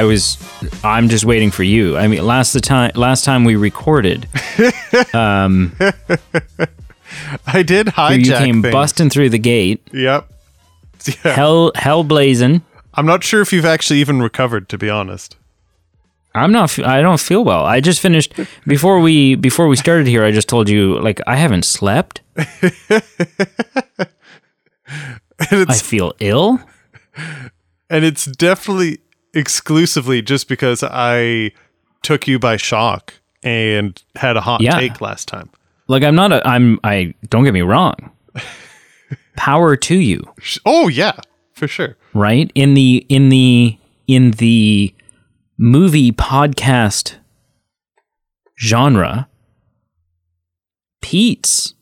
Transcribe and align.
I, 0.00 0.04
was 0.04 0.38
I'm 0.84 1.08
just 1.08 1.24
waiting 1.24 1.50
for 1.50 1.62
you. 1.62 1.96
I 1.96 2.06
mean, 2.08 2.24
last 2.24 2.52
the 2.52 2.60
time 2.60 2.92
last 2.94 3.24
time 3.24 3.44
we 3.44 3.56
recorded, 3.56 4.26
um, 5.14 5.72
I 7.46 7.62
did 7.62 7.86
hijack 7.88 8.24
you 8.24 8.32
came 8.32 8.62
things. 8.62 8.72
busting 8.72 9.10
through 9.10 9.30
the 9.30 9.38
gate, 9.38 9.80
Yep. 9.92 10.26
Yeah. 11.24 11.32
hell 11.34 11.72
hell 11.74 12.04
blazing. 12.04 12.62
I'm 12.94 13.06
not 13.06 13.22
sure 13.24 13.40
if 13.40 13.52
you've 13.52 13.64
actually 13.64 14.00
even 14.00 14.20
recovered, 14.20 14.68
to 14.70 14.76
be 14.78 14.90
honest. 14.90 15.36
I'm 16.34 16.52
not. 16.52 16.78
I 16.78 17.00
don't 17.00 17.18
feel 17.20 17.42
well. 17.44 17.64
I 17.64 17.80
just 17.80 18.00
finished 18.00 18.34
before 18.66 19.00
we 19.00 19.34
before 19.34 19.66
we 19.68 19.76
started 19.76 20.06
here. 20.06 20.24
I 20.24 20.30
just 20.30 20.48
told 20.48 20.68
you 20.68 20.98
like 21.00 21.20
I 21.26 21.36
haven't 21.36 21.64
slept. 21.64 22.20
And 25.50 25.70
I 25.70 25.74
feel 25.74 26.12
ill. 26.20 26.60
and 27.88 28.04
it's 28.04 28.26
definitely 28.26 29.00
exclusively 29.34 30.22
just 30.22 30.48
because 30.48 30.82
I 30.82 31.52
took 32.02 32.26
you 32.26 32.38
by 32.38 32.56
shock 32.56 33.14
and 33.42 34.00
had 34.16 34.36
a 34.36 34.40
hot 34.40 34.60
Yeah. 34.60 34.78
take 34.78 35.00
last 35.00 35.28
time. 35.28 35.50
Like 35.88 36.02
I'm 36.02 36.14
not. 36.14 36.32
A, 36.32 36.46
I'm. 36.46 36.78
I 36.84 37.14
don't 37.30 37.44
get 37.44 37.52
me 37.54 37.62
wrong. 37.62 38.10
Power 39.36 39.76
to 39.76 39.96
you. 39.96 40.22
Oh 40.64 40.88
yeah, 40.88 41.18
for 41.54 41.66
sure. 41.66 41.96
right 42.14 42.50
in 42.54 42.74
the 42.74 43.04
in 43.08 43.28
the 43.28 43.76
in 44.06 44.32
the 44.32 44.94
movie 45.58 46.12
podcast 46.12 47.16
genre 48.58 49.28
pete's 51.00 51.74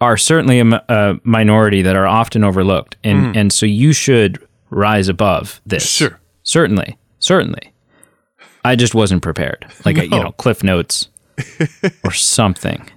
are 0.00 0.16
certainly 0.16 0.60
a, 0.60 0.66
a 0.88 1.20
minority 1.24 1.82
that 1.82 1.96
are 1.96 2.06
often 2.06 2.44
overlooked 2.44 2.96
and 3.04 3.26
hmm. 3.26 3.38
and 3.38 3.52
so 3.52 3.66
you 3.66 3.92
should 3.92 4.38
rise 4.70 5.08
above 5.08 5.60
this 5.66 5.88
Sure. 5.90 6.18
Certainly 6.48 6.96
certainly 7.18 7.74
i 8.64 8.74
just 8.74 8.94
wasn't 8.94 9.20
prepared 9.22 9.66
like 9.84 9.98
a, 9.98 10.04
you 10.04 10.10
know 10.10 10.32
cliff 10.32 10.62
notes 10.64 11.08
or 12.04 12.10
something 12.12 12.88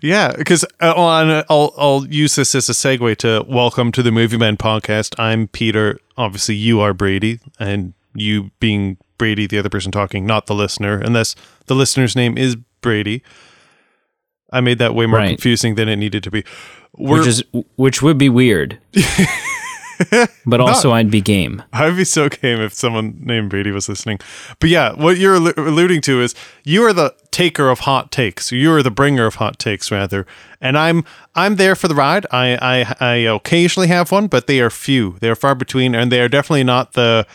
Yeah, 0.00 0.32
because 0.36 0.64
uh, 0.80 0.94
on 0.96 1.44
I'll 1.48 1.72
I'll 1.76 2.06
use 2.08 2.34
this 2.34 2.54
as 2.56 2.68
a 2.68 2.72
segue 2.72 3.16
to 3.18 3.44
welcome 3.48 3.92
to 3.92 4.02
the 4.02 4.10
Movie 4.10 4.36
Men 4.36 4.56
podcast. 4.56 5.14
I'm 5.16 5.46
Peter. 5.46 5.98
Obviously, 6.16 6.56
you 6.56 6.80
are 6.80 6.92
Brady, 6.92 7.38
and 7.60 7.94
you 8.12 8.50
being 8.58 8.96
Brady, 9.16 9.46
the 9.46 9.58
other 9.58 9.68
person 9.68 9.92
talking, 9.92 10.26
not 10.26 10.46
the 10.46 10.56
listener, 10.56 10.98
unless 10.98 11.36
the 11.66 11.76
listener's 11.76 12.16
name 12.16 12.36
is 12.36 12.56
Brady. 12.80 13.22
I 14.52 14.60
made 14.60 14.78
that 14.78 14.92
way 14.92 15.06
more 15.06 15.20
Right. 15.20 15.28
confusing 15.28 15.76
than 15.76 15.88
it 15.88 15.96
needed 15.96 16.24
to 16.24 16.32
be. 16.32 16.42
We're, 16.96 17.18
which 17.18 17.28
is 17.28 17.44
which 17.76 18.02
would 18.02 18.18
be 18.18 18.28
weird 18.28 18.78
but 20.46 20.60
also 20.60 20.92
i'd 20.92 21.10
be 21.10 21.20
game 21.20 21.62
I'd 21.72 21.96
be 21.96 22.04
so 22.04 22.28
game 22.28 22.60
if 22.60 22.72
someone 22.74 23.18
named 23.20 23.50
Brady 23.50 23.70
was 23.70 23.88
listening. 23.88 24.18
But 24.58 24.68
yeah, 24.70 24.92
what 24.92 25.16
you're 25.18 25.36
allu- 25.38 25.56
alluding 25.56 26.00
to 26.02 26.20
is 26.20 26.34
you 26.64 26.82
are 26.84 26.92
the 26.92 27.14
taker 27.30 27.68
of 27.70 27.80
hot 27.80 28.10
takes. 28.10 28.50
You 28.52 28.72
are 28.72 28.82
the 28.82 28.90
bringer 28.90 29.24
of 29.26 29.36
hot 29.36 29.58
takes, 29.58 29.90
rather. 29.90 30.26
And 30.60 30.76
I'm 30.76 31.04
I'm 31.34 31.56
there 31.56 31.74
for 31.76 31.88
the 31.88 31.94
ride. 31.94 32.26
I 32.30 32.56
I, 32.60 32.94
I 33.00 33.14
occasionally 33.16 33.88
have 33.88 34.10
one, 34.12 34.26
but 34.26 34.46
they 34.46 34.60
are 34.60 34.68
few. 34.70 35.16
They 35.20 35.28
are 35.30 35.34
far 35.36 35.54
between, 35.54 35.94
and 35.94 36.10
they 36.12 36.20
are 36.20 36.28
definitely 36.28 36.64
not 36.64 36.92
the 36.94 37.26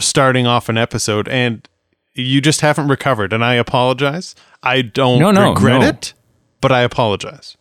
starting 0.00 0.46
off 0.46 0.68
an 0.68 0.76
episode. 0.76 1.28
And 1.28 1.66
you 2.14 2.40
just 2.40 2.60
haven't 2.60 2.88
recovered, 2.88 3.32
and 3.32 3.44
I 3.44 3.54
apologize. 3.54 4.34
I 4.62 4.82
don't 4.82 5.18
No, 5.20 5.30
no, 5.30 5.50
regret 5.50 5.80
no. 5.80 5.86
it, 5.88 6.14
but 6.60 6.72
I 6.72 6.80
apologize. 6.82 7.56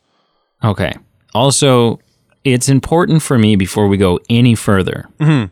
Okay. 0.64 0.94
Also, 1.34 2.00
it's 2.54 2.70
important 2.70 3.22
for 3.22 3.38
me 3.38 3.56
before 3.56 3.88
we 3.88 3.98
go 3.98 4.20
any 4.30 4.56
further 4.56 5.08
mm-hmm. 5.20 5.52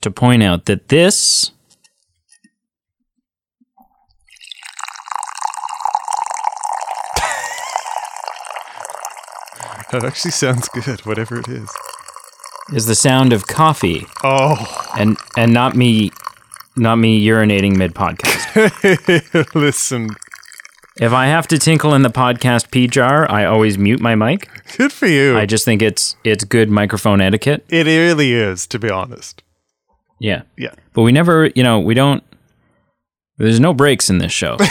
to 0.00 0.10
point 0.10 0.42
out 0.42 0.66
that 0.66 0.88
this 0.88 1.50
That 9.92 10.02
actually 10.04 10.32
sounds 10.32 10.68
good, 10.70 11.04
whatever 11.06 11.38
it 11.38 11.46
is. 11.48 11.70
is 12.72 12.86
the 12.86 12.94
sound 12.96 13.32
of 13.32 13.46
coffee 13.46 14.06
Oh, 14.24 14.56
and 14.98 15.16
and 15.36 15.52
not 15.52 15.76
me 15.76 16.10
not 16.76 16.96
me 16.96 17.24
urinating 17.24 17.76
mid 17.76 17.94
podcast. 17.94 19.54
listen, 19.54 20.08
if 21.00 21.12
I 21.12 21.26
have 21.26 21.46
to 21.48 21.58
tinkle 21.58 21.94
in 21.94 22.02
the 22.02 22.08
podcast 22.10 22.70
pee 22.70 22.86
jar, 22.86 23.30
I 23.30 23.44
always 23.44 23.76
mute 23.78 24.00
my 24.00 24.14
mic. 24.14 24.48
good 24.76 24.92
for 24.92 25.06
you. 25.06 25.36
I 25.36 25.46
just 25.46 25.64
think 25.64 25.82
it's 25.82 26.16
it's 26.24 26.44
good 26.44 26.70
microphone 26.70 27.20
etiquette. 27.20 27.64
It 27.68 27.86
really 27.86 28.32
is, 28.32 28.66
to 28.68 28.78
be 28.78 28.90
honest. 28.90 29.42
Yeah. 30.20 30.42
Yeah. 30.56 30.72
But 30.92 31.02
we 31.02 31.12
never, 31.12 31.50
you 31.54 31.62
know, 31.62 31.80
we 31.80 31.94
don't 31.94 32.22
there's 33.36 33.58
no 33.60 33.74
breaks 33.74 34.08
in 34.10 34.18
this 34.18 34.32
show. 34.32 34.56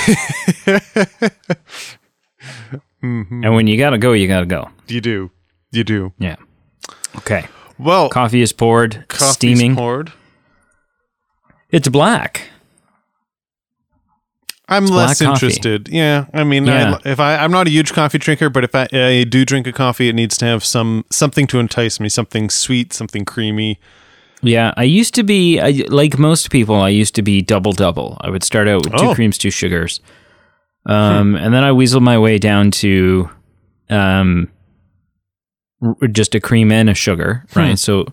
Mm-hmm. 3.03 3.44
And 3.44 3.53
when 3.53 3.67
you 3.67 3.78
got 3.78 3.90
to 3.90 3.97
go, 3.97 4.13
you 4.13 4.29
got 4.29 4.40
to 4.40 4.45
go. 4.45 4.69
You 4.88 5.01
do. 5.01 5.29
You 5.72 5.84
do. 5.84 6.13
Yeah. 6.19 6.38
Okay. 7.17 7.45
Well, 7.78 8.07
Coffee 8.09 8.41
is 8.41 8.53
poured, 8.53 9.05
coffee's 9.09 9.34
steaming. 9.34 9.75
poured. 9.75 10.13
It's 11.69 11.90
black. 11.90 12.47
I'm 14.69 14.85
black 14.85 15.07
less 15.09 15.19
coffee. 15.22 15.31
interested. 15.47 15.90
Yeah. 15.90 16.25
I 16.34 16.44
mean, 16.44 16.66
Yeah. 16.66 17.00
I, 17.06 17.09
if 17.09 17.19
I, 17.19 17.35
I'm 17.38 17.51
not 17.51 17.68
a 17.68 17.69
huge 17.69 17.91
coffee 17.94 18.18
drinker, 18.18 18.50
but 18.50 18.63
if 18.63 18.74
I, 18.74 18.88
I 18.94 19.24
do 19.25 19.44
drink 19.46 19.68
a 19.68 19.74
coffee, 19.74 20.07
it 20.09 20.13
needs 20.16 20.38
to 20.38 20.46
have 20.46 20.63
some 20.63 21.03
something 21.12 21.47
to 21.47 21.59
entice 21.59 22.00
me, 22.00 22.07
something 22.09 22.50
sweet, 22.50 22.94
something 22.94 23.25
creamy. 23.25 23.79
Yeah, 24.41 24.73
I 24.78 24.84
used 24.84 25.13
to 25.16 25.23
be 25.23 25.59
I, 25.59 25.85
like 25.90 26.18
most 26.18 26.50
people. 26.50 26.75
I 26.75 26.90
used 26.90 27.16
to 27.16 27.22
be 27.22 27.41
double 27.41 27.72
double. 27.73 28.18
I 28.22 28.29
would 28.29 28.44
start 28.44 28.68
out 28.68 28.84
with 28.85 28.94
two 28.97 29.07
Oh. 29.09 29.16
creams, 29.16 29.38
two 29.38 29.52
sugars, 29.52 30.00
um, 30.85 31.35
and 31.35 31.53
then 31.53 31.63
I 31.63 31.69
weaseled 31.72 32.02
my 32.02 32.18
way 32.19 32.38
down 32.38 32.72
to 32.72 33.29
um, 33.90 34.50
r- 35.81 36.07
just 36.09 36.35
a 36.35 36.40
cream 36.41 36.72
and 36.72 36.90
a 36.90 36.94
sugar. 36.94 37.46
Right, 37.56 37.78
so 37.79 38.06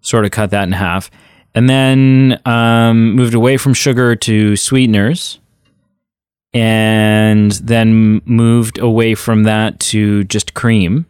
sort 0.00 0.24
of 0.24 0.30
cut 0.32 0.50
that 0.50 0.64
in 0.64 0.72
half, 0.72 1.10
and 1.54 1.68
then 1.68 2.40
um, 2.44 3.12
moved 3.14 3.34
away 3.34 3.56
from 3.56 3.72
sugar 3.74 4.16
to 4.16 4.56
sweeteners, 4.56 5.38
and 6.54 7.52
then 7.52 8.22
moved 8.24 8.78
away 8.78 9.14
from 9.14 9.44
that 9.44 9.78
to 9.80 10.24
just 10.24 10.54
cream. 10.54 11.06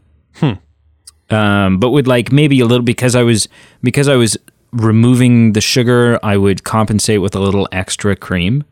Um, 1.31 1.79
but 1.79 1.91
with 1.91 2.07
like 2.07 2.33
maybe 2.33 2.61
a 2.61 2.67
little 2.67 2.85
because 2.85 3.15
I 3.15 3.23
was 3.23 3.49
because 3.83 4.09
I 4.09 4.17
was 4.17 4.37
removing 4.73 5.53
the 5.53 5.61
sugar, 5.61 6.19
I 6.23 6.37
would 6.37 6.65
compensate 6.65 7.21
with 7.21 7.35
a 7.35 7.41
little 7.41 7.69
extra 7.73 8.17
cream. 8.17 8.65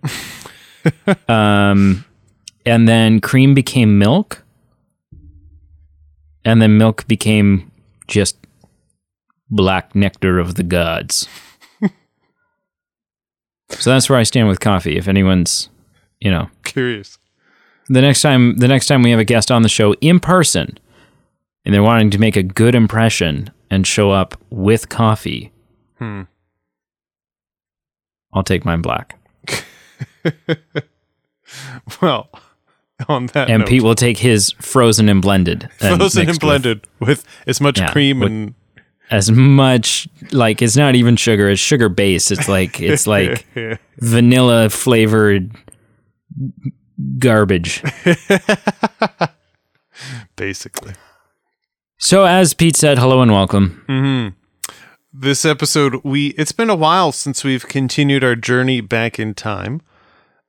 um, 1.28 2.04
and 2.64 2.88
then 2.88 3.20
cream 3.20 3.54
became 3.54 3.98
milk, 3.98 4.42
and 6.44 6.62
then 6.62 6.78
milk 6.78 7.06
became 7.06 7.70
just 8.08 8.36
black 9.50 9.94
nectar 9.94 10.38
of 10.38 10.54
the 10.54 10.62
gods. 10.62 11.28
so 13.70 13.90
that's 13.90 14.08
where 14.08 14.18
I 14.18 14.22
stand 14.22 14.48
with 14.48 14.60
coffee. 14.60 14.96
If 14.96 15.08
anyone's, 15.08 15.68
you 16.20 16.30
know, 16.30 16.48
Curious. 16.64 17.18
the 17.88 18.00
next 18.00 18.22
time 18.22 18.56
the 18.56 18.68
next 18.68 18.86
time 18.86 19.02
we 19.02 19.10
have 19.10 19.20
a 19.20 19.24
guest 19.24 19.50
on 19.50 19.62
the 19.62 19.68
show 19.68 19.92
in 20.00 20.18
person 20.20 20.78
and 21.64 21.74
they're 21.74 21.82
wanting 21.82 22.10
to 22.10 22.18
make 22.18 22.36
a 22.36 22.42
good 22.42 22.74
impression 22.74 23.50
and 23.70 23.86
show 23.86 24.10
up 24.10 24.40
with 24.50 24.88
coffee 24.88 25.52
Hmm. 25.98 26.22
i'll 28.32 28.42
take 28.44 28.64
mine 28.64 28.82
black. 28.82 29.18
Well, 32.02 32.28
on 33.08 33.26
that 33.28 33.48
and 33.48 33.60
note, 33.60 33.68
pete 33.68 33.82
will 33.82 33.94
take 33.94 34.18
his 34.18 34.50
frozen 34.60 35.08
and 35.08 35.22
blended 35.22 35.68
frozen 35.78 35.92
and 36.22 36.28
mixed 36.28 36.28
with 36.28 36.40
blended 36.40 36.86
with, 36.98 37.24
as 37.46 37.60
much 37.60 37.78
Yeah, 37.78 37.92
cream 37.92 38.20
with- 38.20 38.30
and 38.30 38.54
as 39.10 39.30
much 39.30 40.08
like 40.32 40.60
it's 40.60 40.76
not 40.76 40.96
even 40.96 41.14
sugar 41.14 41.48
it's 41.48 41.60
sugar 41.60 41.88
based 41.88 42.32
it's 42.32 42.48
like 42.48 42.80
it's 42.80 43.06
like 43.06 43.46
vanilla 44.00 44.68
flavored 44.68 45.52
garbage 47.18 47.82
basically. 50.36 50.92
so 51.98 52.24
as 52.24 52.54
pete 52.54 52.76
said 52.76 52.98
hello 52.98 53.22
and 53.22 53.32
welcome 53.32 54.34
This 55.18 55.44
episode, 55.46 56.00
we 56.04 56.28
it's 56.36 56.52
been 56.52 56.68
a 56.70 56.74
while 56.76 57.10
since 57.12 57.42
we've 57.42 57.66
continued 57.66 58.22
our 58.22 58.36
journey 58.36 58.80
back 58.82 59.18
in 59.18 59.32
time. 59.34 59.80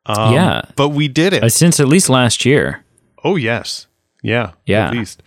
Um, 0.06 0.34
Yeah. 0.34 0.62
but 0.76 0.90
we 0.90 1.08
did 1.08 1.32
it. 1.34 1.42
uh, 1.44 1.50
since 1.50 1.80
at 1.80 1.88
least 1.88 2.10
last 2.10 2.46
year 2.46 2.84
Oh 3.24 3.36
yes, 3.38 3.88
yeah, 4.22 4.52
Yeah. 4.66 4.88
at 4.88 4.94
least. 4.94 5.24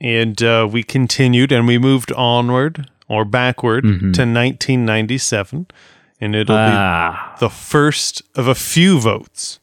And 0.00 0.42
uh, 0.42 0.68
we 0.70 0.82
continued, 0.82 1.52
and 1.52 1.66
we 1.68 1.78
moved 1.78 2.10
onward 2.12 2.88
or 3.08 3.24
backward 3.24 3.84
Mm-hmm. 3.84 4.12
to 4.12 4.22
1997, 4.22 5.66
and 6.20 6.34
it'll 6.34 6.56
ah 6.56 7.34
be 7.34 7.40
the 7.46 7.50
first 7.50 8.22
of 8.34 8.48
a 8.48 8.54
few 8.54 8.98
votes. 9.00 9.58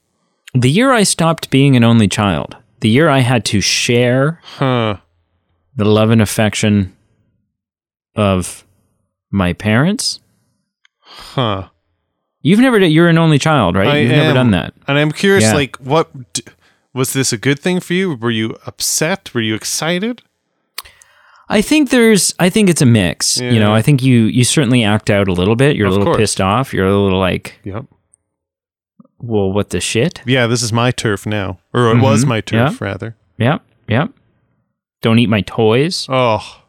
The 0.54 0.70
year 0.70 0.92
I 0.92 1.04
stopped 1.04 1.50
being 1.50 1.76
an 1.76 1.84
only 1.84 2.08
child, 2.08 2.56
the 2.80 2.90
year 2.90 3.10
I 3.10 3.20
had 3.20 3.46
to 3.46 3.62
share 3.62 4.40
Huh? 4.44 4.98
the 5.76 5.86
love 5.86 6.10
and 6.10 6.22
affection 6.22 6.96
of 8.16 8.66
my 9.32 9.54
parents 9.54 10.20
Huh. 11.02 11.70
You've 12.42 12.60
never 12.60 12.80
done, 12.80 12.92
you're 12.92 13.10
an 13.10 13.18
only 13.18 13.40
child, 13.40 13.76
right? 13.76 13.88
I 13.88 13.98
You've 14.00 14.12
never 14.12 14.34
done 14.34 14.52
that. 14.52 14.74
And 14.88 14.98
I'm 14.98 15.12
curious, 15.12 15.44
Yeah. 15.44 15.54
like, 15.56 15.76
what 15.78 16.10
was 16.94 17.12
this 17.14 17.34
a 17.34 17.38
good 17.38 17.60
thing 17.60 17.80
for 17.82 17.94
you? 17.94 18.16
Were 18.16 18.32
you 18.32 18.56
upset? 18.66 19.34
Were 19.34 19.42
you 19.42 19.56
excited? 19.56 20.22
I 21.50 21.62
think 21.62 21.90
there's 21.90 22.34
I 22.40 22.50
think 22.50 22.70
it's 22.70 22.82
a 22.82 22.86
mix. 22.86 23.38
You 23.40 23.60
know, 23.60 23.74
I 23.74 23.82
think 23.82 24.02
you 24.04 24.26
you 24.26 24.44
certainly 24.44 24.84
act 24.84 25.10
out 25.10 25.28
a 25.28 25.34
little 25.34 25.56
bit. 25.56 25.76
You're 25.76 25.88
Of 25.88 25.94
a 25.94 25.98
little 25.98 26.14
course. 26.14 26.22
pissed 26.22 26.42
off. 26.42 26.74
You're 26.74 26.86
a 26.88 26.96
little 26.98 27.20
like, 27.20 27.60
Yep. 27.64 27.86
Well, 29.22 29.52
what 29.52 29.70
the 29.72 29.80
shit? 29.82 30.22
Yeah, 30.26 30.48
this 30.48 30.62
is 30.62 30.72
my 30.74 30.92
turf 30.92 31.26
now, 31.26 31.60
or 31.74 31.92
it 31.96 32.00
was 32.02 32.24
Mhm. 32.26 32.28
my 32.30 32.42
turf 32.42 32.80
rather. 32.82 33.16
Yep, 33.38 33.62
yep. 33.88 34.10
Don't 35.02 35.20
eat 35.20 35.30
my 35.30 35.42
toys, 35.42 36.06
Oh, 36.10 36.62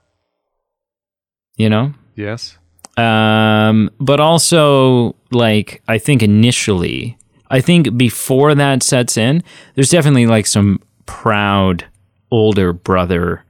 you 1.57 1.69
know? 1.69 1.93
yes. 2.15 2.57
Um, 2.97 3.91
but 4.01 4.21
also 4.21 5.15
like 5.31 5.83
I 5.89 5.99
think 5.99 6.23
initially, 6.23 7.17
I 7.51 7.61
think 7.61 7.97
before 7.97 8.55
that 8.55 8.83
sets 8.83 9.17
in, 9.17 9.43
there's 9.75 9.91
definitely 9.91 10.27
like 10.27 10.47
some 10.47 10.81
proud 11.07 11.85
older 12.31 12.73
brother 12.73 13.45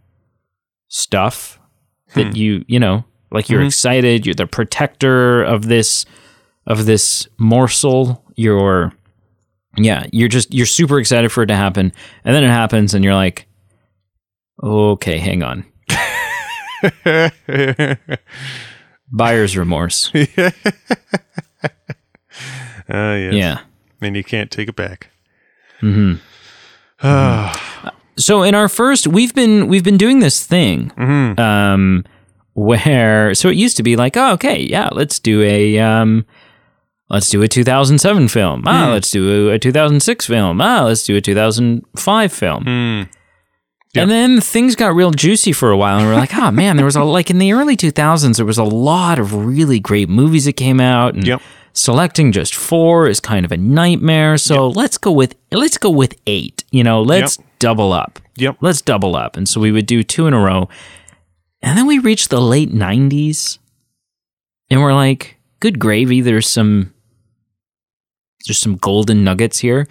stuff 0.89 1.59
that 2.15 2.37
you, 2.37 2.65
you 2.69 2.79
know, 2.79 3.05
like 3.31 3.49
you're 3.49 3.63
excited, 3.63 4.27
you're 4.27 4.35
the 4.35 4.47
protector 4.47 5.43
of 5.43 5.67
this 5.67 6.05
of 6.67 6.87
this 6.87 7.27
morsel, 7.39 8.23
you're 8.41 8.93
yeah, 9.77 10.07
you're 10.13 10.29
just 10.29 10.53
you're 10.53 10.67
super 10.67 10.99
excited 10.99 11.31
for 11.31 11.43
it 11.43 11.47
to 11.47 11.57
happen, 11.57 11.93
and 12.25 12.35
then 12.35 12.45
it 12.45 12.49
happens 12.49 12.95
and 12.95 13.05
you're 13.05 13.15
like 13.15 13.47
okay, 14.63 15.19
hang 15.19 15.43
on. 15.43 15.65
Buyer's 19.13 19.57
remorse. 19.57 20.13
Ah, 22.93 23.15
yes. 23.15 23.35
Yeah. 23.35 23.61
And 24.01 24.17
you 24.17 24.25
can't 24.25 24.51
take 24.51 24.69
it 24.69 24.77
back. 24.77 25.11
Mm-hmm. 25.81 26.15
Ah, 27.03 27.93
So 28.17 28.43
in 28.43 28.55
our 28.55 28.69
first, 28.69 29.07
we've 29.07 29.35
been 29.35 29.67
we've 29.69 29.85
been 29.85 29.97
doing 29.97 30.19
this 30.19 30.45
thing, 30.45 30.91
mhm. 30.99 31.39
um, 31.39 32.05
where 32.53 33.35
so 33.35 33.49
it 33.49 33.57
used 33.57 33.79
to 33.79 33.83
be 33.83 33.97
like, 33.97 34.15
oh, 34.15 34.33
okay, 34.33 34.61
yeah, 34.61 34.91
let's 34.93 35.19
do 35.19 35.41
a 35.43 35.79
um, 35.79 36.27
let's 37.11 37.29
do 37.29 37.43
a 37.43 37.49
2007 37.49 38.29
film. 38.29 38.63
Ah, 38.67 38.87
Hmm. 38.87 38.93
let's 38.93 39.11
do 39.11 39.51
a, 39.51 39.55
a 39.55 39.59
2006 39.59 40.27
film. 40.27 40.61
Ah, 40.61 40.85
let's 40.85 41.03
do 41.05 41.17
a 41.17 41.21
2005 41.21 42.33
film. 42.33 42.65
Mm. 42.65 43.09
Yep. 43.93 44.03
And 44.03 44.11
then 44.11 44.41
things 44.41 44.77
got 44.77 44.95
real 44.95 45.11
juicy 45.11 45.53
for 45.53 45.71
a 45.73 45.77
while, 45.77 45.99
and 45.99 46.07
we're 46.07 46.15
like, 46.15 46.33
oh 46.37 46.51
man, 46.53 46.77
there 46.77 46.85
was 46.87 46.95
a 46.95 47.03
like 47.03 47.29
in 47.29 47.39
the 47.39 47.53
early 47.53 47.77
2000s, 47.77 48.37
there 48.37 48.47
was 48.47 48.59
a 48.59 48.63
lot 48.65 49.19
of 49.19 49.35
really 49.35 49.81
great 49.81 50.09
movies 50.09 50.45
that 50.45 50.53
came 50.53 50.81
out, 50.81 51.15
and 51.15 51.27
Yep. 51.27 51.43
selecting 51.73 52.31
just 52.31 52.55
four 52.55 53.09
is 53.09 53.19
kind 53.19 53.45
of 53.45 53.51
a 53.51 53.57
nightmare. 53.57 54.39
So 54.39 54.69
let's 54.69 54.97
go 54.97 55.11
with 55.11 55.35
let's 55.51 55.77
go 55.77 55.91
with 55.91 56.15
eight. 56.29 56.63
You 56.71 56.85
know, 56.85 57.03
let's 57.03 57.37
double 57.59 57.93
up. 57.93 58.21
Yep. 58.37 58.59
Let's 58.61 58.81
double 58.81 59.17
up. 59.17 59.37
And 59.37 59.49
so 59.49 59.61
we 59.61 59.73
would 59.73 59.87
do 59.87 60.05
two 60.05 60.29
in 60.29 60.35
a 60.35 60.39
row, 60.41 60.69
and 61.61 61.77
then 61.77 61.87
we 61.89 61.99
reached 61.99 62.31
the 62.31 62.41
late 62.41 62.73
90s, 62.73 63.59
and 64.71 64.81
we're 64.81 64.95
like, 64.95 65.37
good 65.59 65.81
gravy. 65.81 66.21
There's 66.21 66.49
some 66.49 66.95
there's 68.47 68.59
some 68.59 68.77
golden 68.77 69.25
nuggets 69.25 69.59
here, 69.59 69.87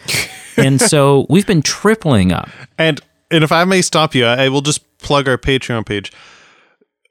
and 0.57 0.81
so 0.91 1.25
we've 1.29 1.47
been 1.47 1.61
tripling 1.61 2.31
up. 2.31 2.49
And 2.77 2.99
and 3.31 3.43
if 3.43 3.51
I 3.51 3.63
may 3.65 3.81
stop 3.81 4.15
you, 4.15 4.25
I 4.25 4.49
will 4.49 4.61
just 4.61 4.97
plug 4.99 5.27
our 5.27 5.37
Patreon 5.37 5.85
page, 5.85 6.11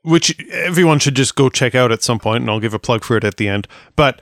which 0.02 0.38
everyone 0.50 0.98
should 0.98 1.14
just 1.14 1.34
go 1.34 1.48
check 1.48 1.74
out 1.74 1.92
at 1.92 2.02
some 2.02 2.18
point, 2.18 2.42
and 2.42 2.50
I'll 2.50 2.60
give 2.60 2.74
a 2.74 2.78
plug 2.78 3.04
for 3.04 3.16
it 3.16 3.24
at 3.24 3.36
the 3.36 3.48
end. 3.48 3.68
But 3.96 4.20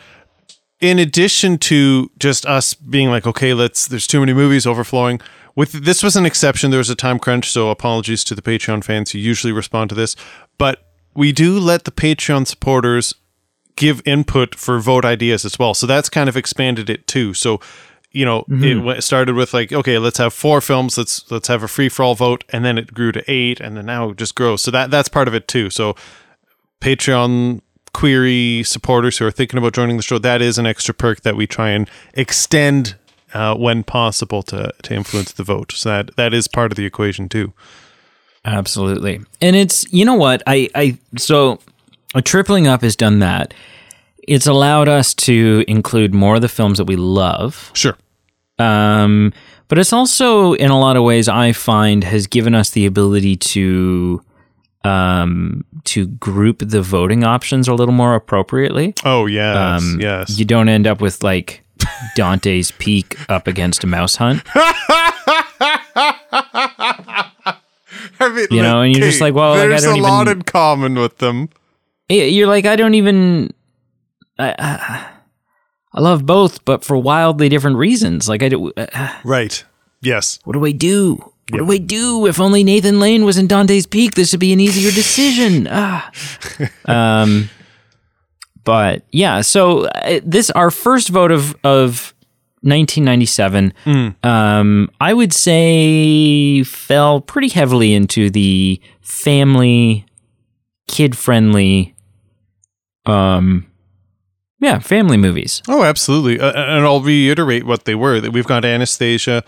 in 0.81 0.99
addition 0.99 1.59
to 1.59 2.11
just 2.19 2.45
us 2.47 2.75
being 2.75 3.09
like, 3.09 3.27
okay, 3.27 3.55
let's 3.55 3.89
there's 3.89 4.07
too 4.07 4.21
many 4.21 4.33
movies 4.33 4.67
overflowing. 4.67 5.21
With 5.55 5.85
this 5.85 6.03
was 6.03 6.17
an 6.17 6.27
exception. 6.27 6.71
There 6.71 6.79
was 6.79 6.91
a 6.91 6.95
time 6.95 7.19
crunch, 7.19 7.51
so 7.51 7.71
apologies 7.71 8.25
to 8.25 8.35
the 8.35 8.43
Patreon 8.43 8.85
fans 8.85 9.13
who 9.13 9.19
usually 9.19 9.53
respond 9.53 9.89
to 9.89 9.95
this. 9.95 10.15
But 10.59 10.87
we 11.15 11.33
do 11.33 11.59
let 11.59 11.85
the 11.85 11.91
Patreon 11.91 12.47
supporters 12.47 13.15
give 13.77 14.03
input 14.05 14.55
for 14.55 14.81
vote 14.81 15.05
ideas 15.05 15.45
as 15.45 15.59
well. 15.59 15.75
So 15.75 15.87
that's 15.87 16.09
kind 16.09 16.29
of 16.29 16.37
expanded 16.37 16.91
it 16.91 17.07
too. 17.07 17.35
So 17.35 17.61
you 18.17 18.25
know, 18.25 18.47
it 18.49 19.03
started 19.03 19.35
with 19.35 19.53
like, 19.53 19.75
okay, 19.75 19.99
let's 19.99 20.17
have 20.17 20.33
four 20.33 20.63
films. 20.63 20.97
Let's 20.97 21.31
let's 21.31 21.49
have 21.49 21.63
a 21.63 21.69
free 21.69 21.91
for 21.91 22.03
all 22.03 22.15
vote, 22.15 22.45
and 22.49 22.65
then 22.65 22.79
it 22.79 22.95
grew 22.95 23.13
to 23.13 23.23
eight, 23.31 23.61
and 23.61 23.77
then 23.77 23.85
now 23.85 24.09
it 24.09 24.17
just 24.17 24.35
grows. 24.35 24.63
So 24.63 24.71
that 24.71 24.91
that's 24.91 25.11
part 25.11 25.29
of 25.29 25.35
it 25.35 25.47
too. 25.47 25.69
So 25.69 25.95
Patreon 26.81 27.61
query 27.93 28.63
supporters 28.63 29.19
who 29.19 29.27
are 29.27 29.31
thinking 29.31 29.59
about 29.59 29.73
joining 29.73 29.97
the 29.97 30.03
show, 30.03 30.19
that 30.19 30.43
is 30.43 30.59
an 30.59 30.67
extra 30.67 30.95
perk 30.95 31.23
that 31.23 31.35
we 31.35 31.47
try 31.47 31.71
and 31.71 31.91
extend 32.15 32.95
uh, 33.33 33.55
when 33.55 33.83
possible 33.83 34.43
to 34.45 34.73
to 34.83 34.95
influence 34.95 35.33
the 35.33 35.43
vote. 35.43 35.73
So 35.73 35.91
that 35.91 36.17
that 36.17 36.33
is 36.33 36.49
part 36.49 36.73
of 36.73 36.77
the 36.77 36.87
equation 36.87 37.29
too. 37.29 37.53
Absolutely. 38.47 39.21
And 39.43 39.57
it's 39.57 39.93
you 39.93 40.05
know 40.07 40.15
what? 40.15 40.43
I 40.47 40.71
I 40.75 40.99
so 41.17 41.59
tripling 42.23 42.67
up 42.67 42.83
has 42.83 42.97
done 42.97 43.19
that. 43.21 43.53
It's 44.27 44.47
allowed 44.47 44.89
us 44.89 45.15
to 45.15 45.65
include 45.69 46.13
more 46.15 46.37
of 46.37 46.41
the 46.43 46.49
films 46.49 46.79
that 46.79 46.85
we 46.87 46.97
love. 46.97 47.71
Sure. 47.75 47.97
Um 48.59 49.33
but 49.69 49.79
it's 49.79 49.93
also 49.93 50.53
in 50.55 50.71
a 50.71 50.79
lot 50.79 50.97
of 50.97 51.03
ways 51.03 51.29
I 51.29 51.53
find 51.53 52.05
has 52.05 52.27
given 52.27 52.55
us 52.55 52.71
the 52.71 52.87
ability 52.87 53.37
to 53.37 54.23
um 54.85 55.65
to 55.85 56.07
group 56.07 56.63
the 56.65 56.81
voting 56.83 57.25
options 57.25 57.67
a 57.69 57.75
little 57.75 57.95
more 57.95 58.15
appropriately. 58.15 58.95
Oh 59.05 59.27
yes, 59.27 59.57
Um 59.83 60.01
yes. 60.01 60.39
You 60.39 60.45
don't 60.45 60.69
end 60.69 60.87
up 60.87 61.01
with 61.01 61.23
like 61.23 61.63
Dante's 62.17 62.71
Peak 62.73 63.17
up 63.29 63.47
against 63.47 63.85
a 63.85 63.87
mouse 63.87 64.17
hunt. 64.17 64.43
I 68.19 68.29
mean, 68.35 68.47
You 68.51 68.63
know, 68.63 68.81
and 68.81 68.97
you're 68.97 69.07
just 69.07 69.21
like, 69.21 69.35
well, 69.35 69.55
there's 69.55 69.85
a 69.85 69.97
lot 69.97 70.23
even- 70.27 70.39
in 70.39 70.43
common 70.45 70.95
with 70.97 71.19
them. 71.19 71.49
Yeah, 72.09 72.25
you're 72.25 72.47
like 72.47 72.67
I 72.67 72.77
don't 72.77 72.95
even 72.95 73.53
I, 74.39 74.55
I, 74.59 75.07
I 75.95 76.01
love 76.01 76.25
both 76.27 76.65
but 76.65 76.85
for 76.85 76.97
wildly 76.97 77.49
different 77.49 77.77
reasons. 77.79 78.29
Like 78.29 78.43
I 78.43 78.49
do 78.49 78.73
uh, 78.77 79.13
Right. 79.25 79.65
Yes. 80.03 80.39
what 80.45 80.53
do 80.53 80.65
I 80.65 80.73
do? 80.73 81.17
What 81.51 81.59
do 81.59 81.73
I 81.73 81.79
do? 81.79 82.27
If 82.27 82.41
only 82.41 82.63
Nathan 82.65 82.99
Lane 83.01 83.25
was 83.25 83.39
in 83.39 83.47
Dante's 83.47 83.87
Peak 83.87 84.15
this 84.15 84.33
would 84.33 84.41
be 84.41 84.53
an 84.53 84.61
easier 84.61 84.91
decision. 84.91 85.67
Ah. 85.71 86.11
Um 86.85 87.51
but 88.65 89.05
yeah 89.13 89.41
so 89.43 89.85
uh, 89.87 90.21
this 90.25 90.51
our 90.51 90.71
first 90.71 91.09
vote 91.09 91.31
of 91.33 91.55
of 91.65 92.13
1997 92.63 93.73
um 94.25 94.91
I 95.01 95.15
would 95.15 95.33
say 95.33 96.63
fell 96.65 97.21
pretty 97.21 97.49
heavily 97.49 97.95
into 97.95 98.29
the 98.31 98.81
family 99.03 100.05
kid 100.89 101.17
friendly 101.17 101.95
um 103.07 103.67
yeah 104.61 104.79
family 104.79 105.17
movies 105.17 105.63
Oh, 105.69 105.83
absolutely. 105.85 106.41
Uh, 106.41 106.53
and 106.53 106.85
I'll 106.85 107.01
reiterate 107.03 107.65
what 107.65 107.85
they 107.85 107.95
were. 107.95 108.21
That 108.21 108.33
we've 108.33 108.47
got 108.47 108.65
Anastasia, 108.65 109.45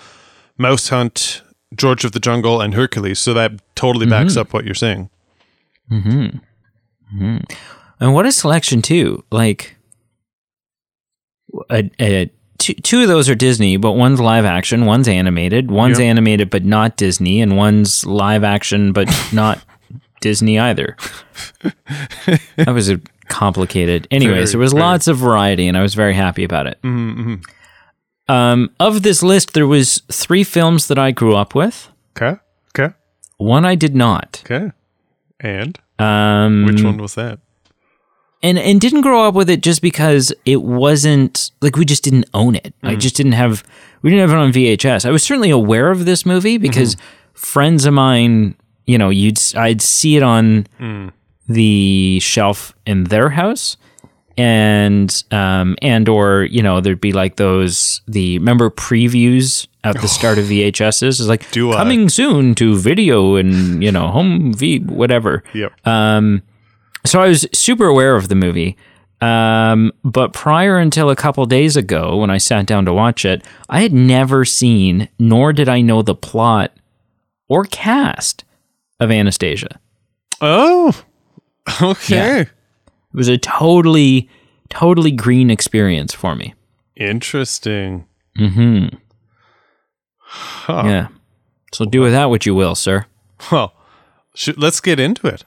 Mouse 0.58 0.88
Hunt, 0.90 1.42
George 1.74 2.04
of 2.04 2.12
the 2.12 2.20
Jungle, 2.20 2.60
and 2.60 2.74
Hercules. 2.74 3.18
So 3.18 3.32
that 3.34 3.52
totally 3.74 4.06
backs 4.06 4.36
up 4.36 4.52
what 4.52 4.64
you're 4.64 4.74
saying. 4.74 5.08
Hmm. 5.90 6.28
and 8.00 8.12
what 8.14 8.26
a 8.26 8.32
selection 8.32 8.82
too 8.82 9.24
like 9.30 9.76
a, 11.70 11.90
a, 11.98 12.30
two, 12.58 12.74
two 12.74 13.00
of 13.02 13.08
those 13.08 13.30
are 13.30 13.34
disney 13.34 13.78
but 13.78 13.92
one's 13.92 14.20
live 14.20 14.44
action 14.44 14.84
one's 14.84 15.08
animated 15.08 15.70
one's 15.70 15.98
Yep. 15.98 16.06
animated 16.06 16.50
but 16.50 16.64
not 16.64 16.98
disney 16.98 17.40
and 17.40 17.56
one's 17.56 18.04
live 18.04 18.44
action 18.44 18.92
but 18.92 19.08
not 19.32 19.64
disney 20.20 20.58
either 20.58 20.96
that 22.56 22.68
was 22.74 22.90
a 22.90 23.00
complicated 23.28 24.06
anyways 24.10 24.34
Very, 24.36 24.46
there 24.52 24.58
was 24.60 24.72
very. 24.72 24.82
lots 24.84 25.06
of 25.08 25.16
variety 25.18 25.68
and 25.68 25.76
i 25.76 25.82
was 25.82 25.94
very 25.94 26.14
happy 26.14 26.44
about 26.44 26.66
it 26.66 26.78
Mm-hmm. 26.82 27.34
um, 28.32 28.70
of 28.80 29.02
this 29.02 29.22
list 29.22 29.54
there 29.54 29.66
was 29.66 30.02
three 30.10 30.44
films 30.44 30.88
that 30.88 30.98
i 30.98 31.10
grew 31.10 31.34
up 31.36 31.54
with 31.54 31.88
Okay. 32.16 32.40
Okay. 32.76 32.94
one 33.36 33.64
i 33.64 33.74
did 33.74 33.94
not 33.94 34.42
Okay. 34.44 34.72
And 35.40 35.78
um, 36.00 36.64
which 36.66 36.82
one 36.82 36.96
was 36.98 37.14
that? 37.14 37.38
and 38.42 38.58
and 38.58 38.80
didn't 38.80 39.00
grow 39.02 39.26
up 39.26 39.34
with 39.34 39.48
it 39.50 39.62
just 39.62 39.82
because 39.82 40.32
it 40.44 40.62
wasn't 40.62 41.50
like 41.60 41.76
we 41.76 41.84
just 41.84 42.04
didn't 42.04 42.26
own 42.34 42.54
it. 42.54 42.72
I 42.84 42.94
just 42.96 43.16
didn't 43.16 43.32
have 43.32 43.64
we 44.02 44.10
didn't 44.10 44.28
have 44.28 44.36
it 44.38 44.40
on 44.40 44.52
VHS. 44.52 45.04
I 45.06 45.10
was 45.10 45.22
certainly 45.24 45.50
aware 45.50 45.90
of 45.90 46.04
this 46.04 46.24
movie 46.24 46.56
because 46.58 46.96
friends 47.34 47.84
of 47.84 47.94
mine, 47.94 48.54
you 48.86 48.96
know, 48.98 49.10
you'd 49.10 49.38
I'd 49.56 49.82
see 49.82 50.16
it 50.16 50.22
on 50.22 50.66
the 51.48 52.18
shelf 52.20 52.74
in 52.86 53.04
their 53.04 53.30
house 53.30 53.76
and 54.36 55.24
um 55.32 55.76
and 55.82 56.08
or 56.08 56.44
you 56.44 56.62
know 56.62 56.80
there'd 56.80 57.00
be 57.00 57.12
like 57.12 57.36
those 57.36 58.02
the 58.06 58.38
remember 58.38 58.70
previews 58.70 59.66
at 59.82 60.00
the 60.00 60.06
start 60.08 60.38
of 60.38 60.44
VHSs 60.44 61.02
is 61.20 61.28
like 61.28 61.50
Do 61.50 61.72
I? 61.72 61.76
coming 61.76 62.08
soon 62.08 62.54
to 62.56 62.76
video 62.76 63.34
and 63.36 63.82
you 63.82 63.90
know 63.90 64.08
home 64.08 64.52
v 64.52 64.78
whatever 64.80 65.42
Yep. 65.54 65.86
um, 65.86 66.42
so 67.06 67.20
I 67.20 67.28
was 67.28 67.46
super 67.52 67.86
aware 67.86 68.16
of 68.16 68.28
the 68.28 68.34
movie. 68.34 68.76
Um, 69.20 69.92
but 70.04 70.32
prior 70.32 70.78
until 70.78 71.10
a 71.10 71.16
couple 71.16 71.44
days 71.46 71.76
ago, 71.76 72.16
when 72.18 72.30
I 72.30 72.38
sat 72.38 72.66
down 72.66 72.84
to 72.84 72.92
watch 72.92 73.24
it, 73.24 73.44
I 73.68 73.80
had 73.80 73.92
never 73.92 74.44
seen, 74.44 75.08
nor 75.18 75.52
did 75.52 75.68
I 75.68 75.80
know 75.80 76.02
the 76.02 76.14
plot 76.14 76.72
or 77.48 77.64
cast 77.64 78.44
of 79.00 79.10
Anastasia. 79.10 79.80
Oh, 80.40 80.92
okay. 81.82 82.14
Yeah. 82.16 82.38
It 82.40 82.50
was 83.14 83.28
a 83.28 83.38
totally, 83.38 84.28
totally 84.70 85.10
green 85.10 85.50
experience 85.50 86.12
for 86.14 86.34
me. 86.36 86.54
Interesting. 86.96 88.06
Mm-hmm. 88.38 88.96
Yeah. 90.68 91.08
So 91.72 91.84
do 91.84 92.00
with 92.02 92.12
that 92.12 92.26
what 92.30 92.46
you 92.46 92.54
will, 92.54 92.74
sir. 92.74 93.06
Well, 93.50 93.72
should, 94.34 94.58
let's 94.58 94.80
get 94.80 95.00
into 95.00 95.26
it. 95.26 95.44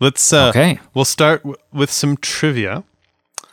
Let's. 0.00 0.32
Uh, 0.32 0.48
Okay. 0.50 0.78
We'll 0.92 1.04
start 1.04 1.42
w- 1.42 1.56
with 1.72 1.90
some 1.90 2.16
trivia. 2.16 2.84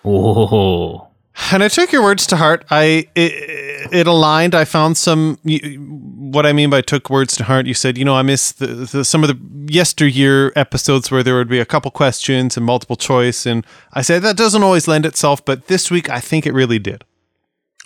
Oh. 0.04 1.08
And 1.52 1.64
I 1.64 1.68
took 1.68 1.92
your 1.92 2.04
words 2.04 2.28
to 2.28 2.38
heart. 2.38 2.66
I 2.70 3.08
it, 3.16 3.94
it 3.94 4.08
aligned. 4.08 4.54
I 4.54 4.66
found 4.66 4.98
some. 4.98 5.38
What 5.44 6.46
I 6.46 6.54
mean 6.54 6.70
by 6.70 6.82
took 6.82 7.10
words 7.10 7.36
to 7.38 7.44
heart, 7.46 7.66
you 7.66 7.74
said, 7.74 7.98
you 7.98 8.06
know, 8.06 8.16
I 8.16 8.22
missed 8.22 8.60
the, 8.60 8.68
the, 8.68 9.06
some 9.06 9.24
of 9.24 9.30
the 9.30 9.72
yesteryear 9.72 10.52
episodes 10.56 11.10
where 11.10 11.24
there 11.24 11.36
would 11.36 11.50
be 11.50 11.60
a 11.60 11.66
couple 11.66 11.92
questions 11.92 12.58
and 12.58 12.66
multiple 12.66 12.96
choice, 12.96 13.46
and 13.46 13.66
I 13.94 14.02
said 14.02 14.22
that 14.24 14.38
doesn't 14.38 14.64
always 14.64 14.88
lend 14.88 15.06
itself, 15.06 15.44
but 15.44 15.68
this 15.68 15.90
week 15.90 16.10
I 16.10 16.20
think 16.20 16.46
it 16.46 16.54
really 16.54 16.80
did. 16.80 17.04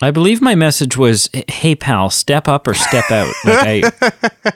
I 0.02 0.10
believe 0.10 0.42
my 0.42 0.54
message 0.54 0.96
was, 0.96 1.30
"Hey 1.48 1.74
pal, 1.74 2.10
step 2.10 2.48
up 2.48 2.66
or 2.66 2.74
step 2.74 3.10
out." 3.10 3.32
Like 3.44 3.84
I, 4.04 4.52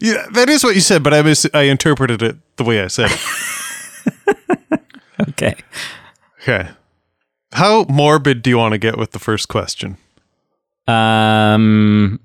Yeah, 0.00 0.26
that 0.32 0.48
is 0.48 0.64
what 0.64 0.74
you 0.74 0.80
said, 0.80 1.02
but 1.02 1.14
I 1.14 1.22
mis- 1.22 1.48
I 1.52 1.62
interpreted 1.62 2.22
it 2.22 2.36
the 2.56 2.64
way 2.64 2.82
I 2.82 2.88
said 2.88 3.10
it. 3.12 4.80
okay. 5.28 5.54
okay. 6.42 6.68
How 7.56 7.86
morbid 7.88 8.42
do 8.42 8.50
you 8.50 8.58
want 8.58 8.72
to 8.72 8.78
get 8.78 8.98
with 8.98 9.12
the 9.12 9.18
first 9.18 9.48
question? 9.48 9.96
Um, 10.86 12.20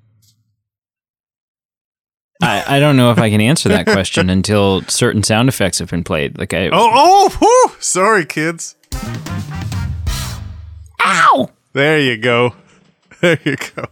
I 2.42 2.76
I 2.76 2.80
don't 2.82 2.98
know 2.98 3.12
if 3.12 3.18
I 3.18 3.30
can 3.30 3.40
answer 3.40 3.70
that 3.70 3.86
question 3.86 4.30
until 4.38 4.82
certain 4.90 5.24
sound 5.24 5.48
effects 5.48 5.80
have 5.80 5.90
been 5.90 6.04
played. 6.04 6.38
Like 6.38 6.54
I, 6.54 6.68
Oh, 6.68 6.70
oh, 6.74 7.30
whew, 7.40 7.76
sorry, 7.80 8.26
kids. 8.26 8.76
ow! 11.02 11.50
There 11.72 12.00
you 12.00 12.18
go. 12.18 12.56
There 13.22 13.40
you 13.46 13.56
go. 13.76 13.86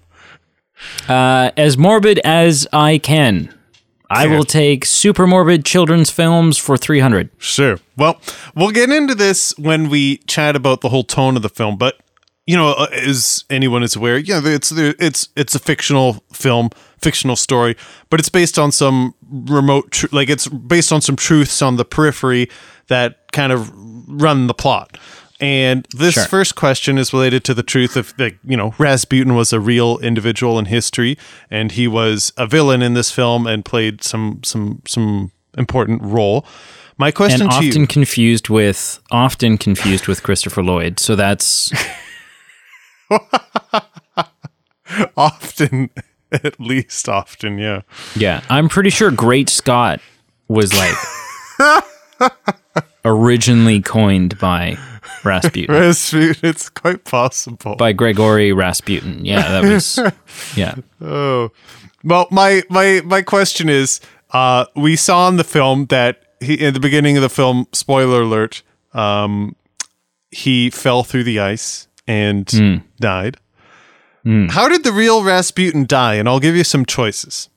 Uh, 1.08 1.51
as 1.55 1.77
morbid 1.77 2.17
as 2.25 2.67
I 2.74 2.98
can. 2.98 3.53
I 4.10 4.28
will 4.28 4.44
take 4.44 4.86
super 4.86 5.28
morbid 5.28 5.66
children's 5.66 6.10
films 6.10 6.58
for 6.58 6.78
three 6.78 7.00
hundred. 7.00 7.30
Sure. 7.38 7.80
Well, 7.96 8.20
we'll 8.56 8.72
get 8.72 8.89
into 8.89 9.16
this 9.16 9.58
when 9.58 9.89
we 9.89 10.18
chat 10.20 10.56
about 10.56 10.82
the 10.82 10.89
whole 10.89 11.04
tone 11.04 11.36
of 11.36 11.42
the 11.42 11.50
film, 11.50 11.78
but 11.78 12.00
you 12.50 12.58
know, 12.58 12.74
uh, 12.74 12.88
as 12.92 13.46
anyone 13.51 13.84
is 13.84 13.96
aware, 13.96 14.18
yeah, 14.18 14.42
it's 14.44 14.72
it's 14.72 15.30
it's 15.36 15.54
a 15.54 15.60
fictional 15.60 16.24
film, 16.34 16.72
fictional 16.98 17.36
story, 17.36 17.78
but 18.10 18.20
it's 18.20 18.30
based 18.30 18.58
on 18.58 18.72
some 18.72 19.13
remote, 19.30 19.92
tr- 19.92 20.08
like 20.12 20.30
it's 20.30 20.48
based 20.48 20.92
on 20.92 21.01
some 21.01 21.16
truths 21.16 21.62
on 21.62 21.75
the 21.75 21.86
periphery 21.86 22.50
that 22.88 23.32
kind 23.34 23.51
of 23.51 23.72
run 24.08 24.48
the 24.48 24.56
plot. 24.56 24.98
And 25.41 25.88
this 25.96 26.15
Sure. 26.15 26.25
first 26.25 26.55
question 26.55 26.98
is 26.98 27.13
related 27.13 27.43
to 27.46 27.53
the 27.53 27.63
truth 27.63 27.96
of 27.96 28.13
that, 28.17 28.34
you 28.43 28.58
know, 28.58 28.74
Rasputin 28.77 29.36
was 29.36 29.53
a 29.53 29.60
real 29.60 29.98
individual 30.00 30.60
in 30.60 30.65
history, 30.65 31.17
and 31.50 31.72
he 31.72 31.88
was 31.88 32.34
a 32.36 32.46
villain 32.46 32.81
in 32.81 32.93
this 32.93 33.10
film 33.12 33.48
and 33.48 33.63
played 33.63 34.03
some 34.03 34.41
some 34.43 34.81
some 34.86 35.31
important 35.58 36.01
role. 36.03 36.46
My 36.98 37.12
question 37.12 37.43
And 37.43 37.51
often 37.51 37.81
you, 37.81 37.88
confused 37.88 38.50
with 38.50 39.00
often 39.12 39.58
confused 39.58 40.08
with 40.10 40.22
Christopher 40.24 40.62
Lloyd. 40.62 41.00
So 41.00 41.15
that's 41.15 41.72
often, 45.17 45.89
at 46.31 46.60
least 46.60 47.08
often, 47.08 47.58
yeah. 47.58 47.81
yeah. 48.15 48.41
I'm 48.50 48.69
pretty 48.69 48.89
sure 48.89 49.12
Great 49.12 49.50
Scott 49.50 50.01
was 50.48 50.74
like 50.74 50.96
originally 53.05 53.81
coined 53.81 54.38
by 54.39 54.77
Rasputin. 55.24 55.74
Rasputin, 55.74 56.36
it's 56.50 56.70
quite 56.70 57.04
possible. 57.04 57.76
by 57.76 57.92
Gregory 57.94 58.52
Rasputin. 58.54 59.26
Yeah, 59.26 59.62
that 59.62 59.64
was 59.72 60.00
yeah. 60.56 60.76
Oh, 61.02 61.52
well, 62.04 62.28
my 62.32 62.64
my 62.70 63.02
my 63.06 63.22
question 63.22 63.70
is, 63.70 64.00
uh, 64.32 64.66
we 64.76 64.96
saw 64.96 65.28
in 65.28 65.38
the 65.38 65.44
film 65.44 65.86
that 65.88 66.24
he 66.40 66.54
in 66.56 66.74
the 66.74 66.80
beginning 66.80 67.18
of 67.18 67.22
the 67.22 67.30
film, 67.30 67.68
spoiler 67.74 68.22
alert, 68.22 68.62
um, 68.94 69.56
he 70.32 70.70
fell 70.70 71.04
through 71.04 71.24
the 71.26 71.40
ice 71.40 71.88
and 72.08 72.84
died. 73.00 73.38
How 74.26 74.68
did 74.70 74.84
the 74.84 74.92
real 74.92 75.24
Rasputin 75.24 75.86
die? 75.88 76.16
And 76.16 76.30
I'll 76.30 76.40
give 76.40 76.56
you 76.56 76.64
some 76.64 76.86
choices. 76.86 77.50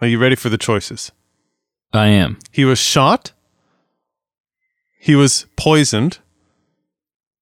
Are 0.00 0.06
you 0.06 0.18
ready 0.18 0.34
for 0.36 0.50
the 0.50 0.58
choices? 0.58 1.12
I 1.94 2.08
am. 2.08 2.38
He 2.50 2.64
was 2.64 2.78
shot. 2.78 3.32
He 4.98 5.14
was 5.14 5.46
poisoned. 5.56 6.18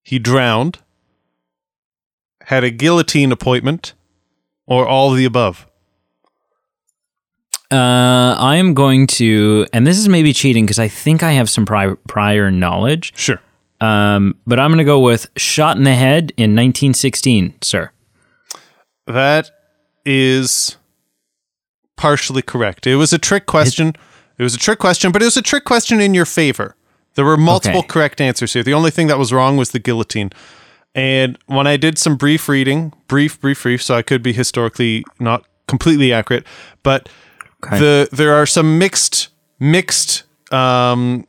He 0.02 0.18
drowned. 0.18 0.78
Had 2.46 2.64
a 2.64 2.70
guillotine 2.70 3.30
appointment, 3.30 3.94
or 4.66 4.86
all 4.86 5.12
of 5.12 5.16
the 5.16 5.24
above. 5.24 5.66
Uh, 7.70 8.36
I 8.38 8.56
am 8.56 8.74
going 8.74 9.06
to, 9.06 9.66
and 9.72 9.86
this 9.86 9.96
is 9.96 10.08
maybe 10.08 10.32
cheating 10.32 10.66
because 10.66 10.78
I 10.78 10.88
think 10.88 11.22
I 11.22 11.32
have 11.32 11.48
some 11.48 11.64
pri- 11.64 11.94
prior 12.06 12.50
knowledge. 12.50 13.12
Sure. 13.16 13.40
Um, 13.80 14.36
but 14.46 14.60
I'm 14.60 14.70
going 14.70 14.78
to 14.78 14.84
go 14.84 15.00
with 15.00 15.28
shot 15.36 15.76
in 15.76 15.84
the 15.84 15.94
head 15.94 16.32
in 16.36 16.50
1916, 16.50 17.54
sir. 17.62 17.90
That 19.06 19.50
is 20.04 20.76
partially 21.96 22.42
correct. 22.42 22.86
It 22.86 22.96
was 22.96 23.12
a 23.12 23.18
trick 23.18 23.46
question. 23.46 23.88
It 23.88 23.96
was 24.42 24.54
a 24.54 24.58
trick 24.58 24.78
question, 24.78 25.12
but 25.12 25.22
it 25.22 25.26
was 25.26 25.36
a 25.36 25.42
trick 25.42 25.64
question 25.64 26.00
in 26.00 26.14
your 26.14 26.24
favor. 26.26 26.74
There 27.14 27.24
were 27.24 27.36
multiple 27.36 27.80
Okay. 27.80 27.88
correct 27.88 28.20
answers 28.20 28.52
here. 28.54 28.62
The 28.62 28.72
only 28.74 28.90
thing 28.90 29.06
that 29.08 29.18
was 29.18 29.32
wrong 29.32 29.56
was 29.56 29.70
the 29.70 29.78
guillotine. 29.78 30.30
And 30.94 31.38
when 31.46 31.66
I 31.66 31.76
did 31.76 31.98
some 31.98 32.16
brief 32.16 32.48
reading, 32.48 32.92
brief, 33.08 33.40
brief, 33.40 33.62
brief, 33.62 33.82
so 33.82 33.94
I 33.94 34.02
could 34.02 34.22
be 34.22 34.32
historically 34.32 35.04
not 35.20 35.44
completely 35.66 36.12
accurate, 36.12 36.46
but 36.82 37.08
Okay. 37.64 37.78
the 37.78 38.08
there 38.12 38.34
are 38.34 38.44
some 38.46 38.78
mixed 38.78 39.28
mixed 39.60 40.24
um, 40.52 41.24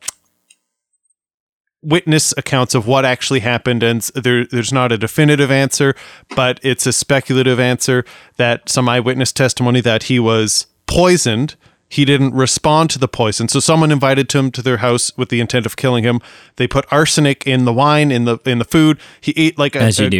witness 1.82 2.32
accounts 2.36 2.74
of 2.74 2.86
what 2.86 3.04
actually 3.04 3.40
happened, 3.40 3.82
and 3.82 4.00
there 4.14 4.46
there's 4.46 4.72
not 4.72 4.90
a 4.90 4.98
definitive 4.98 5.50
answer, 5.50 5.94
but 6.34 6.58
it's 6.62 6.86
a 6.86 6.92
speculative 6.92 7.60
answer 7.60 8.04
that 8.36 8.68
some 8.68 8.88
eyewitness 8.88 9.32
testimony 9.32 9.80
that 9.82 10.04
he 10.04 10.18
was 10.18 10.66
poisoned. 10.86 11.56
He 11.94 12.04
didn't 12.04 12.34
respond 12.34 12.90
to 12.90 12.98
the 12.98 13.06
poison, 13.06 13.46
so 13.46 13.60
someone 13.60 13.92
invited 13.92 14.32
him 14.32 14.50
to 14.50 14.62
their 14.62 14.78
house 14.78 15.16
with 15.16 15.28
the 15.28 15.40
intent 15.40 15.64
of 15.64 15.76
killing 15.76 16.02
him. 16.02 16.20
They 16.56 16.66
put 16.66 16.84
arsenic 16.90 17.46
in 17.46 17.66
the 17.66 17.72
wine, 17.72 18.10
in 18.10 18.24
the 18.24 18.38
in 18.44 18.58
the 18.58 18.64
food. 18.64 18.98
He 19.20 19.32
ate 19.36 19.56
like 19.58 19.76
a, 19.76 19.78
a 19.78 20.10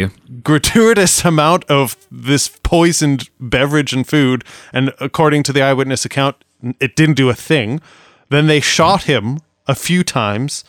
gratuitous 0.41 1.25
amount 1.33 1.65
of 1.65 1.97
this 2.09 2.47
poisoned 2.63 3.29
beverage 3.41 3.91
and 3.91 4.07
food, 4.07 4.45
and 4.71 4.93
according 5.01 5.43
to 5.43 5.51
the 5.53 5.61
eyewitness 5.63 6.05
account, 6.05 6.37
it 6.79 6.95
didn't 6.95 7.15
do 7.15 7.29
a 7.29 7.35
thing. 7.35 7.81
Then 8.29 8.47
they 8.47 8.61
shot 8.61 9.03
him 9.03 9.39
a 9.67 9.75
few 9.75 10.01
times, 10.03 10.63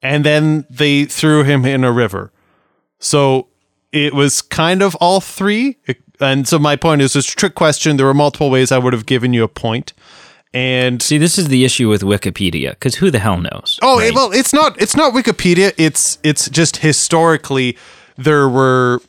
and 0.00 0.24
then 0.24 0.64
they 0.70 1.06
threw 1.06 1.42
him 1.42 1.64
in 1.64 1.82
a 1.82 1.90
river. 1.90 2.30
So 3.00 3.48
it 3.90 4.14
was 4.14 4.42
kind 4.42 4.80
of 4.80 4.94
all 4.96 5.20
three. 5.20 5.76
It- 5.86 6.02
and 6.18 6.48
so 6.48 6.58
my 6.58 6.76
point 6.76 7.02
is, 7.02 7.14
it's 7.14 7.30
a 7.32 7.36
trick 7.36 7.54
question. 7.54 7.98
There 7.98 8.06
were 8.06 8.14
multiple 8.14 8.48
ways 8.48 8.72
I 8.72 8.78
would 8.78 8.94
have 8.94 9.04
given 9.04 9.34
you 9.34 9.44
a 9.44 9.48
point. 9.48 9.92
And 10.56 11.02
See, 11.02 11.18
this 11.18 11.36
is 11.36 11.48
the 11.48 11.66
issue 11.66 11.86
with 11.90 12.00
Wikipedia 12.00 12.70
because 12.70 12.94
who 12.94 13.10
the 13.10 13.18
hell 13.18 13.36
knows? 13.36 13.78
Oh 13.82 13.98
right? 13.98 14.14
well, 14.14 14.32
it's 14.32 14.54
not. 14.54 14.80
It's 14.80 14.96
not 14.96 15.12
Wikipedia. 15.12 15.74
It's 15.76 16.18
it's 16.22 16.48
just 16.48 16.78
historically 16.78 17.76
there 18.16 18.48
were 18.48 19.00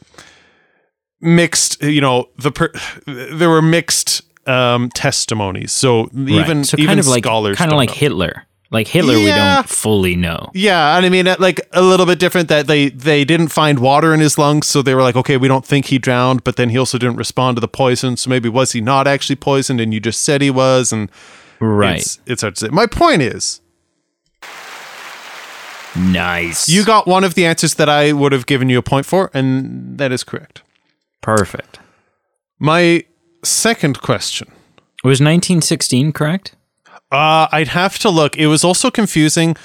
mixed. 1.21 1.81
You 1.81 2.01
know, 2.01 2.25
the 2.37 2.51
per, 2.51 2.69
there 3.05 3.49
were 3.49 3.61
mixed 3.61 4.23
um, 4.45 4.89
testimonies. 4.89 5.71
So 5.71 6.09
Right. 6.11 6.29
even 6.29 6.63
so 6.65 6.75
even 6.79 6.99
of 6.99 7.07
like 7.07 7.23
scholars 7.23 7.57
kind 7.57 7.71
of 7.71 7.77
like 7.77 7.89
know. 7.89 7.95
Hitler. 7.95 8.43
Like 8.69 8.87
Hitler, 8.89 9.13
we 9.15 9.27
don't 9.27 9.69
fully 9.69 10.17
know. 10.17 10.51
Yeah, 10.53 10.97
and 10.97 11.05
I 11.05 11.09
mean, 11.09 11.25
uh, 11.27 11.37
like 11.39 11.61
a 11.71 11.81
little 11.81 12.05
bit 12.05 12.19
different 12.19 12.49
that 12.49 12.67
they 12.67 12.89
they 12.89 13.23
didn't 13.23 13.47
find 13.47 13.79
water 13.79 14.13
in 14.13 14.19
his 14.19 14.37
lungs, 14.37 14.67
so 14.67 14.81
they 14.81 14.93
were 14.93 15.01
like, 15.03 15.15
okay, 15.15 15.37
we 15.37 15.47
don't 15.47 15.65
think 15.65 15.85
he 15.85 15.97
drowned, 15.97 16.43
but 16.43 16.57
then 16.57 16.69
he 16.69 16.77
also 16.77 16.97
didn't 16.97 17.15
respond 17.15 17.55
to 17.57 17.61
the 17.61 17.67
poison, 17.69 18.17
so 18.17 18.29
maybe 18.29 18.49
was 18.49 18.73
he 18.73 18.81
not 18.81 19.07
actually 19.07 19.37
poisoned, 19.37 19.79
and 19.79 19.93
you 19.93 20.01
just 20.01 20.21
said 20.21 20.41
he 20.41 20.49
was, 20.51 20.91
and 20.91 21.09
Right. 21.61 21.99
it's, 22.01 22.19
it's 22.25 22.41
hard 22.41 22.55
to 22.55 22.65
say. 22.65 22.69
My 22.69 22.87
point 22.87 23.21
is, 23.21 23.61
nice. 25.95 26.67
you 26.69 26.83
got 26.85 27.07
one 27.07 27.23
of 27.23 27.33
the 27.35 27.45
answers 27.45 27.75
that 27.75 27.89
I 27.89 28.11
would 28.13 28.31
have 28.31 28.45
given 28.45 28.69
you 28.69 28.77
a 28.79 28.83
point 28.83 29.05
for, 29.05 29.31
and 29.33 29.97
that 29.97 30.11
is 30.11 30.23
correct. 30.23 30.61
perfect. 31.21 31.79
My 32.59 33.03
second 33.43 34.01
question. 34.01 34.47
Was 35.03 35.21
1916 35.21 36.11
correct? 36.11 36.55
Uh, 37.11 37.47
I'd 37.51 37.69
have 37.69 37.99
to 37.99 38.09
look. 38.09 38.35
It 38.37 38.47
was 38.47 38.63
also 38.63 38.91
confusing. 38.91 39.55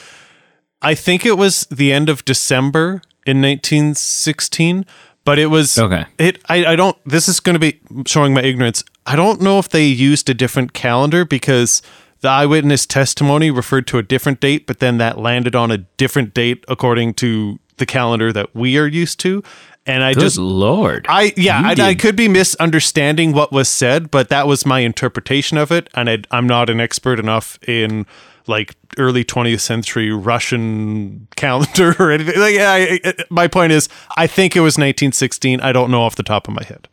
I 0.80 0.94
think 0.94 1.24
it 1.26 1.36
was 1.36 1.66
the 1.70 1.92
end 1.92 2.08
of 2.08 2.24
December 2.24 3.02
in 3.26 3.40
1916, 3.40 4.84
but 5.24 5.38
it 5.38 5.46
was 5.46 5.78
Okay. 5.78 6.04
It 6.18 6.42
I, 6.48 6.64
I 6.66 6.76
don't. 6.76 6.96
This 7.04 7.28
is 7.28 7.40
going 7.40 7.54
to 7.54 7.60
be 7.60 7.80
showing 8.06 8.34
my 8.34 8.42
ignorance. 8.42 8.82
I 9.06 9.16
don't 9.16 9.40
know 9.40 9.58
if 9.58 9.68
they 9.68 9.84
used 9.84 10.28
a 10.30 10.34
different 10.34 10.72
calendar 10.72 11.24
because 11.24 11.82
the 12.20 12.28
eyewitness 12.28 12.86
testimony 12.86 13.50
referred 13.50 13.86
to 13.88 13.98
a 13.98 14.02
different 14.02 14.40
date, 14.40 14.66
but 14.66 14.78
then 14.78 14.98
that 14.98 15.18
landed 15.18 15.56
on 15.56 15.70
a 15.70 15.78
different 15.78 16.34
date 16.34 16.64
according 16.68 17.14
to 17.14 17.58
the 17.78 17.86
calendar 17.86 18.32
that 18.32 18.54
we 18.54 18.78
are 18.78 18.86
used 18.86 19.18
to. 19.20 19.42
And 19.84 20.04
I 20.04 20.14
Good 20.14 20.20
just 20.20 20.38
lord. 20.38 21.06
I 21.08 21.32
yeah, 21.36 21.60
I, 21.64 21.88
I 21.88 21.94
could 21.94 22.14
be 22.14 22.28
misunderstanding 22.28 23.32
what 23.32 23.50
was 23.50 23.68
said, 23.68 24.10
but 24.10 24.28
that 24.28 24.46
was 24.46 24.64
my 24.64 24.80
interpretation 24.80 25.58
of 25.58 25.72
it, 25.72 25.88
and 25.94 26.08
I, 26.08 26.18
I'm 26.30 26.46
not 26.46 26.70
an 26.70 26.80
expert 26.80 27.18
enough 27.18 27.58
in 27.66 28.06
like 28.46 28.74
early 28.98 29.24
20th 29.24 29.60
century 29.60 30.12
Russian 30.12 31.26
calendar 31.36 31.96
or 31.98 32.10
anything. 32.10 32.38
Like, 32.38 32.56
I, 32.56 33.00
I, 33.04 33.14
my 33.30 33.48
point 33.48 33.72
is, 33.72 33.88
I 34.16 34.26
think 34.26 34.56
it 34.56 34.60
was 34.60 34.74
1916. 34.74 35.60
I 35.60 35.72
don't 35.72 35.90
know 35.90 36.02
off 36.02 36.16
the 36.16 36.22
top 36.22 36.48
of 36.48 36.54
my 36.54 36.64
head. 36.64 36.88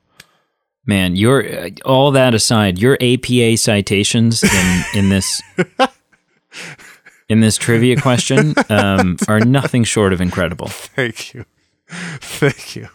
Man, 0.85 1.15
your 1.15 1.45
uh, 1.45 1.69
all 1.85 2.11
that 2.11 2.33
aside, 2.33 2.79
your 2.79 2.97
APA 2.99 3.57
citations 3.57 4.43
in 4.43 4.83
in 4.95 5.09
this 5.09 5.41
in 7.29 7.41
this 7.41 7.57
trivia 7.57 8.01
question 8.01 8.55
um, 8.69 9.17
are 9.27 9.39
nothing 9.39 9.83
short 9.83 10.13
of 10.13 10.21
incredible. 10.21 10.67
Thank 10.67 11.35
you, 11.35 11.45
thank 12.19 12.75
you. 12.75 12.89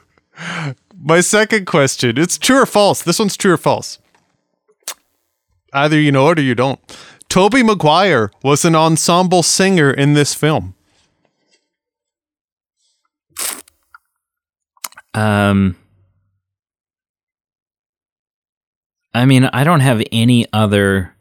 My 0.96 1.20
second 1.20 1.66
question: 1.66 2.18
It's 2.18 2.38
true 2.38 2.62
or 2.62 2.66
false? 2.66 3.02
This 3.02 3.18
one's 3.18 3.36
true 3.36 3.52
or 3.52 3.56
false. 3.56 3.98
Either 5.72 5.98
you 5.98 6.12
know 6.12 6.30
it 6.30 6.38
or 6.38 6.42
you 6.42 6.54
don't. 6.54 6.80
Tobey 7.28 7.64
Maguire 7.64 8.30
was 8.44 8.64
an 8.64 8.76
ensemble 8.76 9.42
singer 9.42 9.90
in 9.90 10.14
this 10.14 10.34
film. 10.34 10.74
Um, 15.14 15.76
I 19.12 19.24
mean, 19.26 19.44
I 19.46 19.64
don't 19.64 19.80
have 19.80 20.02
any 20.12 20.46
other. 20.52 21.14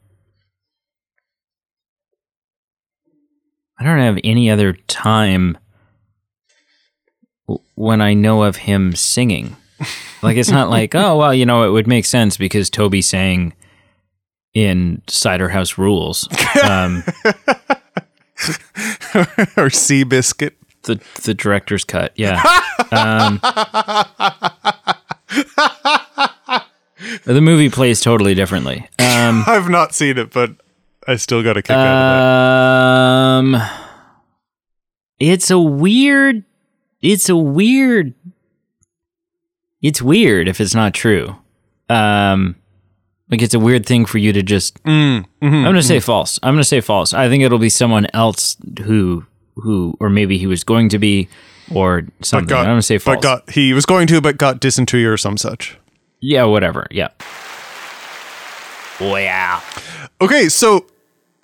I 3.79 3.83
don't 3.83 3.99
have 3.99 4.19
any 4.23 4.49
other 4.49 4.73
time 4.73 5.57
when 7.75 8.01
I 8.01 8.13
know 8.13 8.43
of 8.43 8.55
him 8.57 8.95
singing. 8.95 9.55
Like 10.21 10.37
it's 10.37 10.49
not 10.51 10.69
like, 10.69 10.95
oh 10.95 11.17
well, 11.17 11.33
you 11.33 11.45
know, 11.45 11.63
it 11.63 11.71
would 11.71 11.87
make 11.87 12.05
sense 12.05 12.37
because 12.37 12.69
Tobey 12.69 13.01
sang 13.01 13.53
in 14.53 15.01
Cider 15.07 15.49
House 15.49 15.77
Rules. 15.77 16.27
Um, 16.63 17.03
or 19.57 19.69
Seabiscuit. 19.69 20.51
the 20.83 21.01
the 21.23 21.33
director's 21.33 21.83
cut, 21.83 22.13
yeah. 22.15 22.41
Um, 22.91 23.39
the 27.25 27.41
movie 27.41 27.69
plays 27.69 28.01
totally 28.01 28.33
differently. 28.35 28.87
Um, 28.99 29.43
I've 29.47 29.69
not 29.69 29.93
seen 29.93 30.17
it, 30.17 30.31
but 30.31 30.51
I 31.07 31.15
still 31.15 31.43
got 31.43 31.57
a 31.57 31.61
kick 31.61 31.71
out 31.71 31.87
of 31.87 33.45
it. 33.45 33.57
um, 33.57 33.69
it's 35.19 35.49
a 35.49 35.59
weird. 35.59 36.43
It's 37.03 37.29
a 37.29 37.35
weird. 37.35 38.15
It's 39.81 40.01
weird 40.01 40.47
if 40.47 40.59
it's 40.61 40.73
not 40.73 40.93
true. 40.93 41.35
Um, 41.89 42.55
like 43.29 43.41
it's 43.41 43.53
a 43.53 43.59
weird 43.59 43.85
thing 43.85 44.05
for 44.05 44.17
you 44.17 44.31
to 44.33 44.41
just. 44.41 44.81
Mm, 44.83 45.25
mhm. 45.41 45.53
I'm 45.57 45.63
gonna 45.65 45.83
say 45.83 45.99
false. 45.99 46.39
I'm 46.41 46.53
gonna 46.55 46.63
say 46.63 46.79
false. 46.81 47.13
I 47.13 47.27
think 47.29 47.43
it'll 47.43 47.59
be 47.59 47.69
someone 47.69 48.07
else 48.13 48.55
who 48.83 49.25
who 49.55 49.95
or 49.99 50.09
maybe 50.09 50.37
he 50.37 50.47
was 50.47 50.63
going 50.63 50.89
to 50.89 50.97
be 50.97 51.27
or 51.73 52.03
something. 52.21 52.47
got, 52.47 52.61
I'm 52.61 52.71
gonna 52.71 52.81
say 52.81 52.97
false. 52.97 53.17
But 53.17 53.21
got 53.21 53.49
he 53.49 53.73
was 53.73 53.85
going 53.85 54.07
to, 54.07 54.21
but 54.21 54.37
got 54.37 54.59
dysentery 54.61 55.05
or 55.05 55.17
some 55.17 55.35
such. 55.37 55.77
yeah, 56.21 56.45
whatever. 56.45 56.87
Yeah. 56.89 57.09
Oh 58.99 59.15
yeah. 59.17 59.59
Okay, 60.21 60.47
so 60.49 60.85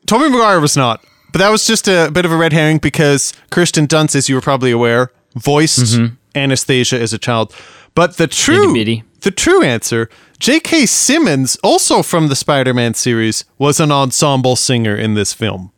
Tommy 0.06 0.30
Maguire 0.30 0.60
was 0.62 0.78
not, 0.78 1.04
but 1.34 1.40
that 1.40 1.50
was 1.50 1.66
just 1.68 1.88
a 1.88 2.10
bit 2.14 2.24
of 2.26 2.32
a 2.32 2.38
red 2.38 2.54
herring 2.54 2.78
because 2.78 3.34
Kirsten 3.50 3.88
Dunst, 3.88 4.16
as 4.16 4.30
you 4.30 4.36
were 4.36 4.42
probably 4.42 4.72
aware, 4.72 5.12
voiced 5.36 5.98
Anastasia 6.36 7.00
as 7.00 7.14
a 7.14 7.18
child. 7.18 7.54
But 7.96 8.18
the 8.18 8.28
true, 8.28 8.74
the 9.22 9.32
true 9.32 9.64
answer, 9.64 10.10
J.K. 10.40 10.86
Simmons, 10.86 11.58
also 11.64 12.02
from 12.04 12.28
the 12.28 12.36
Spider-Man 12.36 12.94
series, 12.94 13.44
was 13.58 13.80
an 13.80 13.92
ensemble 13.92 14.56
singer 14.56 14.96
in 14.96 15.16
this 15.16 15.34
film. 15.34 15.72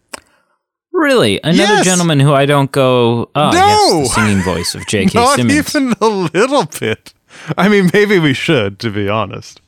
Really? 0.94 1.40
Another 1.44 1.76
Yes. 1.76 1.86
gentleman 1.86 2.20
who 2.20 2.34
I 2.34 2.46
don't 2.46 2.72
go, 2.72 3.30
oh, 3.34 3.50
No. 3.52 3.58
yes, 3.58 4.10
the 4.10 4.22
singing 4.22 4.44
voice 4.44 4.76
of 4.76 4.86
J.K. 4.86 5.12
Not 5.20 5.38
Simmons. 5.38 5.58
even 5.76 5.94
a 6.02 6.06
little 6.08 6.66
bit. 6.80 7.14
I 7.58 7.70
mean, 7.70 7.90
maybe 7.94 8.20
we 8.20 8.34
should, 8.34 8.78
to 8.80 8.90
be 8.92 9.08
honest. 9.10 9.62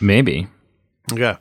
Maybe. 0.00 0.48
Yeah. 1.14 1.36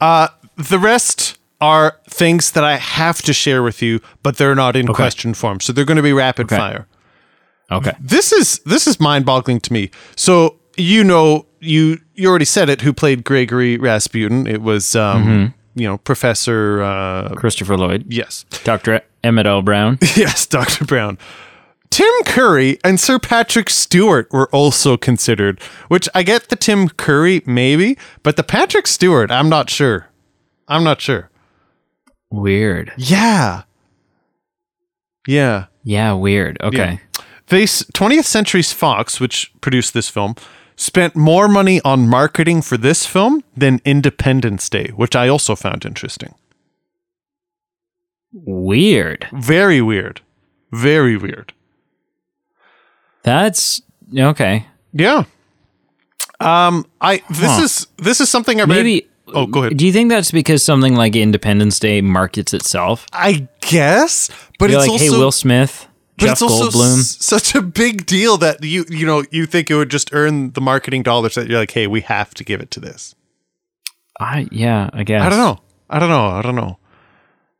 Uh, 0.00 0.28
the 0.56 0.78
rest 0.78 1.38
are 1.60 1.98
things 2.10 2.50
that 2.50 2.64
I 2.64 2.76
have 2.76 3.22
to 3.22 3.32
share 3.32 3.62
with 3.62 3.80
you, 3.80 4.00
but 4.24 4.36
they're 4.36 4.56
not 4.56 4.74
in 4.74 4.88
question 4.88 5.32
form. 5.32 5.60
So 5.60 5.72
they're 5.72 5.84
going 5.84 5.96
to 5.96 6.02
be 6.02 6.12
rapid 6.12 6.48
fire. 6.48 6.86
Okay. 7.76 7.92
This 8.00 8.32
is 8.32 8.58
this 8.66 8.86
is 8.86 9.00
mind-boggling 9.00 9.60
to 9.60 9.72
me. 9.72 9.90
So 10.16 10.58
you 10.76 11.04
know, 11.04 11.46
you 11.60 11.98
you 12.14 12.28
already 12.28 12.44
said 12.44 12.68
it. 12.68 12.80
Who 12.80 12.92
played 12.92 13.24
Gregory 13.24 13.76
Rasputin? 13.78 14.46
It 14.46 14.62
was 14.62 14.94
um, 14.96 15.54
you 15.74 15.86
know 15.86 15.98
Professor. 15.98 16.82
Uh, 16.82 17.34
Christopher 17.34 17.76
Lloyd. 17.76 18.04
yes, 18.08 18.44
Dr. 18.64 19.00
Emmett 19.24 19.46
L. 19.46 19.62
Brown. 19.62 19.98
yes, 20.16 20.46
Doctor 20.46 20.84
Brown. 20.84 21.18
Tim 21.90 22.10
Curry 22.24 22.78
and 22.82 22.98
Sir 22.98 23.18
Patrick 23.18 23.68
Stewart 23.68 24.26
were 24.32 24.48
also 24.48 24.96
considered, 24.96 25.60
which 25.88 26.08
I 26.14 26.22
get 26.22 26.48
the 26.48 26.56
Tim 26.56 26.88
Curry 26.88 27.42
maybe, 27.44 27.98
but 28.22 28.36
the 28.36 28.42
Patrick 28.42 28.86
Stewart, 28.86 29.30
I'm 29.30 29.50
not 29.50 29.68
sure. 29.68 30.08
I'm 30.68 30.84
not 30.84 31.02
sure. 31.02 31.28
Weird. 32.30 32.92
Yeah. 32.96 33.64
Yeah. 35.26 35.66
Yeah, 35.84 36.14
weird. 36.14 36.56
Okay. 36.62 36.98
They 37.48 37.64
20th 37.64 38.24
Century's 38.24 38.72
Fox, 38.72 39.20
which 39.20 39.52
produced 39.60 39.94
this 39.94 40.08
film, 40.08 40.34
spent 40.76 41.14
more 41.16 41.48
money 41.48 41.80
on 41.84 42.08
marketing 42.08 42.62
for 42.62 42.76
this 42.76 43.04
film 43.06 43.44
than 43.56 43.80
Independence 43.84 44.68
Day, 44.68 44.90
which 44.96 45.14
I 45.14 45.28
also 45.28 45.54
found 45.54 45.84
interesting. 45.84 46.34
Weird. 48.32 49.28
Very 49.32 49.82
weird. 49.82 50.20
Very 50.72 51.16
weird. 51.16 51.52
That's 53.22 53.82
okay. 54.16 54.66
Yeah. 54.92 55.24
Um 56.40 56.86
I 57.00 57.22
this 57.28 57.38
Huh. 57.50 57.62
is 57.64 57.86
this 57.98 58.20
is 58.20 58.28
something 58.30 58.58
I 58.60 58.64
read 58.64 58.68
Maybe. 58.68 59.06
Oh, 59.34 59.46
go 59.46 59.60
ahead. 59.60 59.76
Do 59.76 59.86
you 59.86 59.92
think 59.92 60.10
that's 60.10 60.30
because 60.32 60.64
something 60.64 60.94
like 60.96 61.14
Independence 61.14 61.78
Day 61.78 62.00
markets 62.00 62.52
itself? 62.52 63.06
I 63.12 63.46
guess, 63.60 64.28
but 64.58 64.68
You're 64.68 64.80
it's 64.80 64.88
like, 64.88 65.00
also 65.00 65.04
hey, 65.04 65.10
Will 65.10 65.32
Smith, 65.32 65.86
but 66.18 66.24
Jeff 66.26 66.32
it's 66.32 66.42
also 66.42 66.68
Goldblum. 66.70 66.98
s- 67.00 67.16
such 67.24 67.54
a 67.54 67.62
big 67.62 68.06
deal 68.06 68.36
that 68.38 68.62
you 68.62 68.84
you 68.88 69.06
know 69.06 69.24
you 69.30 69.46
think 69.46 69.70
it 69.70 69.74
would 69.74 69.90
just 69.90 70.10
earn 70.12 70.52
the 70.52 70.60
marketing 70.60 71.02
dollars 71.02 71.34
that 71.34 71.48
you're 71.48 71.58
like, 71.58 71.70
hey, 71.72 71.86
we 71.86 72.00
have 72.02 72.34
to 72.34 72.44
give 72.44 72.60
it 72.60 72.70
to 72.72 72.80
this. 72.80 73.14
I 74.20 74.48
yeah, 74.50 74.90
I 74.92 75.04
guess. 75.04 75.22
I 75.22 75.28
don't 75.28 75.38
know. 75.38 75.58
I 75.90 75.98
don't 75.98 76.08
know. 76.10 76.26
I 76.26 76.42
don't 76.42 76.54
know. 76.54 76.78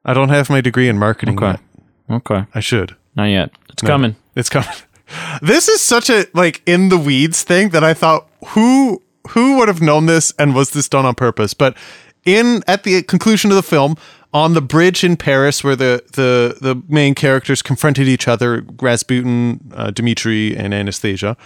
I 0.05 0.15
don't 0.15 0.29
have 0.31 0.51
my 0.51 0.61
degree 0.61 0.88
in 0.88 0.99
marketing 0.99 1.37
Okay. 1.38 1.59
yet. 1.59 1.61
Okay. 2.11 2.45
I 2.55 2.61
should. 2.61 2.97
Not 3.15 3.27
yet. 3.27 3.51
It's 3.71 3.83
No. 3.83 3.88
coming. 3.88 4.17
It's 4.37 4.49
coming. 4.49 4.69
This 5.43 5.69
is 5.69 5.83
such 5.83 6.09
a 6.09 6.25
like 6.33 6.62
in 6.65 6.88
the 6.88 6.97
weeds 6.97 7.43
thing 7.43 7.69
that 7.71 7.85
I 7.85 7.93
thought 7.95 8.29
who 8.49 9.03
who 9.31 9.59
would 9.59 9.69
have 9.69 9.83
known 9.83 10.07
this 10.07 10.33
and 10.38 10.55
was 10.55 10.71
this 10.71 10.88
done 10.88 11.05
on 11.05 11.15
purpose? 11.15 11.53
But 11.55 11.77
in 12.25 12.62
at 12.67 12.85
the 12.85 13.03
conclusion 13.03 13.51
of 13.51 13.57
the 13.57 13.62
film, 13.62 13.97
on 14.33 14.55
the 14.55 14.62
bridge 14.62 15.05
in 15.05 15.16
Paris 15.16 15.62
where 15.62 15.77
the 15.77 16.03
the 16.12 16.57
the 16.61 16.83
main 16.88 17.14
characters 17.14 17.62
confronted 17.62 18.09
each 18.09 18.27
other, 18.27 18.64
Rasputin, 18.81 19.73
uh, 19.75 19.90
Dmitri, 19.90 20.57
and 20.57 20.73
Anastasia. 20.73 21.37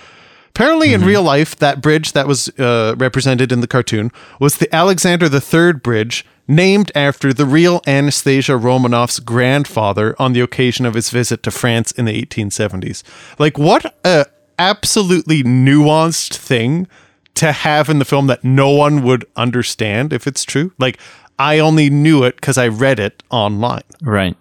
Apparently, 0.51 0.95
in 0.95 1.05
real 1.05 1.23
life, 1.23 1.55
that 1.57 1.83
bridge 1.83 2.13
that 2.13 2.27
was 2.27 2.49
uh, 2.59 2.95
represented 2.97 3.53
in 3.53 3.61
the 3.61 3.67
cartoon 3.67 4.11
was 4.41 4.57
the 4.57 4.75
Alexander 4.75 5.27
III 5.27 5.75
Bridge, 5.75 6.25
named 6.49 6.91
after 6.95 7.35
the 7.35 7.45
real 7.45 7.83
Anastasia 7.87 8.53
Romanov's 8.53 9.21
grandfather 9.21 10.17
on 10.19 10.33
the 10.33 10.41
occasion 10.41 10.87
of 10.87 10.95
his 10.95 11.11
visit 11.11 11.43
to 11.43 11.51
France 11.51 11.93
in 11.93 12.07
the 12.07 12.23
1870s. 12.25 13.03
Like, 13.39 13.59
what 13.59 13.95
a 14.03 14.25
absolutely 14.59 15.43
nuanced 15.43 16.35
thing 16.37 16.89
to 17.35 17.53
have 17.53 17.91
in 17.91 17.99
the 17.99 18.07
film 18.07 18.27
that 18.29 18.43
no 18.43 18.71
one 18.71 19.03
would 19.03 19.27
understand 19.37 20.11
if 20.11 20.27
it's 20.27 20.43
true. 20.43 20.73
Like, 20.79 20.99
I 21.39 21.59
only 21.59 21.91
knew 21.91 22.25
it 22.25 22.37
because 22.37 22.59
I 22.59 22.69
read 22.69 22.99
it 22.99 23.23
online. 23.31 23.83
Right. 24.03 24.37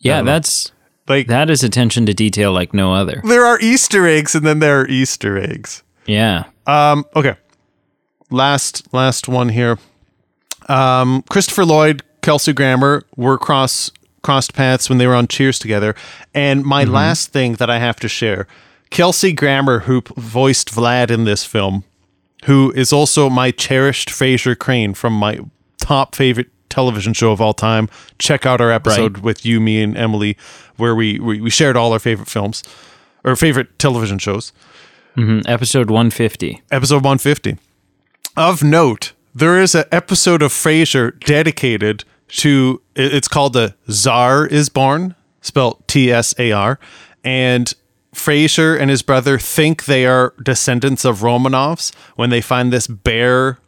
Yeah, 0.00 0.20
know. 0.20 0.26
that's 0.26 0.72
Like, 1.08 1.26
that 1.26 1.50
is 1.50 1.62
attention 1.62 2.06
to 2.06 2.14
detail 2.14 2.52
like 2.52 2.72
no 2.72 2.94
other. 2.94 3.20
there 3.24 3.44
are 3.44 3.60
Easter 3.60 4.06
eggs, 4.06 4.34
and 4.34 4.46
then 4.46 4.60
there 4.60 4.80
are 4.80 4.86
Easter 4.86 5.38
eggs. 5.38 5.82
Yeah. 6.06 6.44
Um, 6.66 7.04
okay. 7.14 7.36
Last 8.30 8.92
last 8.92 9.28
one 9.28 9.48
here. 9.48 9.78
Um, 10.68 11.22
Christopher 11.30 11.64
Lloyd 11.64 12.02
Kelsey 12.22 12.52
Grammer 12.52 13.04
were 13.16 13.38
cross 13.38 13.90
crossed 14.22 14.52
paths 14.54 14.88
when 14.88 14.98
they 14.98 15.06
were 15.06 15.14
on 15.14 15.28
Cheers 15.28 15.58
together. 15.58 15.94
And 16.34 16.64
my 16.64 16.84
last 16.84 17.32
thing 17.32 17.54
that 17.54 17.70
I 17.70 17.78
have 17.78 17.96
to 18.00 18.08
share, 18.08 18.46
Kelsey 18.90 19.32
Grammer, 19.32 19.80
who 19.80 20.02
voiced 20.16 20.70
Vlad 20.70 21.10
in 21.10 21.24
this 21.24 21.44
film, 21.44 21.84
who 22.44 22.72
is 22.72 22.92
also 22.92 23.30
my 23.30 23.50
cherished 23.50 24.10
Frasier 24.10 24.58
Crane 24.58 24.92
from 24.94 25.14
my 25.14 25.40
top 25.88 26.14
favorite 26.14 26.48
television 26.68 27.14
show 27.14 27.32
of 27.32 27.40
all 27.40 27.54
time. 27.54 27.88
Check 28.18 28.44
out 28.44 28.60
our 28.60 28.70
episode 28.70 29.18
with 29.18 29.46
you, 29.46 29.58
me, 29.58 29.82
and 29.82 29.96
Emily, 29.96 30.36
where 30.76 30.94
we, 30.94 31.18
we 31.18 31.40
we 31.40 31.48
shared 31.48 31.76
all 31.78 31.94
our 31.94 31.98
favorite 31.98 32.28
films 32.28 32.62
or 33.24 33.34
favorite 33.36 33.78
television 33.78 34.18
shows. 34.18 34.52
Mhm. 35.16 35.48
Episode 35.48 35.90
150. 35.90 36.60
Episode 36.70 37.02
150. 37.02 37.56
Of 38.36 38.62
note, 38.62 39.12
there 39.34 39.58
is 39.58 39.74
an 39.74 39.84
episode 39.90 40.42
of 40.42 40.52
Frasier 40.52 41.18
dedicated 41.20 42.04
to 42.42 42.82
it's 42.94 43.28
called 43.28 43.54
the 43.54 43.74
Tsar 43.90 44.46
is 44.46 44.68
Born, 44.68 45.14
spelled 45.40 45.82
T 45.88 46.12
S 46.12 46.34
A 46.38 46.52
R, 46.52 46.78
and 47.24 47.72
Frasier 48.14 48.78
and 48.78 48.90
his 48.90 49.00
brother 49.00 49.38
think 49.38 49.86
they 49.86 50.04
are 50.04 50.34
descendants 50.42 51.06
of 51.06 51.20
Romanovs 51.20 51.94
when 52.16 52.28
they 52.28 52.42
find 52.42 52.70
this 52.72 52.86
bare 52.86 53.58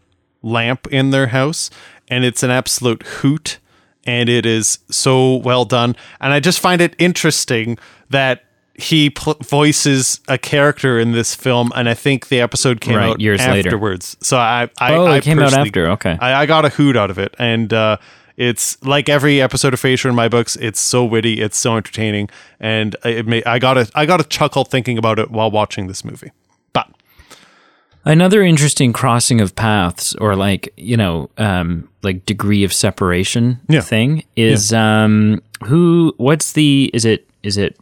lamp 0.43 0.87
in 0.89 1.11
their 1.11 1.29
house, 1.29 1.71
and 2.11 2.25
it's 2.25 2.43
an 2.43 2.51
absolute 2.51 3.03
hoot, 3.05 3.59
and 4.05 4.29
it 4.29 4.45
is 4.45 4.81
so 4.91 5.37
well 5.37 5.65
done. 5.65 5.97
And 6.21 6.33
I 6.33 6.41
just 6.41 6.59
find 6.61 6.81
it 6.83 6.95
interesting 6.99 7.79
that 8.11 8.45
he 8.75 9.11
pl- 9.11 9.37
voices 9.43 10.21
a 10.27 10.39
character 10.39 10.99
in 10.99 11.13
this 11.13 11.35
film, 11.35 11.71
and 11.77 11.89
I 11.89 11.95
think 11.95 12.29
the 12.29 12.41
episode 12.41 12.81
came 12.81 12.97
Right, 12.97 13.11
out 13.11 13.21
years 13.21 13.41
later. 13.47 13.69
afterwards. 13.69 14.17
So 14.23 14.39
I, 14.39 14.71
I, 14.79 14.95
Oh, 14.95 15.07
I 15.07 15.19
it 15.19 15.23
came 15.25 15.39
out 15.39 15.53
after. 15.53 15.87
Okay. 15.91 16.17
I, 16.21 16.43
I 16.43 16.47
got 16.47 16.65
a 16.65 16.71
hoot 16.71 16.97
out 16.97 17.11
of 17.11 17.19
it, 17.19 17.35
and 17.39 17.73
uh, 17.75 17.99
it's 18.39 18.83
like 18.83 19.11
every 19.11 19.41
episode 19.43 19.75
of 19.75 19.83
Frasier 19.83 20.09
in 20.09 20.15
my 20.15 20.29
books. 20.29 20.57
It's 20.57 20.81
so 20.81 21.05
witty, 21.05 21.43
it's 21.43 21.59
so 21.59 21.77
entertaining, 21.77 22.31
and 22.59 22.97
it 23.05 23.27
may, 23.27 23.43
I 23.45 23.59
got 23.59 23.77
a 23.77 23.91
I 23.95 24.07
got 24.07 24.19
a 24.19 24.25
chuckle 24.25 24.65
thinking 24.65 24.97
about 24.97 25.19
it 25.19 25.31
while 25.31 25.51
watching 25.51 25.87
this 25.87 26.03
movie. 26.03 26.31
Another 28.05 28.43
interesting 28.43 28.93
crossing 28.95 29.41
of 29.43 29.55
paths 29.55 30.15
or 30.17 30.35
like, 30.35 30.73
you 30.77 30.97
know, 30.97 31.29
um 31.39 31.89
like 32.03 32.25
degree 32.25 32.65
of 32.65 32.73
separation 32.73 33.61
Yeah. 33.69 33.83
thing 33.83 34.25
is 34.37 34.73
um 34.73 35.43
who 35.65 36.15
what's 36.17 36.53
the 36.53 36.91
is 36.95 37.05
it 37.05 37.29
is 37.43 37.57
it 37.59 37.77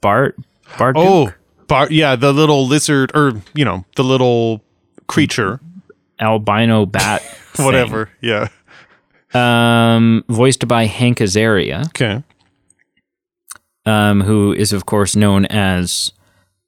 Bart 0.00 0.36
Bart 0.78 0.96
oh, 0.98 1.32
Bar, 1.68 1.88
yeah, 1.90 2.16
the 2.16 2.32
little 2.32 2.66
lizard, 2.66 3.12
or 3.14 3.40
you 3.54 3.64
know, 3.64 3.84
the 3.96 4.02
little 4.04 4.62
creature, 5.06 5.60
albino 6.20 6.84
bat 6.84 7.22
whatever. 7.56 8.10
Yeah. 8.20 8.48
Um 9.32 10.24
voiced 10.28 10.66
by 10.68 10.86
Hank 10.86 11.18
Azaria, 11.18 11.86
Okay. 11.88 12.22
um 13.86 14.22
who 14.22 14.52
is 14.52 14.72
of 14.72 14.86
course 14.86 15.14
known 15.14 15.46
as 15.46 16.12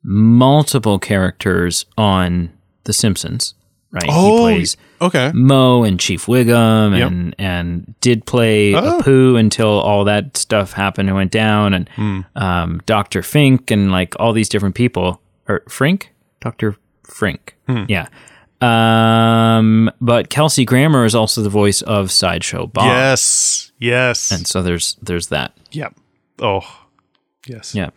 multiple 0.09 0.99
characters 1.01 1.85
on 1.99 2.51
The 2.85 2.93
Simpsons, 2.93 3.55
right? 3.91 4.07
Oh, 4.09 4.47
he 4.47 4.55
plays 4.55 4.77
Okay. 5.01 5.31
Moe 5.35 5.83
and 5.83 5.99
Chief 6.01 6.27
Wiggum 6.27 6.97
Yep. 6.97 7.11
and 7.11 7.35
and 7.39 7.95
did 8.01 8.25
play 8.25 8.75
Oh. 8.75 9.01
Apu 9.03 9.39
until 9.39 9.69
all 9.69 10.05
that 10.05 10.37
stuff 10.37 10.73
happened 10.73 11.09
and 11.09 11.17
went 11.17 11.33
down 11.33 11.75
and 11.75 11.89
Hmm. 11.97 12.21
um, 12.37 12.81
Dr. 12.87 13.23
Fink 13.23 13.71
and 13.71 13.91
like 13.91 14.15
all 14.21 14.33
these 14.33 14.49
different 14.49 14.75
people 14.77 15.21
or 15.49 15.63
Frink? 15.69 16.13
Dr. 16.41 16.77
Frink. 17.05 17.57
Hmm. 17.69 17.85
Yeah. 17.89 18.07
Um, 18.63 19.91
but 20.01 20.31
Kelsey 20.31 20.65
Grammer 20.65 21.05
is 21.05 21.15
also 21.15 21.43
the 21.43 21.51
voice 21.51 21.83
of 21.83 22.11
Sideshow 22.11 22.67
Bob. 22.69 22.87
Yes. 22.87 23.73
Yes. 23.79 24.31
And 24.31 24.47
so 24.47 24.63
there's 24.63 24.97
there's 25.03 25.27
that. 25.29 25.53
yep. 25.73 25.95
Oh. 26.41 26.63
Yes. 27.47 27.75
Yeah. 27.75 27.91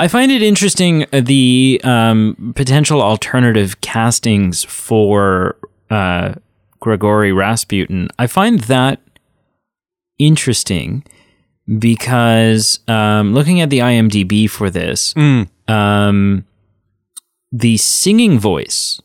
I 0.00 0.06
find 0.08 0.30
it 0.30 0.42
interesting 0.42 1.04
uh, 1.12 1.20
the 1.20 1.80
um, 1.84 2.52
potential 2.54 3.02
alternative 3.02 3.80
castings 3.80 4.62
for 4.64 5.56
uh, 5.90 6.34
Gregory 6.80 7.32
Rasputin. 7.32 8.08
I 8.18 8.28
find 8.28 8.60
that 8.60 9.00
interesting 10.18 11.02
because 11.78 12.78
um, 12.88 13.34
looking 13.34 13.60
at 13.60 13.70
the 13.70 13.80
IMDb 13.80 14.48
for 14.48 14.70
this, 14.70 15.12
Mm. 15.14 15.48
um, 15.68 16.44
the 17.52 17.76
singing 17.78 18.38
voice 18.38 19.00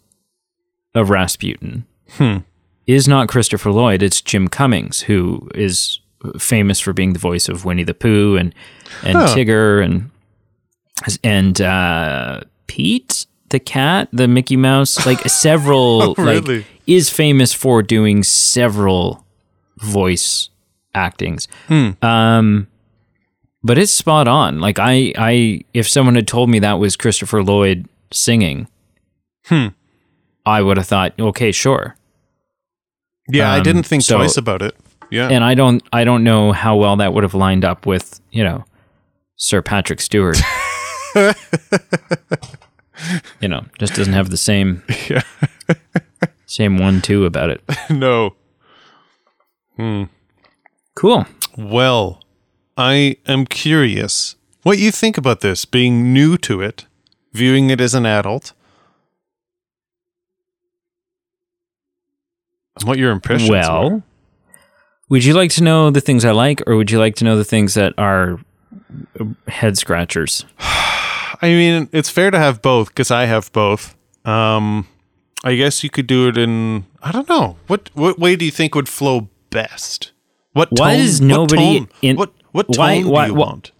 of 0.93 1.09
Rasputin 1.09 1.85
Hmm. 2.17 2.37
is 2.85 3.07
not 3.07 3.27
Christopher 3.27 3.71
Lloyd. 3.71 4.03
It's 4.03 4.21
Jim 4.21 4.47
Cummings, 4.47 5.01
who 5.01 5.49
is 5.55 5.99
famous 6.37 6.79
for 6.79 6.93
being 6.93 7.13
the 7.13 7.19
voice 7.19 7.49
of 7.49 7.65
Winnie 7.65 7.83
the 7.83 7.93
Pooh 7.95 8.37
and 8.37 8.53
and 9.03 9.17
Huh. 9.17 9.35
Tigger 9.35 9.83
and 9.83 10.09
and 11.23 11.59
uh, 11.61 12.41
Pete 12.67 13.25
the 13.49 13.59
cat, 13.59 14.09
the 14.11 14.27
Mickey 14.27 14.57
Mouse, 14.57 15.05
like 15.05 15.19
several 15.29 16.15
Oh, 16.17 16.21
like 16.21 16.65
is 16.87 17.09
famous 17.09 17.53
for 17.53 17.83
doing 17.83 18.23
several 18.23 19.23
voice 19.77 20.49
actings. 20.95 21.47
Hmm. 21.67 21.91
Um, 22.01 22.67
but 23.63 23.77
it's 23.77 23.91
spot 23.93 24.27
on. 24.27 24.59
Like 24.59 24.79
I, 24.79 25.13
I, 25.17 25.61
if 25.73 25.87
someone 25.87 26.15
had 26.15 26.27
told 26.27 26.49
me 26.49 26.59
that 26.59 26.79
was 26.79 26.95
Christopher 26.95 27.43
Lloyd 27.43 27.87
singing, 28.11 28.67
Hmm. 29.45 29.67
I 30.45 30.61
would 30.61 30.77
have 30.77 30.87
thought, 30.87 31.13
okay, 31.19 31.51
sure. 31.51 31.95
Yeah, 33.29 33.51
I 33.53 33.57
Um, 33.57 33.63
didn't 33.63 33.83
think 33.83 34.01
so- 34.03 34.17
twice 34.17 34.35
about 34.37 34.61
it. 34.61 34.75
Yeah. 35.11 35.27
And 35.29 35.43
I 35.43 35.53
don't, 35.53 35.83
I 35.93 36.05
don't 36.05 36.23
know 36.23 36.53
how 36.53 36.75
well 36.75 36.95
that 36.97 37.13
would 37.13 37.23
have 37.23 37.35
lined 37.35 37.63
up 37.63 37.85
with, 37.85 38.19
you 38.31 38.43
know, 38.43 38.65
Sir 39.35 39.61
Patrick 39.61 40.01
Stewart. 40.01 40.37
you 43.41 43.47
know, 43.47 43.65
just 43.79 43.95
doesn't 43.95 44.13
have 44.13 44.29
the 44.29 44.37
same, 44.37 44.83
Yeah. 45.09 45.21
same 46.45 46.77
one-two 46.77 47.25
about 47.25 47.49
it. 47.49 47.61
no. 47.89 48.35
Hmm. 49.77 50.03
Cool. 50.95 51.25
Well, 51.57 52.21
I 52.77 53.17
am 53.27 53.45
curious 53.45 54.35
what 54.63 54.77
you 54.77 54.91
think 54.91 55.17
about 55.17 55.41
this 55.41 55.65
being 55.65 56.13
new 56.13 56.37
to 56.39 56.61
it, 56.61 56.85
viewing 57.33 57.69
it 57.69 57.81
as 57.81 57.93
an 57.93 58.05
adult. 58.05 58.53
And 62.79 62.87
what 62.87 62.97
your 62.97 63.11
impressions 63.11 63.49
Well, 63.49 63.89
were. 63.89 64.03
would 65.09 65.23
you 65.25 65.33
like 65.33 65.51
to 65.51 65.63
know 65.63 65.89
the 65.91 66.01
things 66.01 66.25
I 66.25 66.31
like, 66.31 66.61
or 66.67 66.75
would 66.75 66.89
you 66.91 66.99
like 66.99 67.15
to 67.17 67.23
know 67.25 67.35
the 67.37 67.43
things 67.43 67.73
that 67.75 67.93
are 67.97 68.39
head 69.47 69.77
scratchers? 69.77 70.45
I 71.43 71.47
mean, 71.49 71.89
it's 71.91 72.09
fair 72.09 72.31
to 72.31 72.39
have 72.39 72.61
both 72.61 72.87
because 72.87 73.11
I 73.11 73.25
have 73.25 73.51
both. 73.51 73.95
Um, 74.25 74.87
I 75.43 75.55
guess 75.55 75.83
you 75.83 75.89
could 75.89 76.07
do 76.07 76.29
it 76.29 76.37
in 76.37 76.85
I 77.01 77.11
don't 77.11 77.27
know 77.27 77.57
what 77.67 77.89
what 77.93 78.17
way 78.17 78.35
do 78.37 78.45
you 78.45 78.51
think 78.51 78.75
would 78.75 78.87
flow 78.89 79.27
best? 79.49 80.11
What 80.53 80.69
Why 80.71 80.93
tone- 80.95 81.05
does 81.05 81.19
what 81.21 81.27
nobody 81.27 81.79
tone- 81.79 81.89
in- 82.01 82.15
what 82.15 82.31
what 82.53 82.67
tone 82.71 82.77
why- 82.77 82.93
do 82.95 82.99
you 83.05 83.09
why- 83.11 83.29
want? 83.31 83.71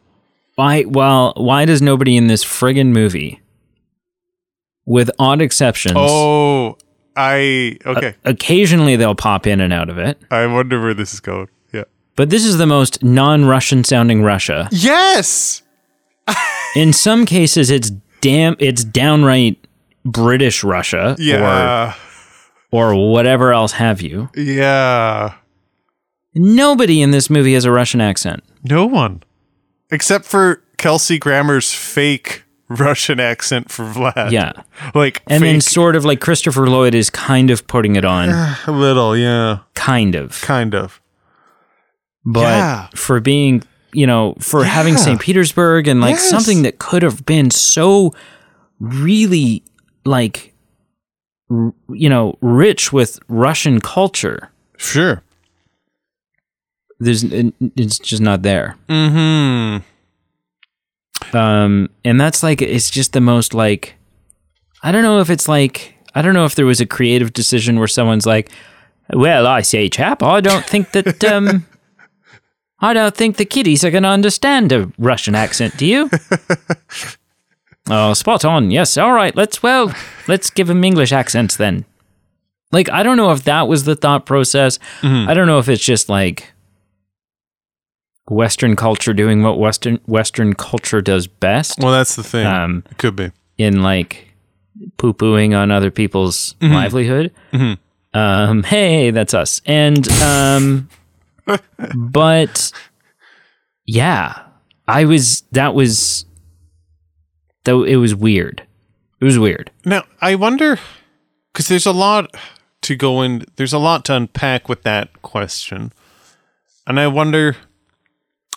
Why? 0.56 0.84
Well, 0.86 1.34
why 1.38 1.65
does 1.65 1.82
nobody 1.82 2.15
in 2.17 2.28
this 2.28 2.43
friggin' 2.43 2.88
movie, 2.91 3.41
with 4.86 5.10
odd 5.17 5.41
exceptions, 5.41 5.95
Oh, 5.97 6.78
I 7.15 7.78
okay. 7.86 8.15
occasionally 8.26 8.95
they'll 8.97 9.15
pop 9.15 9.47
in 9.47 9.62
and 9.62 9.71
out 9.73 9.89
of 9.89 9.97
it, 9.97 10.19
I 10.30 10.45
wonder 10.47 10.80
where 10.82 10.93
this 10.93 11.13
is 11.13 11.19
going. 11.21 11.47
Yeah. 11.73 11.86
but 12.15 12.30
this 12.30 12.45
is 12.45 12.58
the 12.58 12.67
most 12.67 13.02
non-Russian 13.04 13.84
sounding 13.84 14.21
Russia. 14.21 14.67
Yes. 14.71 15.62
In 16.76 16.94
some 16.94 17.26
cases, 17.26 17.70
it's 17.70 17.92
damn, 18.22 18.56
it's 18.60 18.84
downright 18.84 19.58
British 20.06 20.64
Russia, 20.64 21.16
Yeah. 21.20 21.94
or 22.72 22.94
or 22.94 23.12
whatever 23.12 23.54
else 23.54 23.74
have 23.74 24.02
you. 24.02 24.30
yeah. 24.36 25.34
Nobody 26.36 27.02
in 27.02 27.12
this 27.12 27.30
movie 27.30 27.54
has 27.54 27.64
a 27.66 27.72
Russian 27.72 28.02
accent. 28.02 28.44
No 28.64 28.88
one. 28.88 29.22
Except 29.92 30.26
for 30.26 30.64
Kelsey 30.78 31.20
Grammer's 31.20 31.72
fake 31.72 32.44
Russian 32.70 33.20
accent 33.20 33.70
for 33.72 33.84
Vlad. 33.86 34.32
Yeah. 34.32 34.54
Like 34.96 35.22
And 35.28 35.44
then 35.44 35.62
sort 35.62 35.96
of 35.96 36.06
like 36.06 36.20
Christopher 36.22 36.66
Lloyd 36.68 36.96
is 36.96 37.12
kind 37.12 37.52
of 37.52 37.68
putting 37.68 37.96
it 37.96 38.04
on, 38.04 38.30
a 38.68 38.72
little, 38.72 39.16
yeah. 39.16 39.60
kind 39.76 40.16
of. 40.16 40.42
Kind 40.42 40.74
of. 40.74 41.00
But 42.26 42.42
Yeah. 42.42 42.88
for 42.96 43.20
being, 43.20 43.62
you 43.94 44.08
know, 44.08 44.36
for 44.40 44.64
having 44.64 44.98
St. 44.98 45.20
Petersburg 45.22 45.88
and 45.88 46.02
like 46.02 46.16
Yes. 46.16 46.30
something 46.30 46.64
that 46.64 46.80
could 46.80 47.04
have 47.04 47.26
been 47.26 47.50
so 47.52 48.14
really 48.80 49.64
like 50.06 50.54
r- 51.50 51.74
you 51.90 52.10
know, 52.10 52.38
rich 52.42 52.92
with 52.92 53.20
Russian 53.28 53.80
culture. 53.82 54.50
Sure. 54.78 55.22
There's 57.00 57.24
it- 57.24 57.54
it's 57.76 58.00
just 58.00 58.22
not 58.22 58.42
there. 58.42 58.76
Mm-hmm. 58.90 59.78
Um 61.38 61.90
and 62.04 62.20
that's 62.20 62.44
like 62.44 62.62
it's 62.62 62.90
just 62.90 63.14
the 63.14 63.22
most 63.22 63.54
like 63.54 63.96
I 64.82 64.92
don't 64.92 65.04
know 65.04 65.20
if 65.20 65.30
it's 65.30 65.48
like 65.48 65.96
I 66.16 66.22
don't 66.22 66.34
know 66.34 66.46
if 66.46 66.56
there 66.56 66.66
was 66.66 66.82
a 66.82 66.86
creative 66.86 67.34
decision 67.34 67.78
where 67.80 67.88
someone's 67.88 68.26
like 68.26 68.50
Well, 69.12 69.48
I 69.48 69.62
say, 69.62 69.90
chap, 69.90 70.24
I 70.24 70.42
don't 70.42 70.66
think 70.66 70.92
that 70.92 71.24
um, 71.26 71.66
I 72.80 72.94
don't 72.94 73.16
think 73.16 73.38
the 73.38 73.46
kiddies 73.46 73.84
are 73.86 73.92
going 73.92 74.04
to 74.04 74.10
understand 74.10 74.72
a 74.72 74.92
Russian 74.98 75.36
accent. 75.36 75.78
Do 75.78 75.86
you? 75.86 76.10
oh, 77.90 78.14
spot 78.14 78.44
on. 78.46 78.72
Yes. 78.72 78.98
All 78.98 79.14
right. 79.14 79.36
Let's 79.36 79.64
well, 79.64 79.94
let's 80.28 80.50
give 80.50 80.68
them 80.68 80.84
English 80.84 81.12
accents 81.12 81.56
then. 81.58 81.86
Like, 82.72 82.90
I 82.90 83.04
don't 83.04 83.18
know 83.18 83.32
if 83.32 83.44
that 83.44 83.68
was 83.68 83.84
the 83.84 83.96
thought 83.96 84.26
process. 84.26 84.80
I 85.04 85.34
don't 85.34 85.48
know 85.48 85.60
if 85.60 85.70
it's 85.70 85.84
just 85.84 86.10
like 86.10 86.52
Western 88.30 88.76
culture 88.76 89.14
doing 89.14 89.44
what 89.44 89.60
Western 89.60 90.00
Western 90.08 90.54
culture 90.54 91.02
does 91.02 91.28
best 91.28 91.80
Well, 91.80 91.92
that's 91.92 92.16
the 92.16 92.24
thing. 92.24 92.48
Um, 92.48 92.84
it 92.90 92.98
could 92.98 93.16
be. 93.16 93.32
in 93.58 93.82
like 93.84 94.28
poo 94.98 95.14
pooing 95.14 95.56
on 95.58 95.72
other 95.72 95.92
people's 95.92 96.56
livelihood. 96.62 97.32
Um, 98.16 98.64
hey, 98.64 99.12
that's 99.12 99.34
us. 99.34 99.62
And 99.66 100.10
um, 100.24 100.90
but 101.96 102.72
yeah, 103.86 104.44
I 104.88 105.06
was 105.06 105.42
that 105.52 105.74
was 105.74 106.26
though 107.64 107.84
it 107.84 107.98
was 107.98 108.16
weird. 108.16 108.66
It 109.20 109.26
was 109.26 109.40
weird. 109.40 109.72
Now, 109.86 110.04
I 110.22 110.36
wonder 110.36 110.80
because 111.52 111.68
there's 111.68 111.86
a 111.86 111.94
lot 111.94 112.36
to 112.82 112.96
go 112.96 113.22
in. 113.22 113.46
There's 113.56 113.74
a 113.74 113.80
lot 113.80 114.06
to 114.06 114.16
unpack 114.16 114.68
with 114.68 114.84
that 114.84 115.22
question, 115.22 115.92
and 116.86 117.00
I 117.00 117.08
wonder. 117.08 117.56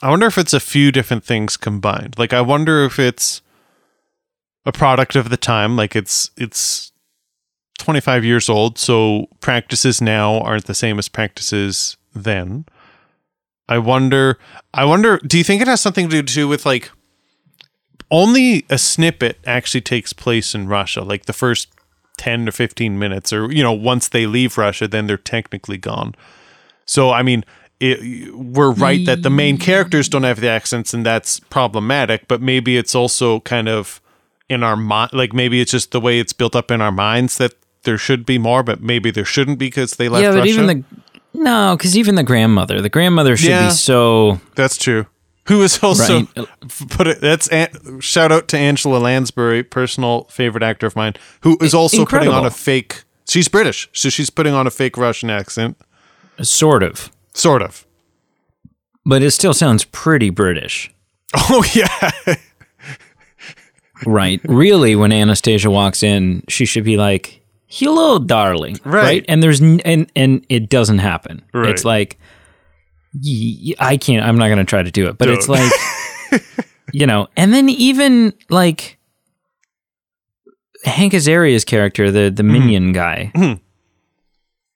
I 0.03 0.11
wonder 0.11 0.27
if 0.27 0.37
it's 0.37 0.53
a 0.53 0.61
few 0.61 0.93
different 0.93 1.25
things 1.25 1.57
combined. 1.57 2.19
Like, 2.19 2.35
I 2.35 2.43
wonder 2.43 2.85
if 2.85 2.99
it's 2.99 3.41
a 4.67 4.73
product 4.73 5.17
of 5.17 5.31
the 5.31 5.39
time. 5.39 5.75
Like, 5.75 5.97
it's 5.97 6.31
it's 6.37 6.93
25 7.79 8.25
years 8.25 8.49
old, 8.49 8.79
so 8.79 9.27
practices 9.41 10.01
now 10.01 10.41
aren't 10.41 10.67
the 10.67 10.75
same 10.75 10.99
as 10.99 11.09
practices 11.09 11.97
then. 12.15 12.67
I 13.69 13.79
wonder. 13.79 14.39
I 14.73 14.85
wonder. 14.85 15.19
Do 15.19 15.39
you 15.39 15.45
think 15.45 15.63
it 15.63 15.69
has 15.69 15.81
something 15.81 16.09
to 16.09 16.23
do 16.23 16.49
with 16.49 16.65
like 16.65 16.91
only 18.11 18.65
a 18.71 18.79
snippet 18.79 19.39
actually 19.45 19.81
takes 19.81 20.13
place 20.13 20.55
in 20.55 20.69
Russia, 20.69 21.03
like 21.03 21.27
the 21.27 21.33
first 21.33 21.69
10 22.19 22.49
or 22.49 22.53
15 22.53 22.99
minutes, 22.99 23.33
or, 23.33 23.51
you 23.53 23.63
know, 23.63 23.73
once 23.73 24.09
they 24.09 24.27
leave 24.27 24.57
Russia, 24.57 24.89
then 24.89 25.07
they're 25.07 25.17
technically 25.17 25.77
gone. 25.77 26.15
So, 26.87 27.11
I 27.11 27.23
mean, 27.23 27.45
it, 27.81 28.35
we're 28.35 28.71
right 28.71 29.05
that 29.07 29.23
the 29.23 29.31
main 29.31 29.59
characters 29.59 30.09
don't 30.09 30.23
have 30.23 30.41
the 30.41 30.49
accents, 30.49 30.95
and 30.95 31.05
that's 31.05 31.41
problematic, 31.41 32.27
but 32.27 32.41
maybe 32.41 32.77
it's 32.79 32.95
also 32.95 33.41
kind 33.41 33.69
of 33.69 34.01
in 34.49 34.63
our 34.63 34.77
mind, 34.77 35.13
like 35.13 35.33
maybe 35.33 35.61
it's 35.61 35.73
just 35.73 35.91
the 35.91 36.01
way 36.01 36.19
it's 36.19 36.33
built 36.33 36.57
up 36.57 36.71
in 36.71 36.81
our 36.81 36.93
minds 36.93 37.37
that 37.39 37.55
there 37.83 37.99
should 37.99 38.25
be 38.25 38.39
more, 38.39 38.63
but 38.63 38.81
maybe 38.81 39.11
there 39.11 39.25
shouldn't 39.25 39.59
because 39.59 39.93
they 39.93 40.09
left 40.09 40.23
yeah, 40.23 40.31
but 40.31 40.39
Russia. 40.39 40.51
even 40.51 40.67
the 40.67 40.85
no, 41.37 41.77
because 41.77 41.97
even 41.97 42.15
the 42.15 42.23
grandmother, 42.23 42.81
the 42.81 42.89
grandmother 42.89 43.37
should 43.37 43.51
Yeah. 43.51 43.69
be 43.69 43.75
so 43.75 44.41
That's 44.55 44.77
true. 44.77 45.07
Who 45.49 45.63
is 45.63 45.79
also 45.83 46.27
Right. 46.37 46.49
put 46.91 47.07
it? 47.07 47.21
That's 47.21 47.47
An- 47.49 48.01
shout 48.01 48.33
out 48.33 48.49
to 48.49 48.59
Angela 48.59 48.99
Lansbury, 48.99 49.63
personal 49.63 50.27
favorite 50.31 50.65
actor 50.65 50.87
of 50.87 50.97
mine, 50.97 51.15
who 51.43 51.57
is 51.61 51.73
also 51.75 52.05
putting 52.05 52.29
on 52.31 52.45
a 52.45 52.51
fake. 52.51 53.05
She's 53.29 53.47
British, 53.49 53.89
so 53.93 54.09
she's 54.09 54.31
putting 54.31 54.55
on 54.55 54.67
a 54.67 54.71
fake 54.71 54.97
Russian 54.97 55.31
accent, 55.31 55.77
sort 56.43 56.83
of, 56.83 57.11
sort 57.33 57.63
of. 57.63 57.85
but 59.05 59.23
it 59.23 59.31
still 59.31 59.55
sounds 59.55 59.85
pretty 59.85 60.31
British. 60.31 60.91
Oh 61.35 61.65
yeah, 61.75 62.37
Right. 64.05 64.41
really, 64.45 64.95
when 64.95 65.13
Anastasia 65.13 65.71
walks 65.71 66.03
in, 66.03 66.43
she 66.49 66.67
should 66.67 66.85
be 66.85 66.97
like, 66.97 67.41
"Hello, 67.67 68.19
darling." 68.19 68.79
Right. 68.85 69.25
And 69.29 69.43
there's 69.43 69.61
n- 69.61 69.81
and 69.85 70.11
and 70.17 70.45
it 70.49 70.69
doesn't 70.69 70.99
happen. 70.99 71.43
Right. 71.55 71.71
It's 71.71 71.85
like 71.85 72.19
I 73.81 73.97
can't. 73.97 74.25
I'm 74.27 74.37
not 74.37 74.47
going 74.49 74.59
to 74.59 74.65
try 74.65 74.83
to 74.83 74.91
do 74.91 75.07
it. 75.09 75.19
But 75.19 75.29
it's 75.29 75.47
Don't. 75.47 75.59
like 76.33 76.43
you 76.93 77.07
know. 77.07 77.29
And 77.37 77.53
then 77.55 77.69
even 77.69 78.35
like 78.51 78.99
Hank 80.85 81.15
Azaria's 81.15 81.65
character, 81.65 82.11
the 82.11 82.31
the 82.31 82.43
minion 82.43 82.93
guy 82.93 83.33
Mhm. 83.35 83.61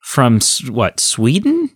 from 0.03 0.37
S- 0.37 0.69
what 0.69 0.99
Sweden. 1.01 1.71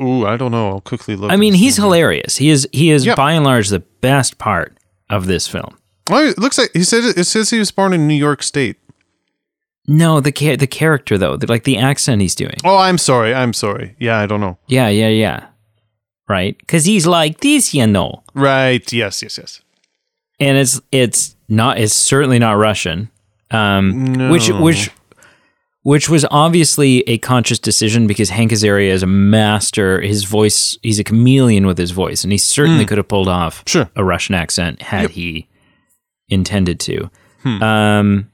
Ooh, 0.00 0.24
I 0.26 0.36
don't 0.36 0.52
know. 0.52 0.68
I'll 0.70 0.80
quickly 0.80 1.16
look. 1.16 1.30
I 1.32 1.36
mean, 1.36 1.52
he's 1.54 1.76
hilarious. 1.76 2.36
He 2.36 2.48
is 2.50 2.68
he 2.72 2.90
is 2.90 3.06
by 3.16 3.32
and 3.32 3.44
large 3.44 3.68
the 3.68 3.80
best 3.80 4.38
part 4.38 4.76
of 5.10 5.26
this 5.26 5.48
film. 5.48 5.76
Well, 6.08 6.26
it 6.28 6.38
looks 6.38 6.58
like 6.58 6.70
he 6.72 6.84
said 6.84 7.04
it 7.16 7.24
says 7.24 7.50
he 7.50 7.58
was 7.58 7.70
born 7.70 7.92
in 7.92 8.06
New 8.06 8.14
York 8.14 8.42
State. 8.42 8.76
No, 9.92 10.20
the 10.20 10.30
cha- 10.30 10.56
the 10.56 10.66
character 10.68 11.18
though, 11.18 11.36
the, 11.36 11.46
like 11.48 11.64
the 11.64 11.76
accent 11.76 12.20
he's 12.22 12.36
doing. 12.36 12.54
Oh, 12.64 12.76
I'm 12.78 12.96
sorry. 12.98 13.34
I'm 13.34 13.52
sorry. 13.52 13.96
Yeah, 13.98 14.18
I 14.18 14.26
don't 14.26 14.40
know. 14.40 14.56
Yeah, 14.68 14.88
yeah, 14.88 15.08
yeah. 15.08 15.46
Right? 16.28 16.56
Because 16.58 16.84
he's 16.84 17.06
like 17.08 17.40
this, 17.40 17.74
you 17.74 17.86
know. 17.88 18.22
Right. 18.34 18.92
Yes. 18.92 19.20
Yes. 19.22 19.36
Yes. 19.38 19.62
And 20.38 20.56
it's 20.56 20.80
it's 20.92 21.34
not 21.48 21.78
it's 21.78 21.92
certainly 21.94 22.38
not 22.38 22.52
Russian. 22.56 23.10
Um 23.50 24.30
which 24.30 24.48
No. 24.48 24.62
which 24.62 24.90
which 25.82 26.08
was 26.08 26.24
obviously 26.30 27.00
a 27.08 27.18
conscious 27.18 27.58
decision 27.58 28.06
because 28.06 28.30
Hank 28.30 28.52
Azaria 28.52 28.90
is 28.90 29.02
a 29.02 29.06
master. 29.08 30.00
His 30.00 30.22
voice, 30.24 30.78
he's 30.82 30.98
a 31.00 31.04
chameleon 31.04 31.66
with 31.66 31.78
his 31.78 31.90
voice, 31.90 32.22
and 32.22 32.30
he 32.30 32.38
certainly 32.38 32.84
could 32.86 32.98
have 32.98 33.08
pulled 33.08 33.28
off 33.28 33.64
Sure. 33.66 33.90
a 33.96 34.04
Russian 34.04 34.34
accent 34.36 34.82
had 34.82 35.10
he 35.10 35.48
intended 36.28 36.78
to. 36.80 37.10
Hmm. 37.42 37.62
Um, 37.62 38.29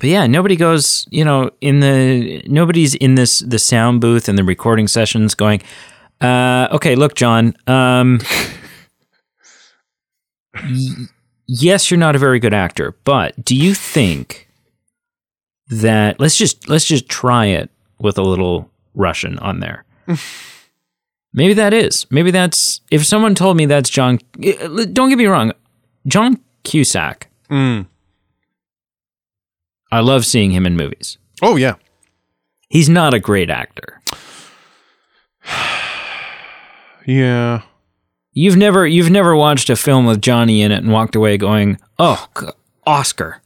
but 0.00 0.08
yeah, 0.08 0.26
nobody 0.26 0.56
goes, 0.56 1.06
you 1.10 1.24
know, 1.24 1.50
in 1.60 1.78
the 1.80 2.42
nobody's 2.46 2.94
in 2.96 3.14
this 3.14 3.38
the 3.40 3.58
sound 3.58 4.00
booth 4.00 4.28
and 4.28 4.36
the 4.36 4.44
recording 4.44 4.88
sessions 4.88 5.34
going. 5.36 5.62
Uh, 6.20 6.68
okay, 6.72 6.96
look, 6.96 7.14
John. 7.14 7.54
Um, 7.66 8.20
y- 10.54 11.06
yes, 11.46 11.90
you're 11.90 11.98
not 11.98 12.16
a 12.16 12.18
very 12.18 12.38
good 12.38 12.54
actor, 12.54 12.96
but 13.04 13.42
do 13.44 13.54
you 13.56 13.74
think 13.74 14.48
that 15.68 16.18
let's 16.20 16.36
just 16.36 16.68
let's 16.68 16.84
just 16.84 17.08
try 17.08 17.46
it 17.46 17.70
with 17.98 18.18
a 18.18 18.22
little 18.22 18.70
Russian 18.94 19.38
on 19.38 19.60
there? 19.60 19.84
Maybe 21.32 21.54
that 21.54 21.72
is. 21.72 22.06
Maybe 22.10 22.30
that's 22.32 22.80
if 22.90 23.06
someone 23.06 23.34
told 23.34 23.56
me 23.56 23.66
that's 23.66 23.88
John. 23.88 24.18
eh, 24.42 24.86
Don't 24.92 25.08
get 25.10 25.18
me 25.18 25.26
wrong, 25.26 25.52
John 26.06 26.40
Cusack. 26.64 27.28
Mm. 27.50 27.86
I 29.92 30.00
love 30.00 30.24
seeing 30.24 30.50
him 30.52 30.66
in 30.66 30.76
movies. 30.76 31.18
Oh 31.42 31.56
yeah. 31.56 31.74
He's 32.68 32.88
not 32.88 33.14
a 33.14 33.20
great 33.20 33.50
actor. 33.50 34.00
Yeah. 37.06 37.62
You've 38.32 38.56
never 38.56 38.86
you've 38.86 39.10
never 39.10 39.34
watched 39.34 39.70
a 39.70 39.76
film 39.76 40.06
with 40.06 40.20
Johnny 40.22 40.62
in 40.62 40.70
it 40.70 40.82
and 40.82 40.92
walked 40.92 41.16
away 41.16 41.36
going, 41.36 41.78
"Oh, 41.98 42.28
Oscar. 42.86 43.42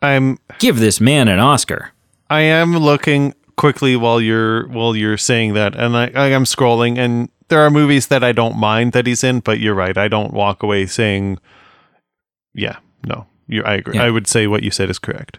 I'm. 0.00 0.38
Give 0.58 0.78
this 0.78 1.00
man 1.00 1.26
an 1.26 1.40
Oscar." 1.40 1.90
I 2.30 2.42
am 2.42 2.76
looking 2.76 3.34
quickly 3.56 3.96
while 3.96 4.20
you're 4.20 4.68
while 4.68 4.94
you're 4.94 5.16
saying 5.16 5.54
that, 5.54 5.74
and 5.74 5.96
I, 5.96 6.12
I 6.14 6.26
am 6.28 6.44
scrolling, 6.44 6.98
and 6.98 7.30
there 7.48 7.60
are 7.60 7.70
movies 7.70 8.06
that 8.08 8.22
I 8.22 8.30
don't 8.32 8.56
mind 8.56 8.92
that 8.92 9.06
he's 9.06 9.24
in, 9.24 9.40
but 9.40 9.58
you're 9.58 9.74
right. 9.74 9.96
I 9.98 10.06
don't 10.06 10.32
walk 10.32 10.62
away 10.62 10.86
saying, 10.86 11.38
"Yeah, 12.54 12.76
no." 13.04 13.26
You, 13.48 13.64
I 13.64 13.74
agree. 13.74 13.96
Yeah. 13.96 14.04
I 14.04 14.10
would 14.10 14.26
say 14.26 14.46
what 14.46 14.62
you 14.62 14.70
said 14.70 14.90
is 14.90 14.98
correct. 14.98 15.38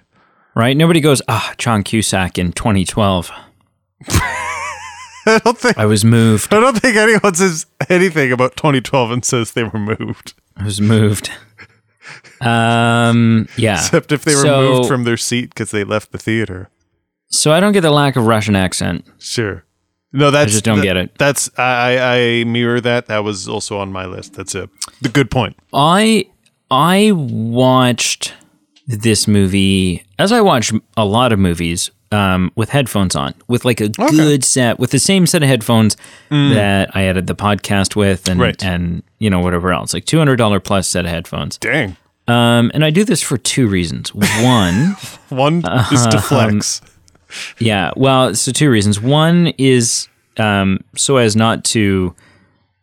Right? 0.59 0.75
Nobody 0.75 0.99
goes, 0.99 1.21
"Ah, 1.29 1.53
John 1.57 1.83
Cusack 1.83 2.37
in 2.37 2.51
2012. 2.51 3.31
I 4.09 5.39
don't 5.45 5.57
think. 5.57 5.77
I 5.77 5.85
was 5.85 6.03
moved. 6.03 6.53
I 6.53 6.59
don't 6.59 6.77
think 6.77 6.97
anyone 6.97 7.33
says 7.33 7.65
anything 7.89 8.33
about 8.33 8.57
2012 8.57 9.11
and 9.11 9.23
says 9.23 9.53
they 9.53 9.63
were 9.63 9.79
moved, 9.79 10.33
I 10.57 10.65
was 10.65 10.81
moved." 10.81 11.31
Um, 12.41 13.47
yeah. 13.57 13.75
except 13.75 14.11
if 14.11 14.23
they 14.25 14.35
were 14.35 14.41
So- 14.41 14.61
moved 14.73 14.89
from 14.89 15.05
their 15.05 15.15
seat 15.17 15.49
because 15.49 15.71
they 15.71 15.85
left 15.85 16.11
the 16.11 16.17
theater. 16.17 16.69
So 17.29 17.53
I 17.53 17.59
don't 17.61 17.71
get 17.73 17.81
the 17.81 17.91
lack 17.91 18.15
of 18.17 18.25
Russian 18.25 18.55
accent. 18.57 19.05
Sure. 19.19 19.63
No, 20.11 20.29
that's 20.31 20.51
just 20.51 20.65
don't 20.65 20.79
that- 20.79 20.83
get 20.83 20.97
it. 20.97 21.17
That's 21.17 21.49
I 21.57 21.95
I 21.97 22.15
I 22.39 22.43
mirror 22.43 22.81
that. 22.81 23.05
That 23.05 23.19
was 23.23 23.47
also 23.47 23.77
on 23.77 23.91
my 23.93 24.05
list. 24.05 24.33
That's 24.33 24.55
a 24.55 24.69
the 25.01 25.07
good 25.09 25.31
point. 25.31 25.55
I 25.73 26.27
I 26.69 27.11
watched 27.13 28.33
this 28.97 29.27
movie 29.27 30.03
as 30.17 30.31
I 30.31 30.41
watch 30.41 30.73
a 30.97 31.05
lot 31.05 31.31
of 31.31 31.37
movies 31.39 31.91
um, 32.11 32.51
with 32.55 32.69
headphones 32.69 33.15
on, 33.15 33.35
with 33.47 33.63
like 33.63 33.79
a 33.81 33.89
good 33.89 34.43
set, 34.43 34.79
with 34.79 34.89
the 34.91 34.97
same 34.99 35.27
set 35.27 35.43
of 35.43 35.47
headphones 35.49 35.95
that 36.29 36.89
I 36.95 37.03
edited 37.03 37.27
the 37.27 37.35
podcast 37.35 37.95
with, 37.95 38.27
and 38.27 38.39
Mm. 38.39 38.43
Right. 38.43 38.63
and 38.63 39.03
you 39.19 39.29
know 39.29 39.39
whatever 39.41 39.71
else, 39.71 39.93
like 39.93 40.05
two 40.05 40.17
hundred 40.17 40.37
dollar 40.37 40.59
plus 40.59 40.87
set 40.87 41.05
of 41.05 41.11
headphones. 41.11 41.57
Dang. 41.59 41.95
Um, 42.27 42.69
and 42.73 42.83
I 42.85 42.89
do 42.91 43.03
this 43.03 43.21
for 43.21 43.37
two 43.37 43.67
reasons. 43.67 44.13
One, 44.13 44.95
One 45.29 45.63
is 45.91 46.05
to 46.07 46.19
flex. 46.21 46.81
yeah, 47.59 47.91
well, 47.95 48.33
so 48.35 48.51
two 48.51 48.69
reasons. 48.71 48.99
One 48.99 49.53
is 49.59 50.07
um, 50.37 50.79
so 50.95 51.17
as 51.17 51.35
not 51.35 51.63
to 51.65 52.15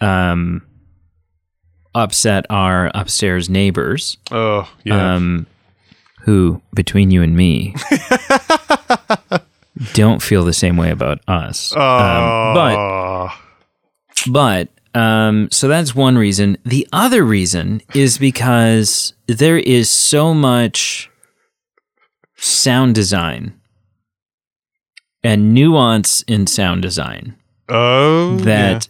um, 0.01 0.62
upset 1.95 2.47
our 2.51 2.90
upstairs 2.95 3.49
neighbors. 3.49 4.19
oh 4.31 4.71
yeah. 4.85 5.14
Who 6.27 6.61
between 6.75 7.11
you 7.12 7.23
and 7.23 7.37
me 7.37 7.75
don't 9.93 10.21
feel 10.21 10.45
the 10.45 10.53
same 10.53 10.77
way 10.77 10.91
about 10.91 11.21
us. 11.29 11.73
Oh, 11.75 11.81
Um, 11.81 12.55
but 12.55 13.33
but 14.31 15.01
um, 15.01 15.49
so 15.53 15.69
that's 15.69 15.95
one 15.95 16.19
reason. 16.19 16.59
The 16.65 16.87
other 16.93 17.25
reason 17.25 17.81
is 17.95 18.19
because 18.19 19.15
there 19.29 19.59
is 19.59 19.89
so 19.89 20.35
much 20.35 21.09
sound 22.37 22.97
design 22.97 23.55
and 25.23 25.55
nuance 25.55 26.23
in 26.23 26.47
sound 26.47 26.83
design 26.83 27.37
oh, 27.69 28.37
that 28.39 28.89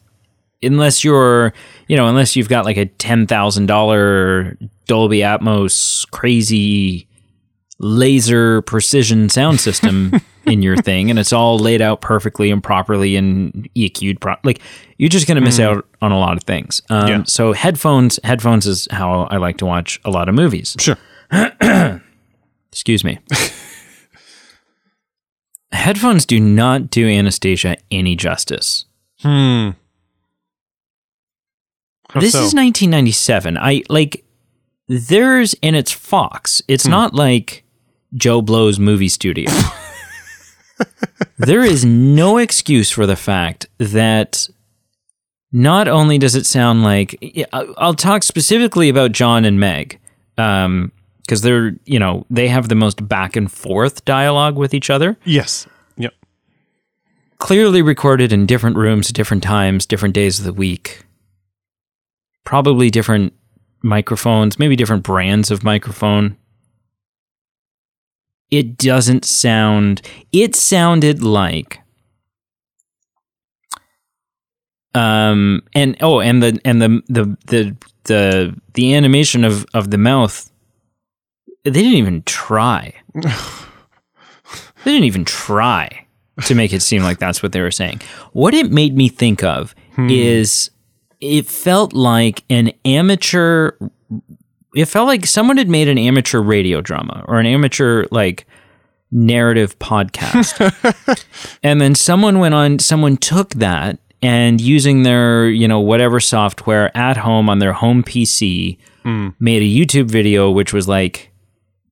unless 0.62 1.04
you're 1.04 1.52
you 1.86 1.96
know 1.96 2.06
unless 2.06 2.34
you've 2.34 2.48
got 2.48 2.64
like 2.64 2.76
a 2.76 2.86
$10,000 2.86 4.70
Dolby 4.86 5.18
Atmos 5.18 6.10
crazy 6.10 7.05
laser 7.78 8.62
precision 8.62 9.28
sound 9.28 9.60
system 9.60 10.12
in 10.46 10.62
your 10.62 10.76
thing 10.78 11.10
and 11.10 11.18
it's 11.18 11.32
all 11.32 11.58
laid 11.58 11.82
out 11.82 12.00
perfectly 12.00 12.50
and 12.50 12.62
properly 12.62 13.16
and 13.16 13.68
EQ'd 13.76 14.18
pro- 14.20 14.36
like 14.44 14.60
you're 14.96 15.10
just 15.10 15.26
going 15.26 15.34
to 15.36 15.42
miss 15.42 15.60
out 15.60 15.86
on 16.00 16.10
a 16.10 16.18
lot 16.18 16.36
of 16.38 16.42
things. 16.44 16.80
Um, 16.88 17.08
Yeah. 17.08 17.22
so 17.24 17.52
headphones 17.52 18.18
headphones 18.24 18.66
is 18.66 18.88
how 18.90 19.24
I 19.30 19.36
like 19.36 19.58
to 19.58 19.66
watch 19.66 20.00
a 20.06 20.10
lot 20.10 20.28
of 20.30 20.34
movies. 20.34 20.74
Sure. 20.78 20.96
Excuse 22.72 23.04
me. 23.04 23.18
headphones 25.72 26.24
do 26.26 26.40
not 26.40 26.90
do 26.90 27.06
Anastasia 27.06 27.76
any 27.90 28.16
justice. 28.16 28.84
Hmm. 29.20 29.70
How 32.10 32.20
this 32.20 32.32
so? 32.32 32.38
is 32.38 32.54
1997. 32.54 33.58
I 33.58 33.82
like 33.88 34.24
there's 34.88 35.54
and 35.62 35.74
it's 35.76 35.92
Fox. 35.92 36.62
It's 36.68 36.84
Hmm. 36.84 36.90
not 36.92 37.14
like 37.14 37.64
Joe 38.16 38.42
Blow's 38.42 38.78
movie 38.78 39.08
studio. 39.08 39.50
there 41.38 41.62
is 41.62 41.84
no 41.84 42.38
excuse 42.38 42.90
for 42.90 43.06
the 43.06 43.16
fact 43.16 43.66
that 43.78 44.48
not 45.52 45.88
only 45.88 46.18
does 46.18 46.34
it 46.34 46.46
sound 46.46 46.82
like 46.82 47.18
I'll 47.52 47.94
talk 47.94 48.22
specifically 48.22 48.88
about 48.88 49.12
John 49.12 49.44
and 49.44 49.60
Meg 49.60 49.98
um 50.38 50.92
because 51.22 51.42
they're 51.42 51.74
you 51.84 51.98
know 51.98 52.26
they 52.30 52.48
have 52.48 52.68
the 52.68 52.74
most 52.74 53.08
back 53.08 53.36
and 53.36 53.50
forth 53.50 54.04
dialogue 54.04 54.56
with 54.56 54.74
each 54.74 54.90
other 54.90 55.16
yes. 55.24 55.66
Yep. 55.96 56.12
clearly 57.38 57.80
recorded 57.82 58.32
in 58.32 58.44
different 58.46 58.76
rooms, 58.76 59.08
different 59.08 59.42
times, 59.42 59.86
different 59.86 60.14
days 60.14 60.38
of 60.38 60.44
the 60.44 60.52
week. 60.52 61.02
Probably 62.44 62.90
different 62.90 63.32
microphones, 63.82 64.58
maybe 64.58 64.76
different 64.76 65.02
brands 65.02 65.50
of 65.50 65.64
microphone. 65.64 66.36
It 68.50 68.76
doesn't 68.76 69.24
sound 69.24 70.02
it 70.32 70.54
sounded 70.54 71.22
like 71.22 71.80
um 74.94 75.62
and 75.74 75.96
oh 76.00 76.20
and 76.20 76.42
the 76.42 76.60
and 76.64 76.80
the 76.80 77.02
the 77.08 77.36
the 77.46 77.76
the, 78.04 78.60
the 78.74 78.94
animation 78.94 79.44
of 79.44 79.66
of 79.74 79.90
the 79.90 79.98
mouth 79.98 80.50
they 81.66 81.82
didn't 81.82 81.98
even 81.98 82.22
try. 82.22 82.94
they 83.14 83.32
didn't 84.84 85.04
even 85.04 85.24
try 85.24 86.06
to 86.44 86.54
make 86.54 86.72
it 86.72 86.80
seem 86.80 87.02
like 87.02 87.18
that's 87.18 87.42
what 87.42 87.52
they 87.52 87.60
were 87.60 87.72
saying. 87.72 88.00
What 88.32 88.54
it 88.54 88.70
made 88.70 88.96
me 88.96 89.08
think 89.08 89.42
of 89.42 89.74
is 90.10 90.70
it 91.20 91.46
felt 91.46 91.92
like 91.92 92.44
an 92.50 92.72
amateur 92.84 93.72
it 94.76 94.84
felt 94.86 95.06
like 95.06 95.24
someone 95.24 95.56
had 95.56 95.70
made 95.70 95.88
an 95.88 95.96
amateur 95.96 96.40
radio 96.40 96.82
drama 96.82 97.24
or 97.26 97.40
an 97.40 97.46
amateur 97.46 98.04
like 98.10 98.46
narrative 99.10 99.78
podcast. 99.78 101.24
and 101.62 101.80
then 101.80 101.94
someone 101.94 102.38
went 102.38 102.54
on 102.54 102.78
someone 102.78 103.16
took 103.16 103.50
that 103.54 103.98
and 104.22 104.60
using 104.60 105.02
their, 105.02 105.48
you 105.48 105.66
know, 105.66 105.80
whatever 105.80 106.20
software 106.20 106.94
at 106.96 107.16
home 107.16 107.48
on 107.48 107.58
their 107.58 107.72
home 107.72 108.02
PC 108.02 108.76
mm. 109.04 109.34
made 109.40 109.62
a 109.62 109.66
YouTube 109.66 110.10
video 110.10 110.50
which 110.50 110.74
was 110.74 110.86
like 110.86 111.32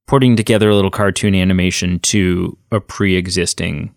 putting 0.07 0.37
together 0.37 0.69
a 0.69 0.75
little 0.75 0.91
cartoon 0.91 1.35
animation 1.35 1.99
to 2.01 2.57
a 2.71 2.81
pre-existing 2.81 3.95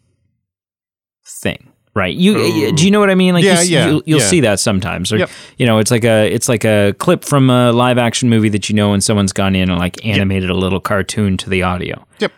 thing 1.26 1.74
right 1.98 2.16
you 2.16 2.72
do 2.76 2.86
you 2.86 2.92
know 2.92 3.00
what 3.00 3.10
i 3.10 3.16
mean 3.16 3.34
like 3.34 3.44
Yeah, 3.44 3.62
you, 3.62 3.70
yeah, 3.76 3.88
you'll, 3.88 4.04
you'll 4.06 4.20
yeah. 4.20 4.26
see 4.34 4.42
that 4.42 4.60
sometimes 4.60 5.12
or 5.12 5.18
Yep. 5.18 5.30
you 5.58 5.66
know 5.66 5.80
it's 5.80 5.92
like 5.92 6.04
a 6.04 6.32
it's 6.34 6.48
like 6.48 6.64
a 6.66 6.94
clip 7.00 7.24
from 7.26 7.50
a 7.50 7.72
live 7.72 7.98
action 7.98 8.30
movie 8.30 8.50
that 8.50 8.70
you 8.70 8.76
know 8.76 8.94
and 8.94 9.04
someone's 9.04 9.34
gone 9.34 9.56
in 9.56 9.70
and 9.70 9.80
like 9.80 10.06
animated 10.06 10.50
a 10.50 10.54
little 10.54 10.80
cartoon 10.80 11.38
to 11.38 11.50
the 11.50 11.64
audio 11.64 12.06
Yep. 12.20 12.32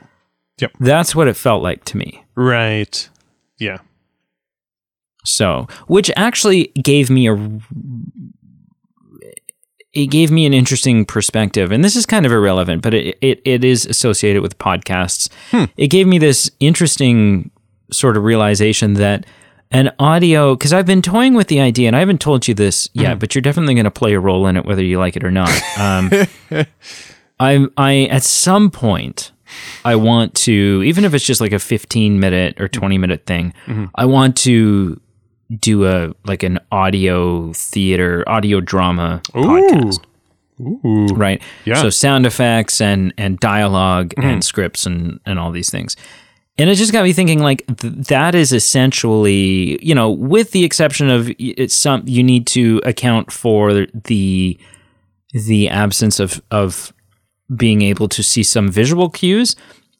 Yep. 0.62 0.72
that's 0.80 1.14
what 1.16 1.28
it 1.28 1.36
felt 1.36 1.62
like 1.64 1.84
to 1.86 1.98
me 1.98 2.24
Right. 2.36 3.10
Yeah. 3.58 3.80
So, 5.26 5.68
which 5.88 6.10
actually 6.16 6.68
gave 6.82 7.10
me 7.10 7.28
a 7.28 7.36
it 9.94 10.08
gave 10.08 10.30
me 10.32 10.46
an 10.46 10.54
interesting 10.54 11.04
perspective, 11.04 11.72
and 11.72 11.84
this 11.84 11.96
is 11.96 12.06
kind 12.06 12.26
of 12.26 12.32
irrelevant, 12.32 12.82
but 12.84 12.94
it 12.94 13.18
it, 13.22 13.42
it 13.44 13.64
is 13.64 13.86
associated 13.86 14.42
with 14.42 14.58
podcasts. 14.60 15.30
Hmm. 15.52 15.66
It 15.78 15.88
gave 15.88 16.08
me 16.08 16.20
this 16.20 16.50
interesting 16.60 17.50
sort 17.92 18.16
of 18.16 18.24
realization 18.24 18.94
that 18.96 19.26
an 19.72 19.92
audio 20.00 20.56
because 20.56 20.74
I've 20.74 20.86
been 20.86 21.02
toying 21.02 21.34
with 21.34 21.48
the 21.48 21.60
idea, 21.60 21.88
and 21.88 21.96
I 21.96 22.00
haven't 22.00 22.22
told 22.22 22.48
you 22.48 22.54
this 22.54 22.90
yet, 22.94 23.12
mm-hmm. 23.12 23.20
but 23.20 23.36
you're 23.36 23.42
definitely 23.42 23.76
going 23.76 23.86
to 23.86 23.92
play 23.92 24.14
a 24.14 24.20
role 24.20 24.48
in 24.48 24.58
it, 24.58 24.66
whether 24.66 24.84
you 24.84 25.00
like 25.00 25.16
it 25.16 25.24
or 25.24 25.32
not. 25.32 25.50
Um, 25.78 26.12
I 27.40 27.68
I 27.78 28.08
at 28.12 28.24
some 28.24 28.70
point 28.70 29.32
I 29.86 29.96
want 29.96 30.36
to 30.36 30.84
even 30.86 31.06
if 31.06 31.14
it's 31.14 31.26
just 31.26 31.42
like 31.42 31.54
a 31.54 31.60
15 31.60 32.20
minute 32.20 32.60
or 32.60 32.68
20 32.68 32.98
minute 32.98 33.26
thing, 33.26 33.54
mm-hmm. 33.66 33.86
I 33.96 34.06
want 34.06 34.36
to 34.38 35.00
do 35.58 35.88
a 35.88 36.14
like 36.26 36.44
an 36.44 36.60
audio 36.72 37.54
theater, 37.54 38.24
audio 38.28 38.62
drama 38.62 39.22
podcast. 39.34 40.04
Ooh. 40.62 41.08
Right. 41.14 41.42
Yeah. 41.64 41.82
So 41.82 41.90
sound 41.90 42.26
effects 42.26 42.82
and 42.82 43.14
and 43.18 43.40
dialog 43.40 44.14
and 44.18 44.26
mm-hmm. 44.26 44.42
scripts 44.42 44.86
and 44.86 45.20
and 45.26 45.40
all 45.40 45.52
these 45.52 45.70
things. 45.70 45.96
And 46.60 46.70
it 46.70 46.76
just 46.76 46.92
got 46.92 47.04
me 47.04 47.14
thinking 47.14 47.40
like 47.40 47.66
th- 47.78 47.94
that 48.08 48.36
is 48.36 48.52
essentially, 48.52 49.84
you 49.84 49.96
know, 49.96 50.10
with 50.10 50.52
the 50.52 50.64
exception 50.66 51.10
of 51.10 51.32
it's 51.40 51.76
some 51.76 52.04
you 52.06 52.22
need 52.22 52.48
to 52.48 52.82
account 52.86 53.32
for 53.32 53.86
the 53.94 54.60
the 55.34 55.70
absence 55.70 56.20
of 56.20 56.42
of 56.52 56.94
being 57.56 57.82
able 57.82 58.10
to 58.10 58.22
see 58.22 58.44
some 58.44 58.70
visual 58.70 59.10
cues. 59.10 59.56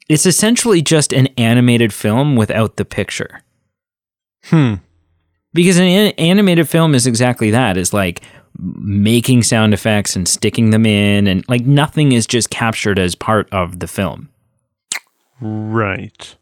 It's 0.10 0.26
essentially 0.26 0.82
just 0.82 1.14
an 1.14 1.28
animated 1.38 1.94
film 1.94 2.36
without 2.36 2.76
the 2.76 2.86
picture. 2.86 3.42
Hmm. 4.46 4.76
Because 5.54 5.78
an 5.78 5.86
an 5.86 6.12
animated 6.18 6.68
film 6.68 6.94
is 6.94 7.08
exactly 7.08 7.52
that. 7.52 7.78
Is 7.78 7.94
like 7.94 8.22
making 8.58 9.44
sound 9.44 9.74
effects 9.74 10.16
and 10.16 10.28
sticking 10.28 10.72
them 10.72 10.86
in 10.86 11.28
and 11.28 11.48
like 11.48 11.62
nothing 11.66 12.12
is 12.12 12.28
just 12.28 12.50
captured 12.50 13.00
as 13.00 13.16
part 13.16 13.48
of 13.54 13.80
the 13.80 13.88
film. 13.88 14.30
Right. 15.40 16.36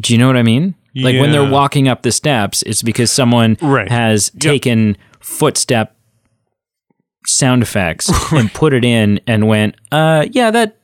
Do 0.00 0.12
you 0.14 0.18
know 0.18 0.26
what 0.26 0.36
I 0.36 0.42
mean? 0.42 0.74
Like 0.94 1.20
when 1.20 1.30
they're 1.30 1.48
walking 1.48 1.86
up 1.88 2.02
the 2.02 2.10
steps, 2.12 2.62
it's 2.62 2.82
because 2.82 3.10
someone 3.12 3.56
Right. 3.60 3.88
has 3.90 4.30
taken 4.38 4.96
footstep 5.20 5.94
sound 7.26 7.62
effects 7.62 8.10
and 8.32 8.52
put 8.52 8.72
it 8.72 8.84
in 8.84 9.20
and 9.26 9.46
went, 9.46 9.76
uh, 9.92 10.26
yeah, 10.32 10.50
that, 10.50 10.76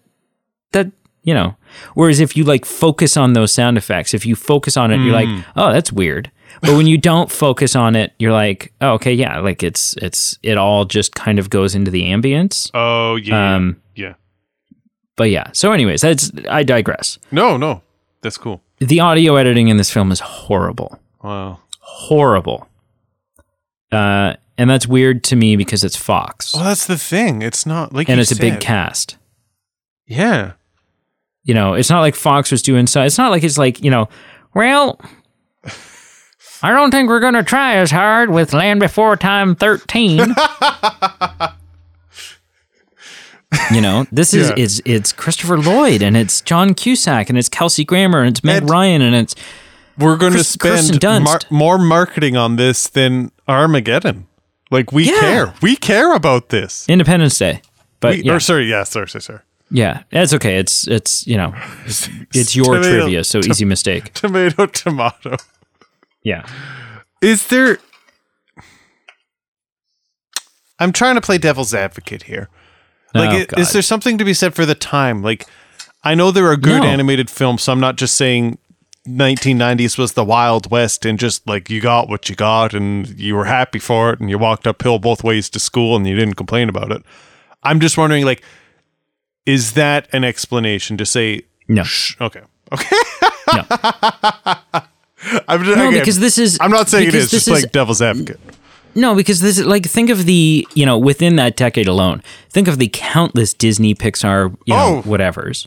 that, 0.72 0.92
you 1.22 1.34
know. 1.34 1.56
Whereas 1.94 2.20
if 2.20 2.36
you 2.36 2.44
like 2.44 2.64
focus 2.64 3.16
on 3.16 3.32
those 3.32 3.52
sound 3.52 3.76
effects, 3.78 4.14
if 4.14 4.24
you 4.24 4.36
focus 4.36 4.76
on 4.76 4.92
it, 4.92 4.98
you're 5.00 5.12
like, 5.12 5.28
oh, 5.56 5.72
that's 5.72 5.92
weird. 5.92 6.30
But 6.62 6.76
when 6.76 6.86
you 6.86 6.96
don't 6.98 7.30
focus 7.30 7.74
on 7.76 7.96
it, 7.96 8.12
you're 8.18 8.32
like, 8.32 8.72
oh, 8.80 8.92
okay, 8.92 9.12
yeah, 9.12 9.40
like 9.40 9.62
it's, 9.62 9.94
it's, 9.94 10.38
it 10.42 10.56
all 10.56 10.84
just 10.84 11.14
kind 11.14 11.38
of 11.38 11.50
goes 11.50 11.74
into 11.74 11.90
the 11.90 12.04
ambience. 12.04 12.70
Oh 12.74 13.16
yeah. 13.16 13.56
Um, 13.56 13.82
yeah. 13.94 14.14
But 15.16 15.30
yeah. 15.30 15.50
So, 15.52 15.72
anyways, 15.72 16.02
that's, 16.02 16.30
I 16.48 16.62
digress. 16.62 17.18
No, 17.32 17.56
no. 17.56 17.82
That's 18.22 18.38
cool. 18.38 18.62
The 18.78 19.00
audio 19.00 19.36
editing 19.36 19.68
in 19.68 19.76
this 19.76 19.90
film 19.90 20.12
is 20.12 20.20
horrible. 20.20 20.98
Wow. 21.22 21.60
horrible. 21.80 22.68
Uh, 23.90 24.34
and 24.58 24.68
that's 24.68 24.86
weird 24.86 25.24
to 25.24 25.36
me 25.36 25.56
because 25.56 25.82
it's 25.84 25.96
Fox 25.96 26.54
Well, 26.54 26.64
that's 26.64 26.86
the 26.86 26.98
thing. 26.98 27.42
It's 27.42 27.66
not 27.66 27.92
like 27.92 28.08
and 28.08 28.20
it's 28.20 28.32
a 28.32 28.36
big 28.36 28.60
cast. 28.60 29.16
Yeah. 30.06 30.52
You 31.44 31.54
know, 31.54 31.74
it's 31.74 31.90
not 31.90 32.00
like 32.00 32.14
Fox 32.14 32.50
was 32.50 32.62
doing 32.62 32.86
so. 32.86 33.02
It's 33.02 33.18
not 33.18 33.30
like 33.30 33.44
it's 33.44 33.58
like 33.58 33.82
you 33.82 33.90
know, 33.90 34.08
well, 34.54 35.00
I 36.62 36.72
don't 36.72 36.90
think 36.90 37.08
we're 37.08 37.20
gonna 37.20 37.44
try 37.44 37.76
as 37.76 37.90
hard 37.90 38.30
with 38.30 38.52
Land 38.52 38.80
Before 38.80 39.16
Time 39.16 39.54
thirteen. 39.54 40.34
you 43.72 43.80
know, 43.80 44.06
this 44.12 44.34
is 44.34 44.48
Yeah. 44.48 44.54
it's 44.64 44.80
it's 44.84 45.12
Christopher 45.12 45.58
Lloyd 45.58 46.02
and 46.02 46.16
it's 46.16 46.40
John 46.40 46.74
Cusack 46.74 47.28
and 47.28 47.38
it's 47.38 47.48
Kelsey 47.48 47.84
Grammer 47.84 48.20
and 48.20 48.30
it's 48.30 48.42
Meg 48.44 48.64
Ed- 48.64 48.70
Ryan 48.70 49.02
and 49.02 49.14
it's 49.14 49.34
We're 49.98 50.16
going 50.16 50.32
to 50.32 50.38
Chris- 50.38 50.56
Kirsten 50.56 50.94
spend 50.96 51.24
mar- 51.24 51.40
more 51.50 51.78
marketing 51.78 52.36
on 52.36 52.56
this 52.56 52.88
than 52.88 53.30
Armageddon. 53.48 54.26
Like 54.70 54.90
we 54.92 55.04
Yeah. 55.04 55.20
care. 55.20 55.54
We 55.62 55.76
care 55.76 56.12
about 56.14 56.48
this. 56.48 56.84
Independence 56.88 57.38
Day. 57.38 57.62
But 58.00 58.16
We, 58.16 58.22
yeah. 58.24 58.34
Or 58.34 58.40
sorry, 58.40 58.68
yeah, 58.68 58.82
sorry, 58.84 59.08
sorry, 59.08 59.22
sorry. 59.22 59.40
Yeah, 59.70 60.02
that's 60.10 60.32
okay. 60.34 60.58
It's 60.58 60.86
it's 60.88 61.26
you 61.26 61.36
know, 61.36 61.54
it's, 61.86 62.08
it's 62.34 62.54
your 62.56 62.74
Tomato- 62.76 62.90
trivia, 63.00 63.24
so 63.24 63.38
easy 63.40 63.64
mistake. 63.64 64.12
Tomato, 64.14 64.66
tomato. 64.66 65.36
Yeah. 66.22 66.44
Is 67.22 67.46
there? 67.46 67.78
I'm 70.78 70.92
trying 70.92 71.14
to 71.14 71.20
play 71.20 71.38
devil's 71.38 71.72
advocate 71.74 72.24
here. 72.24 72.48
Like, 73.18 73.48
Oh, 73.52 73.56
i- 73.56 73.60
is 73.60 73.72
there 73.72 73.82
something 73.82 74.18
to 74.18 74.24
be 74.24 74.34
said 74.34 74.54
for 74.54 74.64
the 74.66 74.74
time? 74.74 75.22
Like, 75.22 75.46
I 76.04 76.14
know 76.14 76.30
there 76.30 76.46
are 76.50 76.56
good 76.56 76.82
No. 76.82 76.88
animated 76.88 77.28
films, 77.30 77.62
so 77.64 77.72
I'm 77.72 77.80
not 77.80 77.96
just 77.96 78.14
saying 78.16 78.58
1990s 79.08 79.96
was 79.98 80.12
the 80.14 80.24
Wild 80.24 80.70
West 80.70 81.04
and 81.06 81.18
just 81.18 81.46
like 81.46 81.70
you 81.70 81.80
got 81.80 82.08
what 82.08 82.28
you 82.28 82.34
got 82.36 82.74
and 82.74 83.08
you 83.18 83.34
were 83.36 83.44
happy 83.44 83.78
for 83.78 84.12
it 84.12 84.20
and 84.20 84.28
you 84.28 84.36
walked 84.38 84.66
uphill 84.66 84.98
both 84.98 85.22
ways 85.22 85.48
to 85.50 85.60
school 85.60 85.94
and 85.96 86.06
you 86.06 86.16
didn't 86.16 86.34
complain 86.34 86.68
about 86.68 86.90
it. 86.92 87.02
I'm 87.62 87.78
just 87.80 87.96
wondering, 87.96 88.24
like, 88.24 88.42
is 89.44 89.72
that 89.74 90.08
an 90.12 90.24
explanation 90.24 90.96
to 90.96 91.06
say? 91.06 91.42
No. 91.68 91.84
Shh, 91.84 92.20
okay, 92.20 92.40
okay. 92.72 92.96
No. 93.54 93.64
I'm 95.48 95.64
just, 95.64 95.76
No, 95.76 95.88
again, 95.88 95.92
because 96.00 96.18
this 96.20 96.38
is. 96.38 96.58
I'm 96.60 96.70
not 96.70 96.88
saying 96.88 97.08
it 97.08 97.14
is. 97.14 97.26
because 97.26 97.32
is. 97.32 97.44
Just 97.44 97.62
like 97.62 97.72
devil's 97.72 98.02
advocate. 98.02 98.38
No, 98.96 99.14
because 99.14 99.40
this 99.40 99.58
is 99.58 99.66
like 99.66 99.84
think 99.86 100.10
of 100.10 100.24
the 100.26 100.66
you 100.74 100.84
know 100.86 100.98
within 100.98 101.36
that 101.36 101.56
decade 101.56 101.86
alone. 101.86 102.22
Think 102.50 102.66
of 102.66 102.78
the 102.78 102.88
countless 102.92 103.54
Disney, 103.54 103.94
Pixar, 103.94 104.56
you 104.66 104.74
know, 104.74 104.96
Oh. 104.98 105.08
whatevers. 105.08 105.66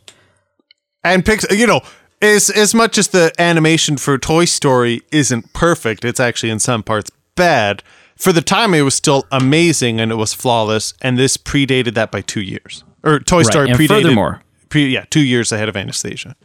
and 1.03 1.23
Pixar, 1.23 1.57
you 1.57 1.65
know, 1.67 1.81
as 2.21 2.49
as 2.49 2.73
much 2.75 2.97
as 2.97 3.09
the 3.09 3.31
animation 3.39 3.95
for 3.97 4.17
Toy 4.17 4.45
Story 4.45 5.01
isn't 5.11 5.53
perfect, 5.53 6.03
it's 6.03 6.19
actually 6.19 6.49
in 6.49 6.59
some 6.59 6.83
parts 6.83 7.09
bad. 7.35 7.83
For 8.17 8.33
the 8.33 8.41
time, 8.41 8.73
it 8.73 8.81
was 8.81 8.95
still 8.95 9.25
amazing 9.31 10.01
and 10.01 10.11
it 10.11 10.15
was 10.15 10.33
flawless. 10.33 10.93
And 11.01 11.17
this 11.17 11.37
predated 11.37 11.93
that 11.93 12.11
by 12.11 12.19
two 12.19 12.41
years. 12.41 12.83
Or 13.01 13.19
Toy 13.19 13.43
Story 13.43 13.69
and 13.69 13.79
predated. 13.79 13.87
furthermore- 14.01 14.41
pre, 14.67 14.87
yeah, 14.89 15.05
two 15.09 15.21
years 15.21 15.53
ahead 15.53 15.69
of 15.69 15.77
Anastasia. 15.77 16.35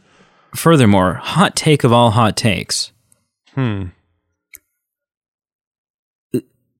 Furthermore, 0.55 1.15
hot 1.15 1.55
take 1.57 1.83
of 1.83 1.91
all 1.91 2.11
hot 2.11 2.37
takes. 2.37 2.91
Hmm. 3.55 3.87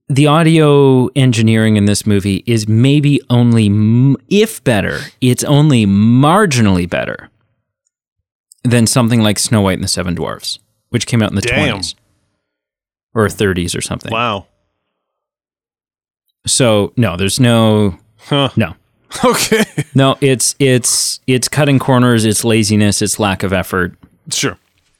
The 0.08 0.28
audio 0.28 1.08
engineering 1.16 1.78
in 1.78 1.86
this 1.86 2.06
movie 2.06 2.44
is 2.46 2.68
maybe 2.68 3.20
only, 3.30 4.16
if 4.30 4.64
better, 4.64 5.00
it's 5.20 5.44
only 5.44 5.86
marginally 5.88 6.88
better 6.88 7.30
than 8.64 8.86
something 8.86 9.22
like 9.22 9.40
Snow 9.40 9.62
White 9.62 9.74
and 9.80 9.84
the 9.84 9.88
Seven 9.88 10.14
Dwarfs, 10.14 10.60
which 10.90 11.08
came 11.08 11.24
out 11.24 11.30
in 11.32 11.36
the 11.36 11.42
Damn. 11.42 11.80
20s 11.80 11.96
or 13.16 13.26
30s 13.28 13.76
or 13.76 13.82
something. 13.82 14.12
Wow. 14.12 14.46
So, 16.46 16.94
no, 16.96 17.18
there's 17.18 17.40
no, 17.40 17.98
Huh. 18.18 18.50
no. 18.56 18.76
Okay. 19.24 19.64
No, 19.94 20.18
it's 20.20 20.56
it's 20.60 21.22
it's 21.26 21.48
cutting 21.48 21.80
corners, 21.80 22.26
it's 22.26 22.44
laziness, 22.44 23.02
it's 23.02 23.18
lack 23.18 23.44
of 23.44 23.54
effort. 23.54 23.94
sure. 24.30 24.58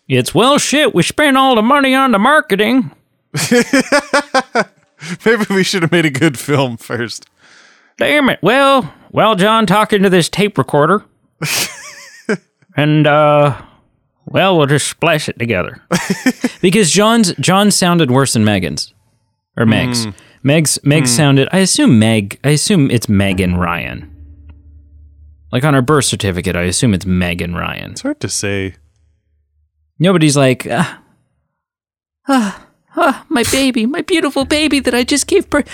It's 0.08 0.34
well 0.34 0.58
shit, 0.58 0.96
we 0.96 1.04
spent 1.04 1.36
all 1.36 1.54
the 1.56 1.62
money 1.62 1.94
on 1.94 2.12
the 2.14 2.20
marketing. 2.20 2.92
Maybe 5.26 5.46
we 5.50 5.64
should 5.64 5.82
have 5.82 5.92
made 5.92 6.06
a 6.06 6.10
good 6.12 6.38
film 6.38 6.78
first. 6.78 7.28
Damn 7.98 8.30
it. 8.30 8.40
Well, 8.42 8.94
well, 9.12 9.36
John 9.36 9.66
talking 9.66 10.04
to 10.04 10.10
this 10.10 10.30
tape 10.30 10.58
recorder. 10.58 11.06
and 12.78 13.08
uh 13.08 13.62
well, 14.26 14.58
we'll 14.58 14.66
just 14.66 14.88
splash 14.88 15.30
it 15.30 15.38
together. 15.38 15.82
because 16.62 16.92
John's 16.92 17.34
John 17.36 17.72
sounded 17.72 18.10
worse 18.12 18.34
than 18.34 18.44
Megan's. 18.44 18.94
Or 19.58 19.66
Meg's. 19.66 20.08
Meg's 20.44 20.80
Meg 20.84 21.08
sounded 21.08 21.48
I 21.52 21.60
assume 21.60 22.00
Meg 22.00 22.40
I 22.44 22.50
assume 22.50 22.92
it's 22.92 23.08
Megan 23.08 23.56
Ryan. 23.56 24.12
Like 25.52 25.64
on 25.64 25.74
her 25.74 25.82
birth 25.82 26.06
certificate, 26.06 26.56
I 26.56 26.64
assume 26.64 26.94
it's 26.94 27.06
Megan 27.06 27.54
Ryan. 27.56 27.92
It's 27.92 28.02
hard 28.02 28.20
to 28.20 28.30
say. 28.30 28.76
Nobody's 29.98 30.36
like, 30.36 30.68
ah, 30.70 31.02
ah, 32.28 32.65
ah, 32.98 33.26
my 33.30 33.44
baby, 33.52 33.86
my 33.86 34.02
beautiful 34.02 34.46
baby 34.46 34.80
that 34.80 34.94
I 34.94 35.04
just 35.04 35.28
gave 35.28 35.50
birth. 35.50 35.68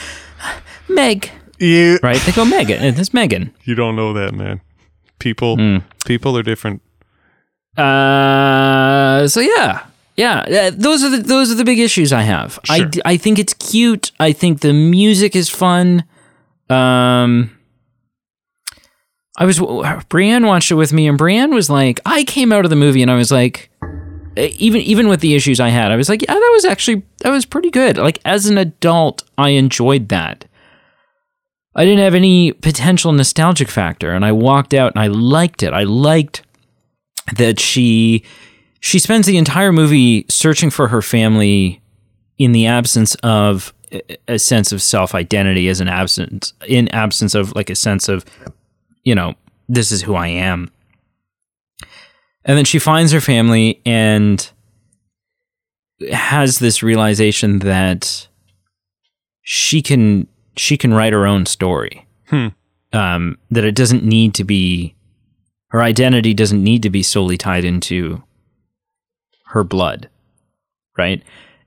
Meg. 0.90 1.30
You 1.60 2.00
Right? 2.02 2.20
They 2.26 2.32
go 2.32 2.44
Megan. 2.46 2.84
It's 3.00 3.14
Megan. 3.14 3.54
you 3.64 3.76
don't 3.76 3.96
know 3.96 4.14
that, 4.14 4.34
man. 4.34 4.62
People 5.20 5.56
Hmm. 5.58 5.78
people 6.06 6.36
are 6.38 6.44
different. 6.44 6.82
Uh, 7.78 9.28
so 9.28 9.40
yeah, 9.40 9.86
yeah. 10.18 10.40
uh, 10.40 10.72
Those 10.74 11.04
are 11.04 11.10
the 11.10 11.18
those 11.18 11.52
are 11.52 11.56
the 11.56 11.64
big 11.66 11.80
issues 11.80 12.12
I 12.12 12.22
have. 12.24 12.60
I, 12.70 12.78
Sure. 12.80 12.86
d- 12.88 13.02
I 13.06 13.18
think 13.18 13.40
it's 13.40 13.54
cute. 13.54 14.12
I 14.20 14.34
think 14.34 14.60
the 14.62 14.74
music 14.74 15.36
is 15.36 15.50
fun. 15.50 16.04
Um, 16.70 17.52
I 19.38 19.46
was 19.46 19.60
Brienne 20.10 20.46
watched 20.48 20.72
it 20.72 20.76
with 20.76 20.92
me, 20.94 21.08
and 21.08 21.18
Brienne 21.18 21.54
was 21.54 21.70
like, 21.70 22.00
I 22.06 22.24
came 22.24 22.52
out 22.52 22.66
of 22.66 22.70
the 22.70 22.76
movie, 22.76 23.02
and 23.02 23.10
I 23.12 23.16
was 23.16 23.32
like, 23.32 23.70
uh, 24.38 24.48
even 24.58 24.82
even 24.82 25.08
with 25.08 25.22
the 25.22 25.36
issues 25.36 25.60
I 25.60 25.70
had, 25.70 25.92
I 25.92 25.96
was 25.96 26.10
like, 26.10 26.22
yeah, 26.24 26.34
that 26.34 26.52
was 26.54 26.66
actually 26.66 27.04
that 27.22 27.30
was 27.32 27.46
pretty 27.46 27.70
good. 27.70 27.98
Like 27.98 28.20
as 28.26 28.46
an 28.46 28.58
adult, 28.58 29.24
I 29.38 29.50
enjoyed 29.50 30.10
that. 30.10 30.46
I 31.76 31.86
didn't 31.86 32.04
have 32.04 32.16
any 32.16 32.52
potential 32.52 33.14
nostalgic 33.14 33.70
factor, 33.70 34.12
and 34.12 34.26
I 34.26 34.34
walked 34.34 34.74
out 34.74 34.94
and 34.94 35.02
I 35.02 35.08
liked 35.08 35.64
it. 35.64 35.74
I 35.74 35.84
liked 35.84 36.44
that 37.36 37.60
she 37.60 38.24
she 38.82 39.00
spends 39.00 39.28
the 39.28 39.38
entire 39.38 39.72
movie 39.72 40.26
searching 40.28 40.70
for 40.70 40.90
her 40.90 41.02
family 41.02 41.82
in 42.38 42.52
the 42.52 42.66
absence 42.66 43.16
of 43.24 43.74
a- 44.28 44.40
sense 44.40 44.72
of 44.72 44.82
self 44.82 45.14
identity 45.16 45.70
as 45.70 45.80
an 45.80 45.88
absence 45.88 46.54
in 46.68 46.88
absence 46.90 47.36
of 47.36 47.56
like 47.56 47.70
a 47.70 47.76
sense 47.76 48.10
of 48.10 48.26
you 49.04 49.14
know 49.14 49.36
this 49.70 49.92
is 49.92 50.02
who 50.02 50.16
I 50.16 50.28
am 50.28 50.72
and 52.44 52.58
then 52.58 52.66
she 52.66 52.80
finds 52.80 53.12
her 53.12 53.22
family 53.22 53.82
and 53.86 54.50
has 56.12 56.60
this 56.60 56.82
realization 56.84 57.60
that 57.60 58.28
she 59.42 59.82
can 59.82 60.28
she 60.58 60.78
can 60.78 60.94
write 60.94 61.14
her 61.14 61.26
own 61.26 61.46
story. 61.46 62.08
Hmm. 62.28 62.48
um, 62.94 63.38
that 63.50 63.66
it 63.66 63.76
doesn't 63.76 64.04
need 64.06 64.34
to 64.36 64.46
be 64.46 64.96
her 65.72 65.82
identity 65.84 66.34
doesn't 66.34 66.64
need 66.64 66.82
to 66.84 66.90
be 66.90 67.04
solely 67.04 67.38
tied 67.38 67.66
into 67.66 68.24
her 69.48 69.64
blood 69.64 70.10
right? 70.98 71.22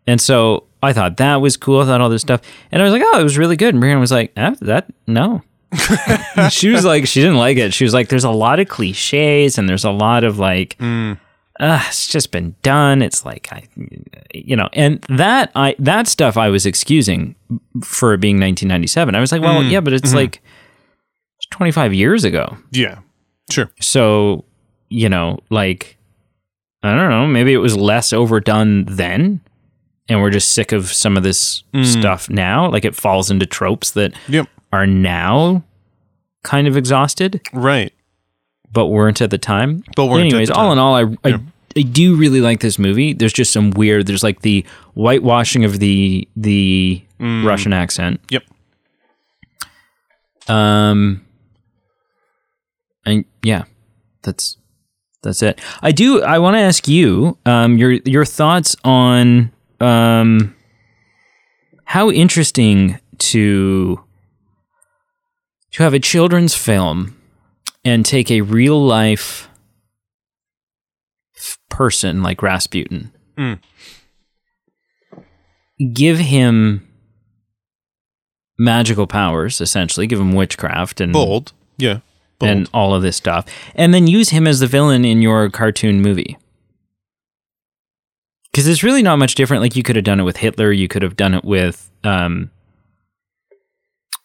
And 0.07 0.20
so 0.20 0.64
i 0.82 0.93
thought 0.93 1.16
that 1.16 1.37
was 1.37 1.57
cool. 1.57 1.80
I 1.80 1.87
thought 1.87 2.01
all 2.01 2.09
this 2.11 2.22
stuff. 2.22 2.41
And 2.72 2.80
i 2.80 2.85
was 2.85 2.93
like 2.93 3.03
oh 3.05 3.20
it 3.20 3.22
was 3.24 3.37
really 3.39 3.57
good. 3.57 3.74
And 3.74 3.82
Brianna 3.82 4.01
was 4.01 4.12
like 4.12 4.32
ah, 4.37 4.55
that 4.62 4.87
no. 5.07 5.43
She 6.51 6.68
was 6.68 6.85
like 6.85 7.07
she 7.07 7.20
didn't 7.20 7.37
like 7.39 7.57
it. 7.59 7.74
She 7.74 7.85
was 7.85 7.93
like 7.95 8.09
there's 8.09 8.24
a 8.24 8.30
lot 8.30 8.61
of 8.61 8.68
cliches 8.68 9.59
and 9.59 9.68
there's 9.68 9.85
a 9.85 9.91
lot 9.91 10.24
of 10.24 10.39
like 10.39 10.76
Mm. 10.78 11.18
Uh, 11.61 11.82
it's 11.86 12.07
just 12.09 12.30
been 12.30 12.55
done. 12.62 13.00
It's 13.02 13.24
like 13.24 13.48
I, 13.52 13.64
you 14.34 14.57
know, 14.57 14.68
and 14.72 15.00
that 15.09 15.50
I 15.55 15.76
that 15.78 16.09
stuff 16.09 16.36
I 16.36 16.48
was 16.48 16.66
excusing 16.66 17.34
for 17.82 18.16
being 18.16 18.36
1997. 18.36 19.14
I 19.14 19.20
was 19.20 19.30
like, 19.32 19.40
well, 19.42 19.62
Mm, 19.62 19.70
yeah, 19.70 19.80
but 19.80 19.92
it's 19.92 20.11
mhm. 20.12 20.16
like 20.16 20.42
it's 21.38 21.46
25 21.50 21.94
years 21.94 22.24
ago. 22.24 22.57
Yeah. 22.72 22.98
Sure. 23.50 23.70
So 23.80 24.44
you 24.88 25.09
know, 25.09 25.38
like 25.50 25.96
I 26.82 26.94
don't 26.94 27.09
know, 27.11 27.26
maybe 27.26 27.52
it 27.55 27.59
was 27.59 27.76
less 27.76 28.12
overdone 28.12 28.84
then, 28.86 29.40
and 30.09 30.20
we're 30.20 30.30
just 30.30 30.50
sick 30.55 30.72
of 30.72 30.92
some 30.92 31.16
of 31.16 31.22
this 31.22 31.62
Mm. 31.72 31.84
stuff 31.86 32.28
now. 32.28 32.70
Like 32.70 32.84
it 32.84 32.94
falls 32.94 33.30
into 33.30 33.46
tropes 33.46 33.92
that 33.92 34.12
Yep. 34.28 34.48
are 34.72 34.86
now 34.86 35.62
kind 36.42 36.66
of 36.68 36.76
exhausted, 36.76 37.40
Right. 37.55 37.93
But 38.75 38.87
weren't 38.89 39.22
at 39.22 39.31
the 39.31 39.39
time. 39.39 39.83
But 39.97 40.07
weren't 40.07 40.27
anyways, 40.27 40.51
all 40.51 40.70
in 40.72 40.79
all, 40.79 40.95
I, 40.95 41.03
I 41.25 41.29
Yeah. 41.31 41.39
I 41.77 41.83
do 41.83 42.14
really 42.16 42.41
like 42.41 42.61
this 42.61 42.79
movie. 42.79 43.14
There's 43.14 43.33
just 43.33 43.53
some 43.53 43.70
weird. 43.70 44.07
There's 44.07 44.22
like 44.22 44.43
the 44.43 44.64
whitewashing 44.95 45.64
of 45.64 45.79
the 45.79 46.29
the 46.37 47.03
Mm. 47.20 47.45
Russian 47.47 47.72
accent. 47.72 48.20
Yep. 48.31 48.43
Um. 50.49 51.25
And 53.07 53.25
yeah, 53.43 53.64
that's 54.22 54.57
that's 55.22 55.43
it. 55.43 55.61
I 55.83 55.91
do. 55.93 56.22
I 56.22 56.39
want 56.39 56.55
to 56.57 56.61
ask 56.61 56.87
you 56.89 57.39
um 57.47 57.77
your 57.79 57.93
your 58.05 58.25
thoughts 58.25 58.77
on 58.85 59.53
um 59.81 60.55
how 61.85 62.11
interesting 62.11 62.99
to 63.18 64.01
to 65.72 65.83
have 65.83 65.95
a 65.95 65.99
children's 66.01 66.55
film 66.55 67.16
and 67.85 68.05
take 68.05 68.30
a 68.30 68.41
real 68.43 68.80
life 68.85 69.49
person 71.68 72.22
like 72.22 72.43
Rasputin, 72.43 73.12
Mm. 73.37 73.59
give 75.93 76.18
him 76.18 76.87
magical 78.59 79.07
powers, 79.07 79.61
essentially, 79.61 80.07
give 80.07 80.20
him 80.20 80.32
witchcraft 80.32 81.01
and 81.01 81.12
Bold. 81.12 81.53
Yeah. 81.76 81.99
Bold. 82.39 82.51
and 82.51 82.70
all 82.72 82.95
of 82.95 83.03
this 83.03 83.16
stuff, 83.16 83.47
and 83.74 83.93
then 83.93 84.07
use 84.07 84.30
him 84.30 84.47
as 84.47 84.61
the 84.61 84.66
villain 84.68 85.05
in 85.05 85.20
your 85.22 85.51
cartoon 85.51 86.01
movie. 86.01 86.37
Because 88.53 88.68
it's 88.68 88.85
really 88.85 89.03
not 89.03 89.18
much 89.18 89.35
different. 89.35 89.62
Like 89.62 89.74
you 89.74 89.82
could 89.82 89.97
have 89.97 90.05
done 90.05 90.20
it 90.20 90.24
with 90.24 90.37
Hitler, 90.37 90.70
you 90.70 90.87
could 90.87 91.03
have 91.03 91.16
done 91.16 91.35
it 91.35 91.45
with, 91.45 91.91
um, 92.05 92.51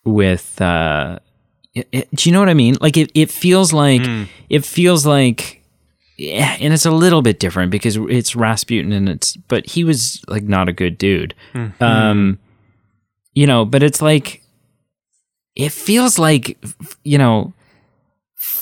with 0.06 0.62
uh, 0.62 1.18
It, 1.80 1.88
it- 1.92 2.10
do 2.16 2.30
you 2.30 2.34
know 2.34 2.40
what 2.40 2.50
I 2.50 2.54
mean? 2.54 2.76
Like 2.82 2.98
it, 2.98 3.12
it 3.14 3.30
feels 3.32 3.72
like 3.74 4.02
it 4.50 4.66
feels 4.66 5.06
like, 5.06 5.64
yeah, 6.18 6.58
and 6.60 6.74
it's 6.74 6.86
a 6.86 6.92
little 6.92 7.22
bit 7.22 7.40
different 7.40 7.72
because 7.72 7.96
it's 7.96 8.36
Rasputin 8.36 8.92
and 8.92 9.08
it's, 9.08 9.36
but 9.48 9.66
he 9.66 9.84
was 9.84 10.22
like 10.28 10.44
not 10.44 10.68
a 10.68 10.74
good 10.74 10.98
dude. 10.98 11.34
Um, 11.80 12.40
you 13.34 13.48
know, 13.48 13.64
but 13.66 13.84
it's 13.84 14.02
like, 14.02 14.44
it 15.56 15.72
feels 15.72 16.20
like, 16.20 16.58
you 17.04 17.18
know, 17.18 17.54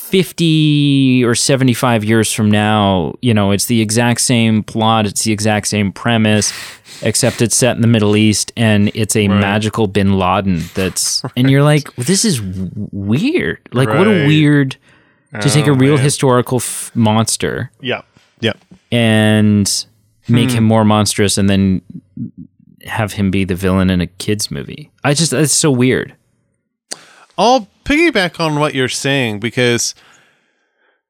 50 0.10 1.24
or 1.26 1.36
75 1.36 2.04
years 2.04 2.32
from 2.34 2.50
now, 2.50 3.14
you 3.22 3.34
know, 3.34 3.52
it's 3.52 3.66
the 3.66 3.82
exact 3.82 4.22
same 4.22 4.64
plot, 4.64 5.06
it's 5.06 5.24
the 5.24 5.32
exact 5.32 5.68
same 5.68 5.92
premise, 5.92 6.54
except 7.02 7.42
it's 7.42 7.56
set 7.56 7.76
in 7.76 7.82
the 7.82 7.88
Middle 7.88 8.16
East 8.16 8.52
and 8.56 8.90
it's 8.94 9.16
a 9.16 9.28
magical 9.28 9.88
bin 9.88 10.18
Laden 10.18 10.62
that's, 10.74 11.24
and 11.38 11.50
you're 11.52 11.64
like, 11.64 11.96
well, 11.98 12.06
this 12.06 12.24
is 12.26 12.42
weird. 12.42 13.60
Like, 13.74 13.90
what 13.90 14.08
a 14.08 14.26
weird 14.28 14.78
to 15.42 15.50
take 15.50 15.68
a 15.68 15.72
Oh, 15.72 15.76
real 15.76 15.96
man. 15.96 16.04
historical 16.04 16.58
f- 16.58 16.92
monster 16.96 17.70
Yeah. 17.82 18.02
Yeah. 18.40 18.54
and 18.92 19.86
make 20.30 20.52
Hmm. 20.52 20.58
him 20.58 20.64
more 20.64 20.86
monstrous 20.86 21.38
and 21.38 21.50
then 21.50 21.82
have 22.86 23.14
him 23.14 23.30
be 23.32 23.44
the 23.44 23.56
villain 23.56 23.90
in 23.90 24.00
a 24.02 24.08
kid's 24.08 24.50
movie. 24.50 24.90
I 25.04 25.14
just, 25.14 25.34
it's 25.34 25.54
so 25.54 25.70
weird. 25.70 26.14
I'll 27.38 27.68
piggyback 27.86 28.40
on 28.40 28.60
what 28.60 28.74
you're 28.74 28.90
saying 28.90 29.40
because 29.40 29.96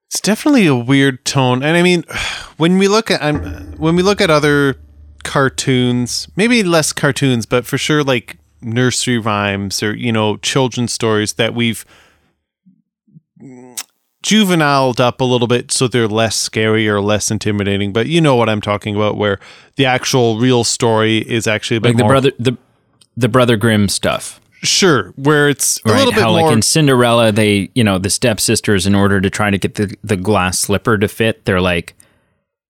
it's 0.07 0.21
definitely 0.21 0.67
a 0.67 0.75
weird 0.75 1.25
tone. 1.25 1.63
And 1.63 1.77
I 1.77 1.81
mean, 1.81 2.03
when 2.57 2.77
we 2.77 2.87
look 2.87 3.11
at 3.11 3.21
um, 3.21 3.73
when 3.77 3.95
we 3.95 4.03
look 4.03 4.21
at 4.21 4.29
other 4.29 4.77
cartoons, 5.23 6.27
maybe 6.35 6.63
less 6.63 6.93
cartoons, 6.93 7.45
but 7.45 7.65
for 7.65 7.77
sure 7.77 8.03
like 8.03 8.37
nursery 8.61 9.17
rhymes 9.17 9.83
or 9.83 9.95
you 9.95 10.11
know 10.11 10.37
children's 10.37 10.91
stories 10.91 11.33
that 11.33 11.53
we've 11.53 11.85
juveniled 14.23 14.99
up 14.99 15.21
a 15.21 15.23
little 15.23 15.47
bit 15.47 15.71
so 15.71 15.87
they're 15.87 16.07
less 16.07 16.35
scary 16.35 16.89
or 16.89 16.99
less 17.01 17.31
intimidating. 17.31 17.93
But 17.93 18.07
you 18.07 18.19
know 18.19 18.35
what 18.35 18.49
I'm 18.49 18.61
talking 18.61 18.95
about, 18.95 19.17
where 19.17 19.39
the 19.75 19.85
actual 19.85 20.37
real 20.37 20.63
story 20.63 21.19
is 21.19 21.47
actually 21.47 21.77
a 21.77 21.81
bit 21.81 21.89
Like 21.89 21.97
the 21.97 22.03
more 22.03 22.11
brother, 22.11 22.31
the, 22.39 22.57
the 23.15 23.29
Brother 23.29 23.57
Grimm 23.57 23.89
stuff. 23.89 24.41
Sure, 24.63 25.13
where 25.15 25.49
it's 25.49 25.79
a 25.85 25.89
right? 25.89 25.97
little 25.99 26.11
bit 26.13 26.21
How 26.21 26.31
more. 26.31 26.41
like 26.43 26.53
in 26.53 26.61
Cinderella, 26.61 27.31
they 27.31 27.69
you 27.75 27.83
know 27.83 27.97
the 27.97 28.09
stepsisters, 28.09 28.85
in 28.85 28.95
order 28.95 29.19
to 29.21 29.29
try 29.29 29.49
to 29.49 29.57
get 29.57 29.75
the 29.75 29.95
the 30.03 30.17
glass 30.17 30.59
slipper 30.59 30.97
to 30.97 31.07
fit, 31.07 31.45
they're 31.45 31.61
like 31.61 31.93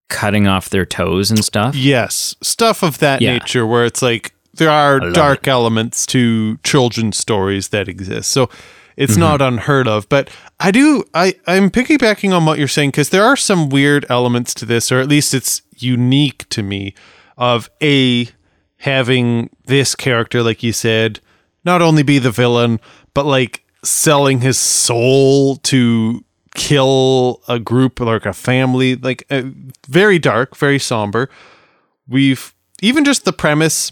cutting 0.10 0.48
off 0.48 0.70
their 0.70 0.86
toes 0.86 1.30
and 1.32 1.44
stuff. 1.44 1.76
Yes, 1.76 2.36
stuff 2.42 2.82
of 2.84 3.00
that 3.00 3.22
Yeah. 3.22 3.34
nature 3.34 3.66
where 3.68 3.86
it's 3.86 4.02
like 4.02 4.34
there 4.54 4.70
are 4.70 5.00
dark 5.12 5.48
elements 5.48 6.06
to 6.08 6.58
children's 6.64 7.18
stories 7.18 7.70
that 7.70 7.88
exist. 7.88 8.32
So 8.32 8.50
it's 8.96 9.12
Mm-hmm. 9.14 9.20
not 9.22 9.42
unheard 9.42 9.88
of, 9.88 10.08
but 10.10 10.30
I 10.60 10.72
do 10.72 11.04
I 11.14 11.36
I'm 11.46 11.70
piggybacking 11.70 12.32
on 12.36 12.46
what 12.46 12.58
you're 12.58 12.68
saying 12.68 12.94
cuz 12.94 13.10
there 13.10 13.24
are 13.24 13.36
some 13.36 13.70
weird 13.70 14.06
elements 14.10 14.54
to 14.56 14.66
this 14.66 14.92
or 14.92 15.00
at 15.00 15.08
least 15.10 15.34
it's 15.34 15.62
unique 15.78 16.48
to 16.50 16.64
me 16.64 16.94
of 17.38 17.70
a 17.84 18.30
having 18.78 19.50
this 19.66 19.94
character 19.96 20.42
like 20.42 20.64
you 20.64 20.72
said 20.74 21.20
not 21.68 21.84
only 21.84 22.02
be 22.02 22.18
the 22.18 22.32
villain 22.32 22.80
but 23.14 23.26
like 23.26 23.64
selling 23.84 24.42
his 24.42 24.58
soul 24.58 25.58
to 25.58 26.24
kill 26.56 27.44
a 27.48 27.60
group 27.60 28.00
like 28.00 28.26
a 28.26 28.34
family 28.34 28.96
like 28.96 29.24
uh, 29.30 29.44
very 29.88 30.18
dark 30.18 30.58
very 30.58 30.80
somber. 30.80 31.30
We've 32.08 32.54
even 32.82 33.06
just 33.06 33.26
the 33.26 33.34
premise 33.34 33.92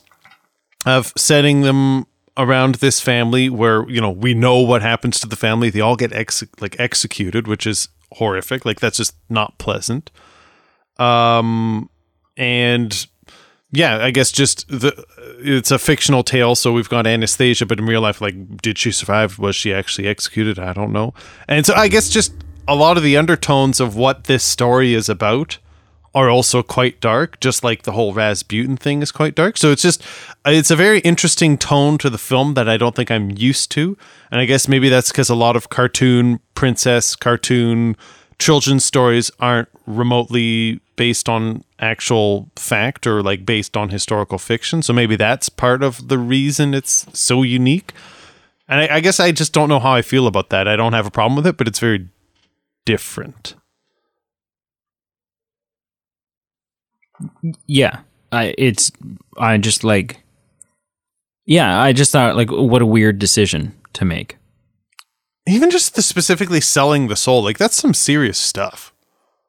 of 0.86 1.13
setting 1.15 1.61
them 1.61 2.07
around 2.38 2.76
this 2.76 2.99
family 2.99 3.49
where 3.49 3.88
you 3.89 4.01
know 4.01 4.09
we 4.09 4.34
know 4.34 4.59
what 4.59 4.82
happens 4.82 5.19
to 5.19 5.28
the 5.28 5.36
family 5.36 5.69
they 5.69 5.80
all 5.80 5.95
get 5.95 6.11
ex- 6.11 6.43
like 6.59 6.76
executed 6.80 7.47
which 7.47 7.65
is 7.67 7.88
horrific 8.13 8.65
like 8.65 8.80
that's 8.80 8.97
just 8.97 9.15
not 9.30 9.57
pleasant. 9.59 10.09
Um 10.97 11.89
and 12.38 13.07
yeah 13.72 13.97
i 13.97 14.11
guess 14.11 14.32
just 14.32 14.68
the 14.68 15.05
it's 15.39 15.72
a 15.72 15.80
fictional 15.80 16.24
tale 16.24 16.55
so 16.55 16.72
we've 16.72 16.89
got 16.89 17.07
anastasia 17.07 17.66
but 17.66 17.80
in 17.80 17.86
real 17.86 18.01
life 18.01 18.22
like 18.22 18.57
did 18.61 18.78
she 18.78 18.91
survive 18.91 19.39
was 19.39 19.55
she 19.55 19.74
actually 19.74 20.07
executed 20.07 20.59
i 20.59 20.74
don't 20.74 20.91
know 20.91 21.13
and 21.47 21.66
so 21.66 21.74
i 21.74 21.88
guess 21.88 22.09
just 22.09 22.34
a 22.68 22.76
lot 22.76 22.97
of 22.97 23.03
the 23.03 23.18
undertones 23.18 23.80
of 23.80 23.95
what 23.95 24.26
this 24.26 24.43
story 24.43 24.93
is 24.93 25.09
about 25.09 25.57
are 26.16 26.30
also 26.30 26.63
quite 26.63 27.01
dark, 27.01 27.38
just 27.41 27.61
like 27.61 27.84
the 27.84 27.91
whole 27.91 28.13
Rasputin 28.13 28.78
thing 28.78 29.01
is 29.01 29.11
quite 29.11 29.36
dark. 29.36 29.57
So 29.57 29.72
it's 29.72 29.82
just 29.82 30.01
it's 30.45 30.72
a 30.72 30.76
very 30.76 30.99
interesting 30.99 31.57
tone 31.57 31.97
to 31.97 32.09
the 32.09 32.18
film 32.18 32.53
that 32.53 32.70
I 32.70 32.78
don't 32.78 32.95
think 32.95 33.11
I'm 33.11 33.32
used 33.32 33.70
to. 33.72 33.97
And 34.32 34.39
I 34.39 34.45
guess 34.45 34.70
maybe 34.70 34.88
that's 34.88 35.11
because 35.11 35.30
a 35.30 35.36
lot 35.36 35.57
of 35.57 35.70
cartoon 35.70 36.39
princess, 36.55 37.18
cartoon 37.18 37.97
children's 38.39 38.86
stories 38.86 39.30
aren't 39.41 39.68
remotely 39.88 40.79
based 40.95 41.29
on 41.29 41.63
actual 41.79 42.49
fact 42.55 43.05
or 43.05 43.21
like 43.21 43.45
based 43.45 43.77
on 43.77 43.89
historical 43.89 44.38
fiction. 44.38 44.81
So 44.81 44.93
maybe 44.93 45.15
that's 45.15 45.49
part 45.49 45.83
of 45.83 46.07
the 46.07 46.17
reason 46.17 46.73
it's 46.73 47.05
so 47.17 47.43
unique. 47.43 47.93
And 48.67 48.81
I, 48.81 48.95
I 48.95 48.99
guess 48.99 49.19
I 49.19 49.31
just 49.31 49.53
don't 49.53 49.69
know 49.69 49.79
how 49.79 49.91
I 49.93 50.01
feel 50.01 50.27
about 50.27 50.49
that. 50.49 50.67
I 50.67 50.75
don't 50.75 50.93
have 50.93 51.05
a 51.05 51.11
problem 51.11 51.36
with 51.36 51.45
it, 51.47 51.57
but 51.57 51.67
it's 51.67 51.79
very 51.79 52.07
different. 52.86 53.55
Yeah, 57.67 57.99
I 58.31 58.53
it's 58.57 58.91
I 59.38 59.57
just 59.57 59.83
like 59.83 60.21
yeah, 61.45 61.79
I 61.79 61.93
just 61.93 62.11
thought 62.11 62.36
like 62.36 62.51
what 62.51 62.81
a 62.81 62.86
weird 62.86 63.19
decision 63.19 63.73
to 63.93 64.05
make. 64.05 64.38
even 65.47 65.69
just 65.69 65.95
the 65.95 66.01
specifically 66.01 66.61
selling 66.61 67.07
the 67.07 67.15
soul 67.15 67.43
like 67.43 67.57
that's 67.57 67.75
some 67.77 67.93
serious 67.93 68.38
stuff 68.38 68.93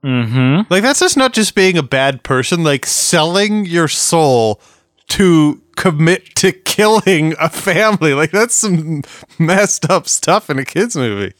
Mm-hmm. 0.06 0.72
like 0.72 0.82
that's 0.84 1.00
just 1.00 1.16
not 1.16 1.32
just 1.32 1.56
being 1.56 1.76
a 1.76 1.82
bad 1.82 2.22
person 2.22 2.62
like 2.62 2.86
selling 2.86 3.66
your 3.66 3.88
soul 3.88 4.60
to 5.08 5.60
commit 5.74 6.36
to 6.36 6.52
killing 6.52 7.34
a 7.40 7.48
family 7.48 8.14
like 8.14 8.30
that's 8.30 8.54
some 8.54 9.02
messed 9.40 9.90
up 9.90 10.06
stuff 10.06 10.48
in 10.48 10.58
a 10.60 10.64
kids 10.64 10.94
movie 10.96 11.34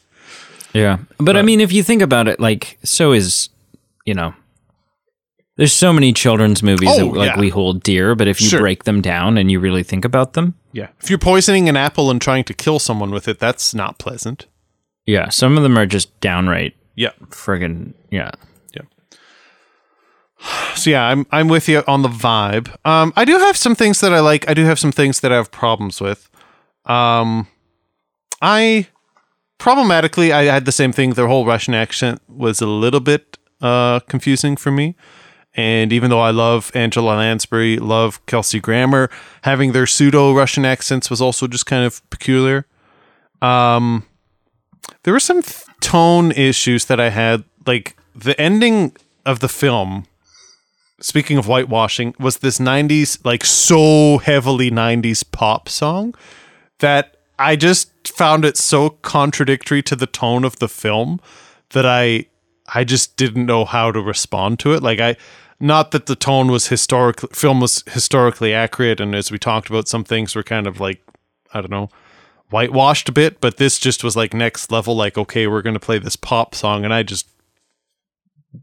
Yeah, 0.73 0.97
but 1.17 1.37
I 1.37 1.43
mean, 1.43 1.61
if 1.61 1.71
you 1.71 1.81
think 1.81 2.01
about 2.01 2.27
it, 2.27 2.39
like 2.41 2.77
so 2.83 3.13
is 3.13 3.49
you 4.05 4.13
know, 4.13 4.33
there's 5.55 5.73
so 5.73 5.91
many 5.93 6.11
children's 6.13 6.61
movies 6.61 6.89
Oh, 6.91 6.97
that 7.11 7.17
like 7.17 7.35
yeah. 7.35 7.39
we 7.39 7.49
hold 7.49 7.81
dear, 7.83 8.15
but 8.15 8.27
if 8.27 8.41
you 8.41 8.47
Sure. 8.49 8.59
break 8.59 8.83
them 8.83 9.01
down 9.01 9.37
and 9.37 9.49
you 9.49 9.59
really 9.61 9.83
think 9.83 10.03
about 10.05 10.33
them, 10.33 10.55
yeah 10.73 10.89
if 10.99 11.09
you're 11.09 11.17
poisoning 11.19 11.69
an 11.69 11.77
apple 11.77 12.11
and 12.11 12.21
trying 12.21 12.43
to 12.43 12.53
kill 12.53 12.79
someone 12.79 13.11
with 13.11 13.27
it 13.29 13.39
that's 13.39 13.73
not 13.73 13.97
pleasant 13.97 14.45
yeah, 15.05 15.29
some 15.29 15.55
of 15.55 15.63
them 15.63 15.77
are 15.77 15.85
just 15.85 16.19
downright 16.19 16.75
yeah 16.95 17.11
friggin' 17.29 17.93
yeah. 18.11 18.31
so 20.75 20.89
yeah 20.89 21.03
i'm 21.03 21.25
i'm 21.31 21.47
with 21.47 21.67
you 21.67 21.83
on 21.87 22.01
the 22.01 22.09
vibe. 22.09 22.69
Um 22.85 23.13
i 23.15 23.25
do 23.25 23.37
have 23.37 23.57
some 23.57 23.75
things 23.75 23.99
that 24.01 24.13
i 24.13 24.19
like. 24.19 24.47
I 24.49 24.53
do 24.53 24.65
have 24.65 24.79
some 24.79 24.91
things 24.91 25.19
that 25.21 25.31
i 25.31 25.35
have 25.35 25.51
problems 25.51 26.01
with. 26.01 26.29
Um 26.85 27.47
i 28.41 28.87
problematically 29.57 30.31
i 30.31 30.43
had 30.43 30.65
the 30.65 30.71
same 30.71 30.91
thing. 30.93 31.13
The 31.13 31.27
whole 31.27 31.45
russian 31.45 31.73
accent 31.73 32.21
was 32.27 32.61
a 32.61 32.67
little 32.67 32.99
bit 32.99 33.37
uh 33.61 33.99
confusing 34.01 34.55
for 34.55 34.71
me. 34.71 34.95
And 35.55 35.91
even 35.91 36.09
though 36.11 36.21
i 36.21 36.31
love 36.31 36.71
angela 36.75 37.15
lansbury 37.15 37.77
love 37.77 38.23
kelsey 38.27 38.59
grammer 38.59 39.09
having 39.41 39.71
their 39.71 39.87
pseudo 39.87 40.33
russian 40.33 40.65
accents 40.65 41.09
was 41.09 41.21
also 41.21 41.47
just 41.47 41.65
kind 41.65 41.83
of 41.85 42.07
peculiar. 42.09 42.65
Um 43.41 44.05
there 45.03 45.13
were 45.13 45.19
some 45.19 45.41
th- 45.41 45.63
tone 45.81 46.31
issues 46.31 46.85
that 46.85 46.99
i 46.99 47.09
had. 47.09 47.43
Like 47.65 47.97
the 48.15 48.39
ending 48.39 48.95
of 49.25 49.41
the 49.41 49.49
film 49.49 50.05
speaking 51.01 51.37
of 51.37 51.45
whitewashing, 51.45 52.15
was 52.19 52.37
this 52.37 52.57
90s, 52.57 53.23
like 53.25 53.45
so 53.45 54.17
heavily 54.17 54.71
90s 54.71 55.23
pop 55.31 55.69
song 55.69 56.15
that 56.79 57.17
I 57.39 57.55
just 57.55 57.91
found 58.07 58.45
it 58.45 58.57
so 58.57 58.89
contradictory 58.89 59.83
to 59.83 59.95
the 59.95 60.07
tone 60.07 60.43
of 60.43 60.59
the 60.59 60.67
film 60.67 61.19
that 61.71 61.85
I 61.85 62.25
I 62.73 62.83
just 62.83 63.15
didn't 63.15 63.45
know 63.45 63.63
how 63.63 63.91
to 63.91 64.01
respond 64.01 64.59
to 64.59 64.73
it. 64.73 64.83
Like 64.83 64.99
I 64.99 65.15
not 65.59 65.91
that 65.91 66.05
the 66.05 66.15
tone 66.15 66.47
was 66.47 66.67
historic 66.67 67.19
film 67.33 67.59
was 67.59 67.83
historically 67.87 68.53
accurate 68.53 68.99
and 68.99 69.15
as 69.15 69.31
we 69.31 69.37
talked 69.39 69.69
about 69.69 69.87
some 69.87 70.03
things 70.03 70.35
were 70.35 70.43
kind 70.43 70.67
of 70.67 70.79
like 70.79 71.01
I 71.53 71.61
don't 71.61 71.71
know 71.71 71.89
whitewashed 72.49 73.09
a 73.09 73.11
bit, 73.11 73.41
but 73.41 73.57
this 73.57 73.77
just 73.77 74.03
was 74.03 74.15
like 74.15 74.33
next 74.33 74.71
level 74.71 74.95
like 74.95 75.17
okay, 75.17 75.47
we're 75.47 75.61
going 75.61 75.73
to 75.73 75.79
play 75.79 75.99
this 75.99 76.15
pop 76.15 76.55
song 76.55 76.83
and 76.83 76.93
I 76.93 77.03
just 77.03 77.27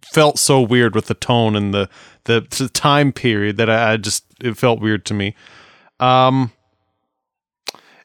felt 0.03 0.39
so 0.39 0.61
weird 0.61 0.95
with 0.95 1.07
the 1.07 1.14
tone 1.14 1.57
and 1.57 1.72
the 1.72 1.89
the, 2.24 2.47
the 2.59 2.68
time 2.68 3.12
period 3.12 3.57
that 3.59 3.68
I, 3.68 3.93
I 3.93 3.97
just 3.97 4.24
it 4.41 4.57
felt 4.57 4.80
weird 4.80 5.05
to 5.07 5.14
me. 5.14 5.35
Um, 6.01 6.53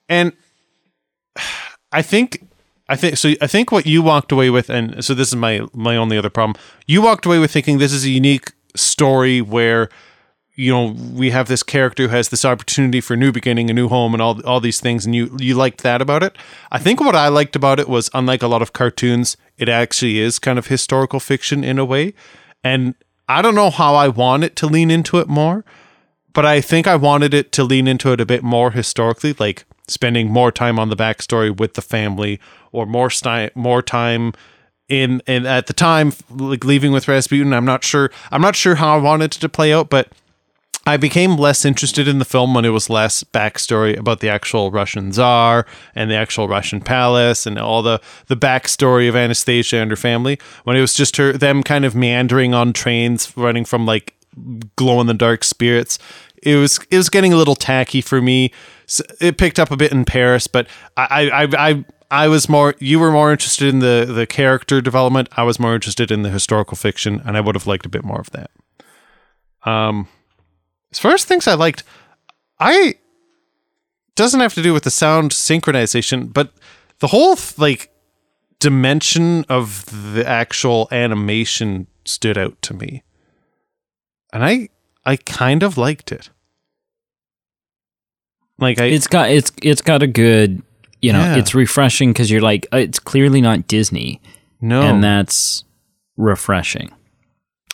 and 0.07 0.33
I 1.91 2.01
think 2.01 2.47
I 2.89 2.95
think 2.95 3.17
so. 3.17 3.33
I 3.39 3.47
think 3.47 3.71
what 3.71 3.85
you 3.85 4.01
walked 4.01 4.31
away 4.31 4.49
with, 4.49 4.69
and 4.69 5.03
so 5.03 5.13
this 5.13 5.29
is 5.29 5.35
my 5.35 5.61
my 5.73 5.95
only 5.95 6.17
other 6.17 6.29
problem. 6.29 6.61
You 6.87 7.01
walked 7.01 7.25
away 7.25 7.39
with 7.39 7.51
thinking 7.51 7.77
this 7.77 7.93
is 7.93 8.03
a 8.03 8.09
unique 8.09 8.51
story 8.75 9.41
where 9.41 9.89
you 10.55 10.71
know 10.71 10.95
we 11.13 11.29
have 11.29 11.47
this 11.47 11.61
character 11.61 12.03
who 12.03 12.09
has 12.09 12.29
this 12.29 12.43
opportunity 12.43 12.99
for 12.99 13.13
a 13.13 13.17
new 13.17 13.31
beginning, 13.31 13.69
a 13.69 13.73
new 13.73 13.89
home, 13.89 14.13
and 14.13 14.21
all 14.21 14.43
all 14.45 14.59
these 14.59 14.81
things, 14.81 15.05
and 15.05 15.13
you 15.13 15.35
you 15.39 15.53
liked 15.53 15.83
that 15.83 16.01
about 16.01 16.23
it. 16.23 16.35
I 16.71 16.79
think 16.79 16.99
what 16.99 17.15
I 17.15 17.27
liked 17.27 17.55
about 17.55 17.79
it 17.79 17.87
was 17.87 18.09
unlike 18.13 18.41
a 18.41 18.47
lot 18.47 18.63
of 18.63 18.73
cartoons, 18.73 19.37
it 19.59 19.69
actually 19.69 20.19
is 20.19 20.39
kind 20.39 20.57
of 20.57 20.67
historical 20.67 21.19
fiction 21.19 21.63
in 21.63 21.77
a 21.77 21.85
way, 21.85 22.13
and 22.63 22.95
I 23.27 23.41
don't 23.41 23.55
know 23.55 23.69
how 23.69 23.93
I 23.93 24.07
want 24.07 24.43
it 24.43 24.55
to 24.57 24.67
lean 24.67 24.89
into 24.89 25.19
it 25.19 25.27
more, 25.27 25.63
but 26.33 26.45
I 26.45 26.61
think 26.61 26.87
I 26.87 26.95
wanted 26.95 27.33
it 27.33 27.51
to 27.53 27.63
lean 27.63 27.87
into 27.87 28.11
it 28.11 28.21
a 28.21 28.25
bit 28.25 28.43
more 28.43 28.71
historically, 28.71 29.33
like 29.37 29.65
spending 29.87 30.31
more 30.31 30.51
time 30.51 30.79
on 30.79 30.89
the 30.89 30.95
backstory 30.95 31.55
with 31.55 31.75
the 31.75 31.81
family, 31.81 32.39
or 32.71 32.85
more 32.85 33.09
sti- 33.09 33.51
more 33.53 33.81
time 33.81 34.33
in 34.87 35.21
and 35.27 35.45
at 35.45 35.67
the 35.67 35.73
time 35.73 36.13
like 36.29 36.65
leaving 36.65 36.91
with 36.91 37.07
Rasputin. 37.07 37.53
I'm 37.53 37.65
not 37.65 37.83
sure. 37.83 38.09
I'm 38.31 38.41
not 38.41 38.55
sure 38.55 38.75
how 38.75 38.97
I 38.97 39.01
wanted 39.01 39.35
it 39.35 39.41
to 39.41 39.49
play 39.49 39.71
out, 39.71 39.89
but 39.89 40.11
I 40.89 40.97
became 40.97 41.37
less 41.37 41.65
interested 41.65 42.07
in 42.07 42.17
the 42.17 42.25
film 42.25 42.55
when 42.55 42.65
it 42.65 42.69
was 42.69 42.89
less 42.89 43.23
backstory 43.23 43.95
about 43.95 44.21
the 44.21 44.29
actual 44.29 44.71
Russian 44.71 45.11
Tsar 45.11 45.67
and 45.93 46.09
the 46.09 46.15
actual 46.15 46.47
Russian 46.47 46.81
palace 46.81 47.45
and 47.45 47.59
all 47.59 47.83
the 47.83 48.01
the 48.25 48.35
backstory 48.35 49.07
of 49.07 49.15
Anastasia 49.15 49.77
and 49.77 49.91
her 49.91 49.97
family. 49.97 50.39
When 50.63 50.75
it 50.75 50.81
was 50.81 50.95
just 50.95 51.17
her 51.17 51.33
them 51.33 51.61
kind 51.61 51.85
of 51.85 51.93
meandering 51.93 52.55
on 52.55 52.73
trains, 52.73 53.37
running 53.37 53.65
from 53.65 53.85
like 53.85 54.15
glow 54.75 54.99
in 54.99 55.05
the 55.05 55.13
dark 55.13 55.43
spirits. 55.43 55.99
It 56.41 56.55
was 56.55 56.79
it 56.89 56.97
was 56.97 57.09
getting 57.09 57.33
a 57.33 57.37
little 57.37 57.55
tacky 57.55 58.01
for 58.01 58.19
me. 58.19 58.51
So 58.87 59.03
it 59.21 59.37
picked 59.37 59.59
up 59.59 59.69
a 59.69 59.77
bit 59.77 59.91
in 59.91 60.05
Paris, 60.05 60.47
but 60.47 60.67
I 60.97 61.29
I 61.29 61.69
I 61.69 61.85
I 62.09 62.27
was 62.29 62.49
more 62.49 62.73
you 62.79 62.99
were 62.99 63.11
more 63.11 63.31
interested 63.31 63.67
in 63.67 63.77
the 63.77 64.11
the 64.11 64.25
character 64.25 64.81
development. 64.81 65.29
I 65.37 65.43
was 65.43 65.59
more 65.59 65.75
interested 65.75 66.09
in 66.09 66.23
the 66.23 66.31
historical 66.31 66.75
fiction, 66.75 67.21
and 67.25 67.37
I 67.37 67.41
would 67.41 67.53
have 67.53 67.67
liked 67.67 67.85
a 67.85 67.89
bit 67.89 68.03
more 68.03 68.19
of 68.19 68.31
that. 68.31 68.49
Um, 69.69 70.07
as 70.91 70.99
far 70.99 71.13
as 71.13 71.23
things 71.25 71.47
I 71.47 71.53
liked, 71.55 71.83
I 72.59 72.95
doesn't 74.15 74.39
have 74.39 74.53
to 74.55 74.61
do 74.61 74.73
with 74.73 74.83
the 74.83 74.91
sound 74.91 75.31
synchronization, 75.31 76.31
but 76.33 76.51
the 76.99 77.07
whole 77.07 77.37
like 77.57 77.91
dimension 78.59 79.45
of 79.47 79.85
the 80.13 80.27
actual 80.27 80.87
animation 80.91 81.87
stood 82.05 82.37
out 82.37 82.61
to 82.63 82.73
me, 82.73 83.03
and 84.33 84.43
I 84.43 84.69
I 85.05 85.15
kind 85.15 85.63
of 85.63 85.77
liked 85.77 86.11
it. 86.11 86.29
Like 88.57 88.79
I, 88.81 88.85
It's 88.85 89.07
got 89.07 89.29
it's 89.29 89.51
it's 89.61 89.81
got 89.81 90.03
a 90.03 90.07
good, 90.07 90.61
you 91.01 91.13
know, 91.13 91.19
Yeah. 91.19 91.37
it's 91.37 91.55
refreshing 91.55 92.11
because 92.11 92.29
you're 92.29 92.41
like, 92.41 92.67
uh, 92.73 92.77
it's 92.77 92.99
clearly 92.99 93.39
not 93.41 93.67
Disney, 93.67 94.21
no, 94.59 94.81
and 94.81 95.03
that's 95.03 95.63
refreshing. 96.17 96.91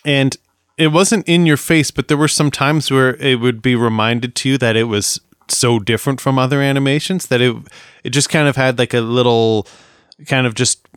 and 0.04 0.38
it 0.78 0.88
wasn't 0.88 1.28
in 1.28 1.46
your 1.46 1.58
face, 1.58 1.92
but 1.92 2.08
there 2.08 2.18
were 2.18 2.28
some 2.28 2.52
times 2.52 2.92
where 2.92 3.16
it 3.16 3.40
would 3.40 3.62
be 3.62 3.76
reminded 3.76 4.36
to 4.36 4.50
you 4.50 4.58
that 4.58 4.76
it 4.76 4.86
was 4.86 5.20
so 5.48 5.80
different 5.80 6.20
from 6.20 6.40
other 6.40 6.60
animations 6.62 7.28
that 7.28 7.40
it 7.40 7.56
it 8.04 8.10
just 8.10 8.30
kind 8.30 8.48
of 8.48 8.56
had 8.56 8.80
like 8.80 8.96
a 8.96 9.02
little 9.02 9.68
kind 10.28 10.48
of 10.48 10.56
just 10.56 10.88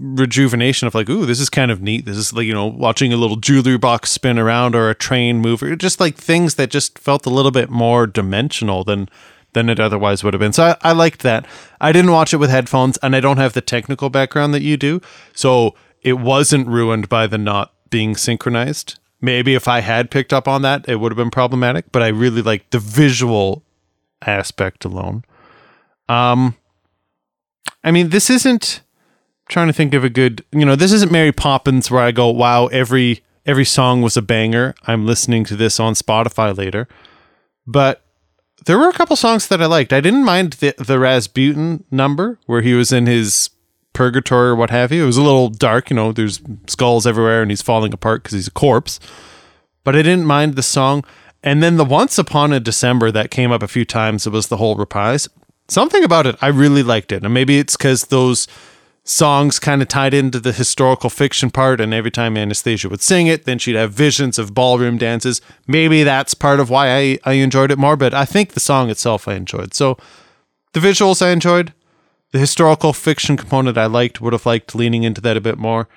rejuvenation 0.00 0.86
of 0.86 0.94
like, 0.94 1.08
ooh, 1.08 1.26
this 1.26 1.40
is 1.40 1.50
kind 1.50 1.70
of 1.70 1.80
neat. 1.80 2.04
This 2.04 2.16
is 2.16 2.32
like, 2.32 2.46
you 2.46 2.54
know, 2.54 2.66
watching 2.66 3.12
a 3.12 3.16
little 3.16 3.36
jewelry 3.36 3.78
box 3.78 4.10
spin 4.10 4.38
around 4.38 4.74
or 4.74 4.90
a 4.90 4.94
train 4.94 5.38
move, 5.38 5.62
or 5.62 5.76
just 5.76 6.00
like 6.00 6.16
things 6.16 6.54
that 6.56 6.70
just 6.70 6.98
felt 6.98 7.26
a 7.26 7.30
little 7.30 7.50
bit 7.50 7.70
more 7.70 8.06
dimensional 8.06 8.84
than 8.84 9.08
than 9.52 9.68
it 9.70 9.78
otherwise 9.78 10.24
would 10.24 10.34
have 10.34 10.40
been. 10.40 10.52
So 10.52 10.64
I, 10.82 10.90
I 10.90 10.92
liked 10.92 11.22
that. 11.22 11.46
I 11.80 11.92
didn't 11.92 12.10
watch 12.10 12.34
it 12.34 12.38
with 12.38 12.50
headphones 12.50 12.96
and 12.98 13.14
I 13.14 13.20
don't 13.20 13.36
have 13.36 13.52
the 13.52 13.60
technical 13.60 14.10
background 14.10 14.52
that 14.52 14.62
you 14.62 14.76
do. 14.76 15.00
So 15.32 15.76
it 16.02 16.14
wasn't 16.14 16.66
ruined 16.66 17.08
by 17.08 17.28
the 17.28 17.38
not 17.38 17.72
being 17.88 18.16
synchronized. 18.16 18.98
Maybe 19.24 19.54
if 19.54 19.66
I 19.66 19.80
had 19.80 20.10
picked 20.10 20.32
up 20.32 20.46
on 20.46 20.62
that, 20.62 20.84
it 20.88 20.96
would 20.96 21.12
have 21.12 21.16
been 21.16 21.30
problematic, 21.30 21.90
but 21.92 22.02
I 22.02 22.08
really 22.08 22.42
like 22.42 22.70
the 22.70 22.78
visual 22.78 23.62
aspect 24.22 24.84
alone. 24.84 25.24
Um 26.08 26.56
I 27.82 27.90
mean, 27.90 28.10
this 28.10 28.28
isn't 28.30 28.82
trying 29.48 29.66
to 29.66 29.72
think 29.72 29.94
of 29.94 30.04
a 30.04 30.08
good, 30.08 30.44
you 30.52 30.64
know, 30.64 30.76
this 30.76 30.92
isn't 30.92 31.12
Mary 31.12 31.32
Poppins 31.32 31.90
where 31.90 32.02
I 32.02 32.12
go, 32.12 32.28
"Wow, 32.28 32.66
every 32.66 33.22
every 33.46 33.64
song 33.64 34.02
was 34.02 34.16
a 34.16 34.22
banger." 34.22 34.74
I'm 34.86 35.06
listening 35.06 35.44
to 35.46 35.56
this 35.56 35.80
on 35.80 35.94
Spotify 35.94 36.56
later. 36.56 36.88
But 37.66 38.02
there 38.66 38.78
were 38.78 38.88
a 38.88 38.94
couple 38.94 39.16
songs 39.16 39.48
that 39.48 39.60
I 39.60 39.66
liked. 39.66 39.92
I 39.92 40.00
didn't 40.00 40.24
mind 40.24 40.54
the 40.54 40.74
the 40.78 40.98
Rasputin 40.98 41.84
number 41.90 42.38
where 42.46 42.62
he 42.62 42.74
was 42.74 42.92
in 42.92 43.06
his 43.06 43.50
purgatory 43.94 44.50
or 44.50 44.56
what 44.56 44.70
have 44.70 44.92
you. 44.92 45.04
It 45.04 45.06
was 45.06 45.16
a 45.16 45.22
little 45.22 45.48
dark, 45.48 45.88
you 45.88 45.96
know, 45.96 46.12
there's 46.12 46.40
skulls 46.66 47.06
everywhere 47.06 47.40
and 47.40 47.50
he's 47.50 47.62
falling 47.62 47.94
apart 47.94 48.22
because 48.22 48.34
he's 48.34 48.48
a 48.48 48.52
corpse. 48.52 49.00
But 49.84 49.96
I 49.96 50.02
didn't 50.02 50.26
mind 50.26 50.54
the 50.54 50.62
song. 50.62 51.04
And 51.42 51.62
then 51.62 51.76
the 51.76 51.84
Once 51.84 52.18
Upon 52.18 52.52
a 52.52 52.60
December 52.60 53.10
that 53.10 53.30
came 53.30 53.52
up 53.52 53.62
a 53.62 53.68
few 53.68 53.84
times, 53.84 54.26
it 54.26 54.30
was 54.30 54.48
the 54.48 54.56
whole 54.56 54.76
reprise. 54.76 55.28
Something 55.68 56.04
about 56.04 56.26
it, 56.26 56.36
I 56.40 56.48
really 56.48 56.82
liked 56.82 57.12
it. 57.12 57.24
And 57.24 57.32
maybe 57.32 57.58
it's 57.58 57.76
because 57.76 58.04
those 58.04 58.48
songs 59.04 59.58
kind 59.58 59.82
of 59.82 59.88
tied 59.88 60.14
into 60.14 60.40
the 60.40 60.52
historical 60.52 61.10
fiction 61.10 61.50
part, 61.50 61.80
and 61.80 61.92
every 61.92 62.10
time 62.10 62.36
Anastasia 62.36 62.88
would 62.88 63.02
sing 63.02 63.26
it, 63.26 63.44
then 63.44 63.58
she'd 63.58 63.76
have 63.76 63.92
visions 63.92 64.38
of 64.38 64.54
ballroom 64.54 64.96
dances. 64.96 65.42
Maybe 65.66 66.02
that's 66.02 66.32
part 66.32 66.58
of 66.58 66.70
why 66.70 66.96
I, 66.96 67.18
I 67.24 67.32
enjoyed 67.34 67.70
it 67.70 67.78
more, 67.78 67.96
but 67.96 68.14
I 68.14 68.24
think 68.24 68.52
the 68.52 68.60
song 68.60 68.88
itself 68.88 69.28
I 69.28 69.34
enjoyed. 69.34 69.74
So 69.74 69.98
the 70.72 70.80
visuals 70.80 71.20
I 71.20 71.30
enjoyed, 71.30 71.74
the 72.34 72.40
historical 72.40 72.92
fiction 72.92 73.36
component 73.36 73.78
I 73.78 73.86
liked, 73.86 74.20
would 74.20 74.32
have 74.32 74.44
liked 74.44 74.74
leaning 74.74 75.04
into 75.04 75.20
that 75.20 75.36
a 75.36 75.40
bit 75.40 75.56
more. 75.56 75.88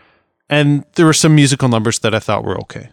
And 0.48 0.86
there 0.94 1.08
were 1.08 1.12
some 1.12 1.34
musical 1.34 1.68
numbers 1.68 1.98
that 2.00 2.14
I 2.14 2.20
thought 2.20 2.44
were 2.44 2.60
okay. 2.60 2.92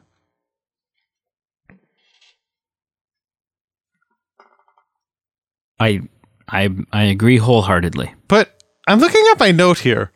I 5.79 6.01
I 6.49 6.71
I 6.91 7.03
agree 7.03 7.37
wholeheartedly. 7.37 8.15
But 8.29 8.63
I'm 8.89 8.99
looking 8.99 9.23
at 9.33 9.39
my 9.39 9.51
note 9.51 9.81
here. 9.81 10.11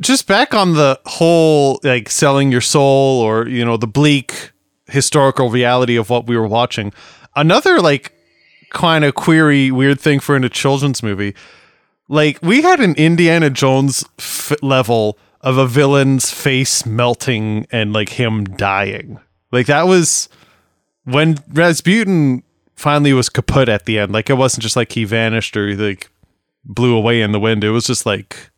Just 0.00 0.26
back 0.26 0.54
on 0.54 0.74
the 0.74 1.00
whole 1.06 1.78
like 1.84 2.10
selling 2.10 2.50
your 2.50 2.60
soul 2.60 3.20
or 3.20 3.46
you 3.46 3.64
know 3.64 3.76
the 3.76 3.86
bleak 3.86 4.50
historical 4.88 5.50
reality 5.50 5.94
of 5.94 6.10
what 6.10 6.26
we 6.26 6.36
were 6.36 6.48
watching. 6.48 6.92
Another 7.36 7.80
like 7.80 8.17
kind 8.70 9.04
of 9.04 9.14
query 9.14 9.70
weird 9.70 10.00
thing 10.00 10.20
for 10.20 10.36
in 10.36 10.44
a 10.44 10.48
children's 10.48 11.02
movie. 11.02 11.34
Like 12.08 12.38
we 12.42 12.62
had 12.62 12.80
an 12.80 12.94
Indiana 12.94 13.50
Jones 13.50 14.04
f- 14.18 14.52
level 14.62 15.18
of 15.40 15.56
a 15.58 15.66
villain's 15.66 16.30
face 16.32 16.84
melting 16.86 17.66
and 17.70 17.92
like 17.92 18.08
him 18.10 18.44
dying. 18.44 19.18
Like 19.52 19.66
that 19.66 19.86
was 19.86 20.28
when 21.04 21.38
Rasputin 21.52 22.42
finally 22.76 23.12
was 23.12 23.28
kaput 23.28 23.68
at 23.68 23.84
the 23.84 23.98
end. 23.98 24.12
Like 24.12 24.30
it 24.30 24.34
wasn't 24.34 24.62
just 24.62 24.76
like 24.76 24.92
he 24.92 25.04
vanished 25.04 25.56
or 25.56 25.74
like 25.76 26.10
blew 26.64 26.96
away 26.96 27.20
in 27.22 27.32
the 27.32 27.40
wind. 27.40 27.62
It 27.64 27.70
was 27.70 27.86
just 27.86 28.04
like 28.06 28.50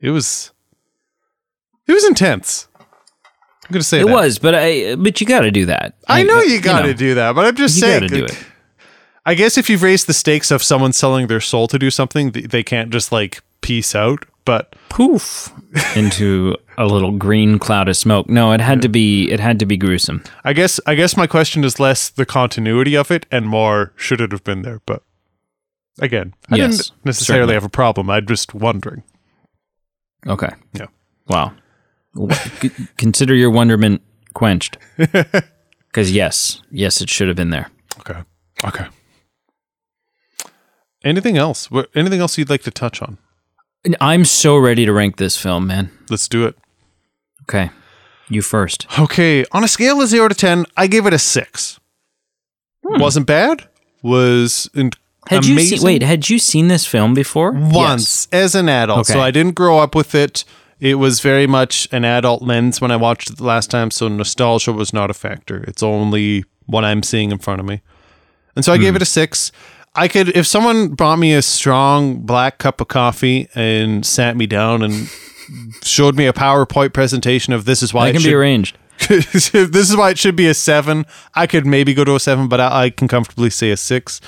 it 0.00 0.10
was 0.10 0.52
it 1.86 1.92
was 1.92 2.04
intense. 2.04 2.68
I'm 2.78 3.72
gonna 3.72 3.82
say 3.82 4.00
It 4.00 4.06
that. 4.06 4.12
was, 4.12 4.38
but 4.38 4.54
I 4.54 4.94
but 4.96 5.20
you 5.20 5.26
got 5.26 5.40
to 5.40 5.50
do 5.50 5.66
that. 5.66 5.94
I 6.08 6.22
know 6.22 6.38
uh, 6.38 6.42
you 6.42 6.60
got 6.60 6.82
to 6.82 6.88
know, 6.88 6.92
do 6.94 7.14
that, 7.14 7.34
but 7.34 7.44
I'm 7.46 7.54
just 7.56 7.76
You 7.76 7.80
saying. 7.82 8.00
got 8.00 8.08
to 8.08 8.14
do 8.14 8.22
like, 8.22 8.32
it. 8.32 8.46
I 9.28 9.34
guess 9.34 9.58
if 9.58 9.68
you've 9.68 9.82
raised 9.82 10.06
the 10.06 10.14
stakes 10.14 10.50
of 10.50 10.62
someone 10.62 10.92
selling 10.94 11.26
their 11.26 11.40
soul 11.40 11.68
to 11.68 11.78
do 11.78 11.90
something, 11.90 12.30
they 12.30 12.62
can't 12.62 12.90
just 12.90 13.12
like 13.12 13.42
peace 13.60 13.94
out. 13.94 14.24
But 14.46 14.74
Poof 14.88 15.52
into 15.96 16.56
a 16.78 16.86
little 16.86 17.12
green 17.12 17.58
cloud 17.58 17.88
of 17.90 17.96
smoke. 17.98 18.30
No, 18.30 18.52
it 18.52 18.60
had 18.62 18.80
to 18.80 18.88
be 18.88 19.30
it 19.30 19.38
had 19.40 19.58
to 19.58 19.66
be 19.66 19.76
gruesome. 19.76 20.22
I 20.44 20.54
guess 20.54 20.80
I 20.86 20.94
guess 20.94 21.14
my 21.14 21.26
question 21.26 21.62
is 21.62 21.78
less 21.78 22.08
the 22.08 22.24
continuity 22.24 22.96
of 22.96 23.10
it 23.10 23.26
and 23.30 23.46
more 23.46 23.92
should 23.96 24.22
it 24.22 24.32
have 24.32 24.44
been 24.44 24.62
there. 24.62 24.80
But 24.86 25.02
again, 26.00 26.32
I 26.50 26.56
Yes, 26.56 26.76
didn't 26.88 26.92
necessarily 27.04 27.40
certainly. 27.42 27.54
have 27.54 27.64
a 27.64 27.68
problem. 27.68 28.08
I'm 28.08 28.26
just 28.26 28.54
wondering. 28.54 29.02
Okay. 30.26 30.50
Yeah. 30.72 30.86
Wow. 31.26 31.52
Consider 32.96 33.34
your 33.34 33.50
wonderment 33.50 34.00
quenched. 34.34 34.78
Because 35.88 36.12
yes, 36.12 36.60
yes, 36.70 37.00
it 37.00 37.08
should 37.08 37.28
have 37.28 37.36
been 37.36 37.48
there. 37.50 37.70
Okay. 38.00 38.20
Okay. 38.62 38.84
Anything 41.04 41.36
else? 41.36 41.70
What, 41.70 41.88
anything 41.94 42.20
else 42.20 42.36
you'd 42.38 42.50
like 42.50 42.62
to 42.62 42.70
touch 42.70 43.00
on? 43.02 43.18
I'm 44.00 44.24
so 44.24 44.56
ready 44.56 44.84
to 44.86 44.92
rank 44.92 45.16
this 45.16 45.36
film, 45.36 45.66
man. 45.66 45.90
Let's 46.10 46.28
do 46.28 46.44
it. 46.46 46.56
Okay, 47.42 47.70
you 48.28 48.42
first. 48.42 48.86
Okay, 48.98 49.44
on 49.52 49.64
a 49.64 49.68
scale 49.68 50.00
of 50.02 50.08
zero 50.08 50.28
to 50.28 50.34
ten, 50.34 50.66
I 50.76 50.86
gave 50.86 51.06
it 51.06 51.14
a 51.14 51.18
six. 51.18 51.78
Hmm. 52.86 53.00
Wasn't 53.00 53.26
bad. 53.26 53.68
Was 54.02 54.68
in- 54.74 54.90
Had 55.28 55.44
amazing. 55.44 55.56
you 55.56 55.66
seen? 55.78 55.86
Wait, 55.86 56.02
had 56.02 56.28
you 56.28 56.38
seen 56.38 56.68
this 56.68 56.84
film 56.84 57.14
before? 57.14 57.52
once 57.52 58.28
as 58.32 58.54
an 58.54 58.68
adult. 58.68 59.06
So 59.06 59.20
I 59.20 59.30
didn't 59.30 59.54
grow 59.54 59.78
up 59.78 59.94
with 59.94 60.14
it. 60.14 60.44
It 60.80 60.94
was 60.94 61.20
very 61.20 61.46
much 61.46 61.88
an 61.90 62.04
adult 62.04 62.42
lens 62.42 62.80
when 62.80 62.90
I 62.90 62.96
watched 62.96 63.30
it 63.30 63.36
the 63.36 63.44
last 63.44 63.70
time. 63.70 63.90
So 63.90 64.08
nostalgia 64.08 64.72
was 64.72 64.92
not 64.92 65.10
a 65.10 65.14
factor. 65.14 65.64
It's 65.66 65.82
only 65.82 66.44
what 66.66 66.84
I'm 66.84 67.02
seeing 67.02 67.32
in 67.32 67.38
front 67.38 67.60
of 67.60 67.66
me. 67.66 67.82
And 68.54 68.64
so 68.64 68.72
I 68.72 68.78
gave 68.78 68.92
hmm. 68.92 68.96
it 68.96 69.02
a 69.02 69.06
six. 69.06 69.52
I 69.98 70.06
could, 70.06 70.28
if 70.36 70.46
someone 70.46 70.88
brought 70.88 71.16
me 71.16 71.34
a 71.34 71.42
strong 71.42 72.20
black 72.20 72.58
cup 72.58 72.80
of 72.80 72.86
coffee 72.86 73.48
and 73.54 74.06
sat 74.06 74.36
me 74.36 74.46
down 74.46 74.82
and 74.82 75.08
showed 75.82 76.14
me 76.14 76.26
a 76.26 76.32
PowerPoint 76.32 76.92
presentation 76.92 77.52
of 77.52 77.64
this 77.64 77.82
is 77.82 77.92
why 77.92 78.04
That 78.04 78.10
it 78.10 78.12
can 78.12 78.20
should, 78.22 78.28
be 78.28 78.34
arranged. 78.34 78.78
this 79.08 79.54
is 79.54 79.96
why 79.96 80.10
it 80.10 80.18
should 80.18 80.36
be 80.36 80.46
a 80.46 80.54
seven. 80.54 81.04
I 81.34 81.48
could 81.48 81.66
maybe 81.66 81.94
go 81.94 82.04
to 82.04 82.14
a 82.14 82.20
seven, 82.20 82.46
but 82.46 82.60
I, 82.60 82.84
I 82.84 82.90
can 82.90 83.08
comfortably 83.08 83.50
say 83.50 83.70
a 83.70 83.76
six. 83.76 84.20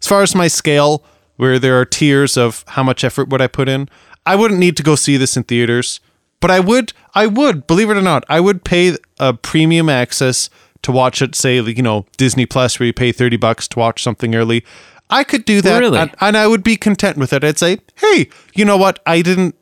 As 0.00 0.08
far 0.08 0.22
as 0.22 0.34
my 0.34 0.48
scale, 0.48 1.04
where 1.36 1.58
there 1.58 1.78
are 1.78 1.84
tiers 1.84 2.38
of 2.38 2.64
how 2.68 2.82
much 2.82 3.04
effort 3.04 3.28
would 3.28 3.42
I 3.42 3.46
put 3.46 3.68
in, 3.68 3.90
I 4.24 4.36
wouldn't 4.36 4.60
need 4.60 4.76
to 4.78 4.82
go 4.82 4.94
see 4.94 5.18
this 5.18 5.36
in 5.36 5.44
theaters, 5.44 6.00
but 6.40 6.50
I 6.50 6.60
would. 6.60 6.92
I 7.14 7.26
would 7.26 7.66
believe 7.66 7.90
it 7.90 7.96
or 7.96 8.02
not, 8.02 8.24
I 8.28 8.40
would 8.40 8.64
pay 8.64 8.96
a 9.18 9.34
premium 9.34 9.88
access 9.90 10.48
to 10.82 10.92
watch 10.92 11.20
it. 11.20 11.34
Say, 11.34 11.60
like, 11.60 11.76
you 11.76 11.82
know, 11.82 12.06
Disney 12.16 12.46
Plus, 12.46 12.78
where 12.78 12.86
you 12.86 12.92
pay 12.92 13.12
thirty 13.12 13.36
bucks 13.36 13.68
to 13.68 13.78
watch 13.78 14.02
something 14.02 14.34
early. 14.34 14.64
I 15.10 15.24
could 15.24 15.44
do 15.44 15.60
that, 15.62 15.78
Really? 15.80 15.98
and, 15.98 16.10
and 16.20 16.36
I 16.36 16.46
would 16.46 16.62
be 16.62 16.76
content 16.76 17.16
with 17.18 17.32
it. 17.32 17.44
I'd 17.44 17.58
say, 17.58 17.78
hey, 17.96 18.28
you 18.54 18.64
know 18.64 18.76
what? 18.76 19.00
I 19.06 19.22
didn't 19.22 19.54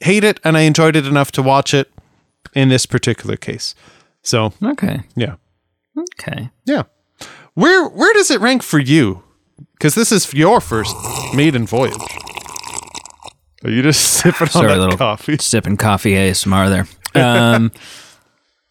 hate 0.00 0.24
it, 0.24 0.40
and 0.44 0.56
I 0.56 0.60
enjoyed 0.62 0.96
it 0.96 1.06
enough 1.06 1.32
to 1.32 1.42
watch 1.42 1.74
it 1.74 1.90
in 2.54 2.68
this 2.68 2.86
particular 2.86 3.36
case. 3.36 3.74
So 4.22 4.52
Okay. 4.62 5.00
yeah, 5.16 5.34
Okay. 6.18 6.50
yeah. 6.64 6.84
Where 7.54 7.88
where 7.88 8.12
does 8.14 8.30
it 8.30 8.40
rank 8.40 8.62
for 8.62 8.78
you? 8.78 9.22
Because 9.72 9.94
this 9.94 10.12
is 10.12 10.32
your 10.32 10.60
first 10.60 10.94
maiden 11.34 11.66
voyage. 11.66 11.94
Are 13.64 13.70
you 13.70 13.82
just 13.82 14.00
sipping 14.22 14.46
Sorry, 14.48 14.72
on 14.72 14.78
that 14.78 14.80
little 14.84 14.98
coffee? 14.98 15.36
sipping 15.38 15.76
coffee 15.76 16.12
ASMR 16.12 16.68
there. 16.68 16.86
Um, 17.14 17.70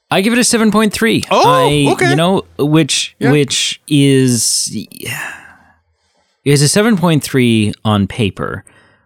I 0.09 0.21
give 0.21 0.33
it 0.33 0.39
a 0.39 0.43
seven 0.43 0.71
point 0.71 0.93
three. 0.93 1.23
Oh, 1.29 1.43
I, 1.69 1.91
okay. 1.93 2.09
You 2.09 2.15
know, 2.15 2.43
which 2.57 3.15
Yeah. 3.19 3.31
which 3.31 3.79
is 3.87 4.69
is 4.73 5.11
a 6.61 6.67
seven 6.67 6.97
point 6.97 7.23
three 7.23 7.73
on 7.85 8.07
paper, 8.07 8.63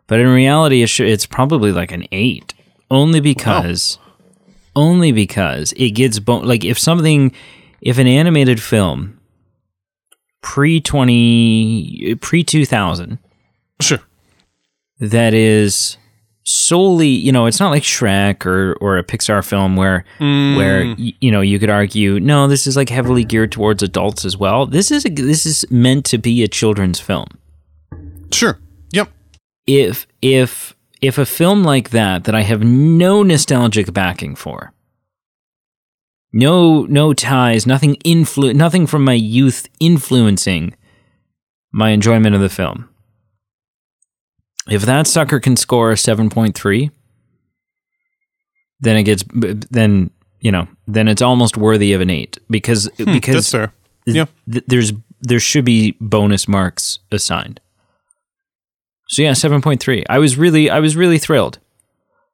but 0.08 0.20
in 0.20 0.28
reality, 0.28 0.84
it's 0.84 1.26
probably 1.26 1.72
like 1.72 1.92
an 1.92 2.06
eight, 2.12 2.54
only 2.90 3.20
because 3.20 3.98
only 4.76 5.12
because 5.12 5.74
it 5.78 5.92
gets 5.92 6.20
bo- 6.20 6.40
like 6.40 6.64
if 6.66 6.78
something 6.80 7.32
if 7.82 7.98
an 7.98 8.08
animated 8.08 8.62
film 8.62 9.20
pre 10.42 10.80
twenty 10.82 12.16
pre 12.22 12.44
two 12.44 12.66
thousand 12.66 13.20
Sure. 13.82 14.00
that 15.00 15.34
is 15.34 15.98
solely 16.46 17.08
you 17.08 17.32
know 17.32 17.48
it's 17.48 17.60
not 17.60 17.72
like 17.72 17.84
Shrek 17.84 18.46
or 18.46 18.76
or 18.80 18.98
a 18.98 19.04
Pixar 19.04 19.44
film 19.44 19.76
where 19.76 20.06
mm. 20.20 20.56
where 20.56 20.84
you 20.98 21.32
know 21.32 21.42
you 21.42 21.58
could 21.58 21.72
argue 21.72 22.20
no 22.20 22.48
this 22.48 22.68
is 22.68 22.78
like 22.78 22.90
heavily 22.90 23.24
geared 23.24 23.52
towards 23.52 23.82
adults 23.82 24.26
as 24.26 24.38
well 24.38 24.68
this 24.68 24.92
is 24.92 25.06
a, 25.06 25.10
this 25.10 25.46
is 25.46 25.66
meant 25.72 26.06
to 26.06 26.20
be 26.20 26.44
a 26.44 26.48
children's 26.48 27.00
film 27.00 27.28
Sure. 28.32 28.60
Yep. 28.92 29.10
if 29.66 30.06
if 30.22 30.76
if 31.02 31.18
a 31.18 31.26
film 31.26 31.64
like 31.64 31.90
that 31.92 32.26
that 32.26 32.36
I 32.36 32.42
have 32.42 32.64
no 32.64 33.24
nostalgic 33.24 33.92
backing 33.94 34.36
for 34.36 34.74
no 36.32 36.84
no 36.84 37.14
ties 37.14 37.66
nothing 37.66 37.96
influ 38.06 38.54
nothing 38.54 38.86
from 38.86 39.04
my 39.04 39.14
youth 39.14 39.68
influencing 39.80 40.76
my 41.72 41.90
enjoyment 41.90 42.36
of 42.36 42.42
the 42.42 42.50
film 42.50 42.90
if 44.70 44.84
that 44.84 45.08
sucker 45.08 45.40
can 45.40 45.56
score 45.56 45.92
a 45.92 45.96
7.3 45.96 46.92
then 48.82 48.98
it 48.98 49.04
gets 49.04 49.24
then 49.34 50.10
you 50.40 50.52
know 50.52 50.68
then 50.88 51.08
it's 51.08 51.22
almost 51.22 51.58
worthy 51.58 51.94
of 51.94 52.02
an 52.02 52.10
8 52.10 52.38
because 52.50 52.86
That's 52.98 53.12
because. 53.12 53.52
Yeah. 54.06 54.26
th- 54.52 54.66
there's 54.68 54.94
there 55.22 55.40
should 55.40 55.66
be 55.66 55.96
bonus 56.00 56.48
marks 56.48 57.00
assigned. 57.12 57.60
So 59.08 59.22
yeah, 59.22 59.34
seven 59.34 59.62
point 59.62 59.82
three. 59.82 60.04
I 60.10 60.20
was 60.20 60.38
really 60.38 60.70
I 60.70 60.80
was 60.80 60.96
really 60.96 61.18
thrilled. 61.18 61.60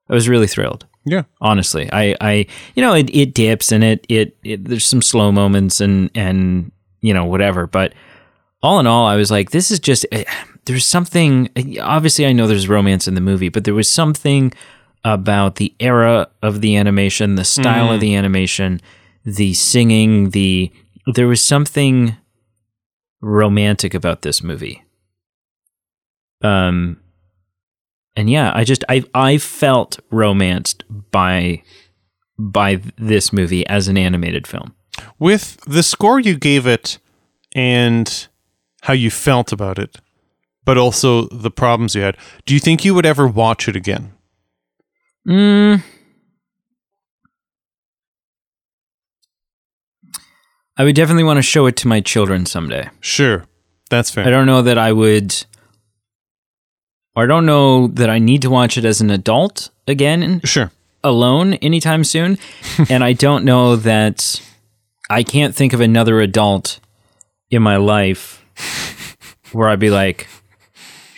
I 0.10 0.14
was 0.14 0.28
really 0.28 0.48
thrilled. 0.48 0.86
Yeah. 1.06 1.24
Honestly, 1.40 1.90
I 1.92 2.16
I 2.20 2.46
you 2.76 2.82
know 2.82 2.94
it, 2.94 3.10
it 3.16 3.34
dips 3.34 3.72
and 3.72 3.84
it, 3.84 4.06
it 4.10 4.38
it 4.44 4.66
there's 4.66 4.86
some 4.86 5.02
slow 5.02 5.32
moments 5.32 5.80
and 5.82 6.10
and 6.16 6.72
you 7.02 7.14
know 7.14 7.26
whatever, 7.26 7.68
but 7.68 7.94
all 8.64 8.80
in 8.80 8.88
all, 8.88 9.08
I 9.08 9.16
was 9.16 9.32
like, 9.32 9.52
this 9.52 9.72
is 9.72 9.80
just 9.80 10.06
eh, 10.12 10.24
there's 10.66 10.86
something. 10.86 11.50
Obviously, 11.82 12.26
I 12.26 12.34
know 12.34 12.48
there's 12.48 12.70
romance 12.70 13.08
in 13.08 13.16
the 13.16 13.22
movie, 13.22 13.50
but 13.50 13.64
there 13.64 13.74
was 13.74 13.90
something 13.90 14.54
about 15.04 15.56
the 15.56 15.74
era 15.80 16.28
of 16.44 16.62
the 16.62 16.76
animation, 16.76 17.36
the 17.36 17.44
style 17.44 17.92
of 17.92 18.00
the 18.00 18.16
animation, 18.16 18.80
the 19.26 19.54
singing, 19.54 20.30
the 20.30 20.72
there 21.08 21.28
was 21.28 21.44
something 21.44 22.16
romantic 23.22 23.94
about 23.94 24.22
this 24.22 24.44
movie. 24.44 24.84
Um 26.44 27.00
and 28.16 28.30
yeah, 28.30 28.52
I 28.54 28.64
just 28.64 28.84
I 28.90 29.04
I 29.14 29.38
felt 29.38 30.00
romanced 30.12 30.84
by 31.12 31.64
by 32.38 32.82
this 32.98 33.32
movie 33.32 33.66
as 33.68 33.88
an 33.88 33.98
animated 33.98 34.46
film. 34.46 34.76
With 35.18 35.60
the 35.66 35.84
score 35.84 36.20
you 36.20 36.38
gave 36.38 36.68
it 36.68 37.00
and 37.54 38.28
how 38.82 38.94
you 38.94 39.10
felt 39.10 39.52
about 39.52 39.80
it, 39.80 39.98
but 40.66 40.78
also 40.78 41.28
the 41.28 41.52
problems 41.52 41.96
you 41.96 42.02
had, 42.02 42.18
do 42.46 42.54
you 42.54 42.60
think 42.60 42.84
you 42.86 42.94
would 42.94 43.06
ever 43.06 43.28
watch 43.28 43.68
it 43.68 43.76
again? 43.76 44.14
Mm. 45.28 45.84
I 50.78 50.84
would 50.84 50.96
definitely 50.96 51.24
want 51.24 51.38
to 51.38 51.42
show 51.44 51.66
it 51.68 51.76
to 51.78 51.88
my 51.88 52.00
children 52.02 52.46
someday. 52.46 52.90
Sure. 53.02 53.46
That's 53.90 54.10
fair. 54.10 54.26
I 54.26 54.30
don't 54.30 54.46
know 54.46 54.62
that 54.62 54.78
I 54.78 54.92
would. 54.94 55.36
I 57.16 57.26
don't 57.26 57.46
know 57.46 57.88
that 57.88 58.10
I 58.10 58.20
need 58.20 58.42
to 58.44 58.50
watch 58.50 58.78
it 58.78 58.86
as 58.86 59.02
an 59.02 59.10
adult 59.10 59.70
again 59.86 60.40
Sure. 60.46 60.72
alone 61.04 61.56
anytime 61.56 62.04
soon. 62.06 62.38
and 62.90 63.04
I 63.04 63.14
don't 63.14 63.44
know 63.44 63.76
that 63.76 64.42
I 65.10 65.24
can't 65.24 65.54
think 65.54 65.74
of 65.74 65.82
another 65.82 66.22
adult 66.22 66.80
in 67.50 67.62
my 67.62 67.76
life 67.76 68.44
where 69.52 69.68
I'd 69.70 69.80
be 69.80 69.90
like, 69.90 70.28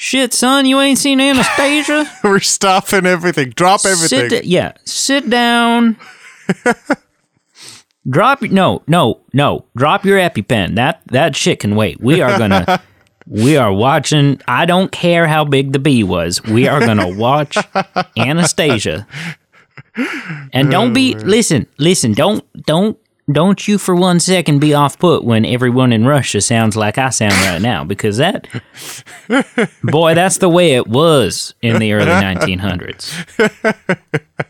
shit, 0.03 0.33
son, 0.33 0.65
you 0.65 0.79
ain't 0.81 0.97
seen 0.97 1.21
Anastasia? 1.21 2.05
We're 2.23 2.41
stopping 2.41 3.05
everything. 3.05 3.51
Drop 3.51 3.85
everything. 3.85 4.29
Sit, 4.29 4.45
yeah, 4.45 4.73
sit 4.83 5.29
down. 5.29 5.97
drop 8.09 8.41
no, 8.41 8.83
no, 8.85 9.21
no. 9.31 9.65
Drop 9.75 10.05
your 10.05 10.19
EpiPen. 10.19 10.75
That 10.75 11.01
that 11.07 11.35
shit 11.35 11.59
can 11.59 11.75
wait. 11.75 12.01
We 12.01 12.21
are 12.21 12.37
gonna. 12.37 12.81
we 13.27 13.55
are 13.55 13.71
watching. 13.71 14.41
I 14.47 14.65
don't 14.65 14.91
care 14.91 15.25
how 15.25 15.45
big 15.45 15.71
the 15.71 15.79
bee 15.79 16.03
was. 16.03 16.43
We 16.43 16.67
are 16.67 16.81
gonna 16.81 17.09
watch 17.17 17.57
Anastasia. 18.17 19.07
And 20.51 20.69
don't 20.69 20.93
be 20.93 21.15
oh, 21.15 21.19
listen, 21.19 21.67
listen. 21.77 22.13
Don't 22.13 22.43
don't 22.65 22.97
don't 23.32 23.67
you 23.67 23.78
for 23.78 23.95
one 23.95 24.19
second 24.19 24.59
be 24.59 24.74
off 24.74 24.99
put 24.99 25.24
when 25.24 25.45
everyone 25.45 25.93
in 25.93 26.05
Russia 26.05 26.41
sounds 26.41 26.76
like 26.76 26.97
I 26.97 27.09
sound 27.09 27.34
right 27.34 27.61
now 27.61 27.84
because 27.84 28.17
that 28.17 28.47
boy, 29.84 30.13
that's 30.13 30.39
the 30.39 30.49
way 30.49 30.74
it 30.74 30.88
was 30.88 31.53
in 31.61 31.80
the 31.80 31.93
early 31.93 32.05
1900s. 32.07 33.97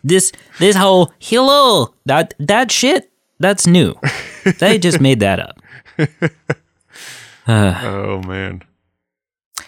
This 0.04 0.32
this 0.60 0.76
whole 0.76 1.14
hello 1.20 1.94
that 2.06 2.34
that 2.40 2.72
shit 2.72 3.12
that's 3.40 3.68
new. 3.68 3.96
They 4.60 4.78
just 4.78 5.00
made 5.00 5.20
that 5.20 5.40
up. 5.40 5.60
oh 7.48 8.22
man. 8.24 8.64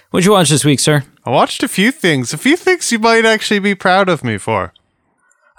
What'd 0.10 0.26
you 0.26 0.32
watch 0.32 0.50
this 0.50 0.64
week, 0.64 0.80
sir? 0.80 1.04
I 1.26 1.30
watched 1.30 1.62
a 1.62 1.68
few 1.68 1.92
things. 1.92 2.34
A 2.34 2.38
few 2.38 2.56
things 2.56 2.92
you 2.92 3.00
might 3.00 3.26
actually 3.26 3.60
be 3.60 3.76
proud 3.76 4.08
of 4.08 4.24
me 4.24 4.38
for. 4.38 4.74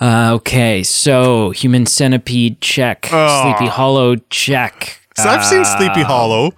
Uh, 0.01 0.33
okay, 0.35 0.83
so 0.83 1.51
Human 1.51 1.87
Centipede 1.87 2.61
check, 2.61 3.09
Oh. 3.13 3.43
Sleepy 3.57 3.71
Hollow 3.71 4.17
check. 4.31 5.01
So 5.17 5.29
I've 5.29 5.45
seen 5.45 5.65
Sleepy 5.65 6.03
Hollow. 6.03 6.53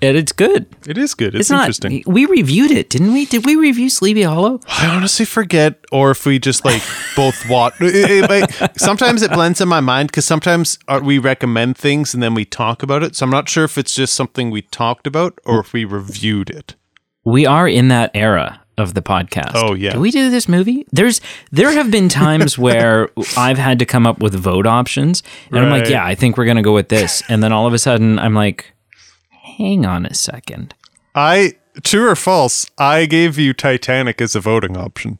And 0.00 0.16
it's 0.16 0.32
good. 0.32 0.66
It 0.86 0.96
is 0.96 1.14
good. 1.14 1.34
It's, 1.34 1.40
It's, 1.46 1.50
not. 1.50 1.62
interesting. 1.62 2.04
We 2.06 2.24
reviewed 2.26 2.70
it, 2.70 2.88
didn't 2.88 3.12
we? 3.12 3.24
Did 3.26 3.44
we 3.44 3.56
review 3.56 3.90
Sleepy 3.90 4.22
Hollow? 4.22 4.60
I 4.68 4.86
honestly 4.86 5.24
forget, 5.26 5.80
or 5.90 6.12
if 6.12 6.24
we 6.24 6.38
just 6.38 6.64
like 6.64 6.82
both 7.16 7.48
watch. 7.48 7.74
It, 7.80 8.30
it- 8.30 8.30
it- 8.60 8.80
sometimes 8.80 9.22
it 9.22 9.32
blends 9.32 9.60
in 9.60 9.66
my 9.68 9.80
mind 9.80 10.08
because 10.08 10.24
sometimes 10.24 10.78
uh, 10.86 11.00
we 11.02 11.18
recommend 11.18 11.76
things 11.76 12.14
and 12.14 12.22
then 12.22 12.34
we 12.34 12.44
talk 12.44 12.82
about 12.82 13.02
it. 13.02 13.16
So 13.16 13.24
I'm 13.24 13.30
not 13.30 13.48
sure 13.48 13.64
if 13.64 13.76
it's 13.76 13.94
just 13.94 14.14
something 14.14 14.50
we 14.50 14.62
talked 14.62 15.06
about 15.06 15.38
or 15.44 15.58
if 15.60 15.72
we 15.72 15.84
reviewed 15.84 16.48
it. 16.48 16.76
We 17.24 17.44
are 17.44 17.66
in 17.66 17.88
that 17.88 18.12
era 18.14 18.60
of 18.78 18.94
the 18.94 19.02
podcast. 19.02 19.52
Oh, 19.54 19.74
yeah. 19.74 19.92
Did 19.92 20.00
we 20.00 20.10
do 20.10 20.30
this 20.30 20.48
movie? 20.48 20.86
There's 20.92 21.20
there 21.50 21.72
have 21.72 21.90
been 21.90 22.08
times 22.08 22.56
where 22.66 23.10
I've 23.36 23.58
had 23.58 23.78
to 23.80 23.86
come 23.86 24.06
up 24.06 24.20
with 24.20 24.34
vote 24.34 24.66
options, 24.66 25.22
and 25.50 25.58
I'm 25.58 25.70
like, 25.70 25.88
yeah, 25.88 26.04
I 26.04 26.14
think 26.14 26.36
we're 26.36 26.46
gonna 26.46 26.62
go 26.62 26.74
with 26.74 26.88
this, 26.88 27.22
and 27.28 27.42
then 27.42 27.52
all 27.52 27.66
of 27.66 27.74
a 27.74 27.78
sudden 27.78 28.18
I'm 28.18 28.34
like, 28.34 28.72
hang 29.30 29.84
on 29.84 30.06
a 30.06 30.14
second. 30.14 30.74
I 31.14 31.54
true 31.82 32.08
or 32.08 32.16
false? 32.16 32.66
I 32.78 33.06
gave 33.06 33.38
you 33.38 33.52
Titanic 33.52 34.20
as 34.20 34.34
a 34.34 34.40
voting 34.40 34.76
option. 34.76 35.18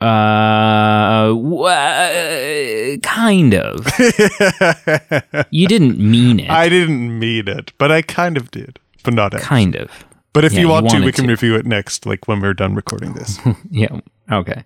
Uh, 0.00 1.32
wha- 1.34 2.96
kind 3.02 3.54
of. 3.54 3.86
you 5.50 5.66
didn't 5.66 5.98
mean 5.98 6.40
it. 6.40 6.50
I 6.50 6.68
didn't 6.68 7.18
mean 7.18 7.48
it, 7.48 7.72
but 7.78 7.90
I 7.90 8.02
kind 8.02 8.36
of 8.36 8.50
did, 8.50 8.78
but 9.02 9.14
not 9.14 9.32
actually. 9.32 9.46
kind 9.48 9.76
of. 9.76 10.04
But 10.34 10.44
if 10.44 10.52
Yeah, 10.52 10.60
you 10.60 10.68
want 10.68 10.90
to, 10.90 11.00
we 11.00 11.12
can 11.12 11.24
to. 11.24 11.30
review 11.30 11.54
it 11.54 11.64
next, 11.64 12.04
like 12.04 12.28
when 12.28 12.40
we're 12.40 12.52
done 12.54 12.74
recording 12.74 13.14
this. 13.14 13.38
Yeah. 13.70 14.00
Okay. 14.30 14.64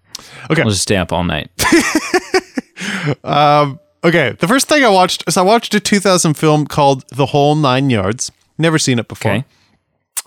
Okay. 0.51 0.63
We'll 0.63 0.71
just 0.73 0.83
stay 0.83 0.97
up 0.97 1.13
all 1.13 1.25
night. 1.25 1.51
um, 3.25 3.79
okay, 4.05 4.37
the 4.39 4.49
first 4.49 4.69
thing 4.69 4.85
I 4.85 4.89
watched 4.89 5.25
is 5.27 5.37
I 5.37 5.43
watched 5.43 5.75
a 5.75 5.81
2000 5.81 6.35
film 6.35 6.67
called 6.67 7.05
The 7.09 7.27
Whole 7.27 7.55
Nine 7.55 7.91
Yards. 7.91 8.31
Never 8.57 8.79
seen 8.79 8.99
it 8.99 9.09
before. 9.09 9.33
Okay. 9.33 9.45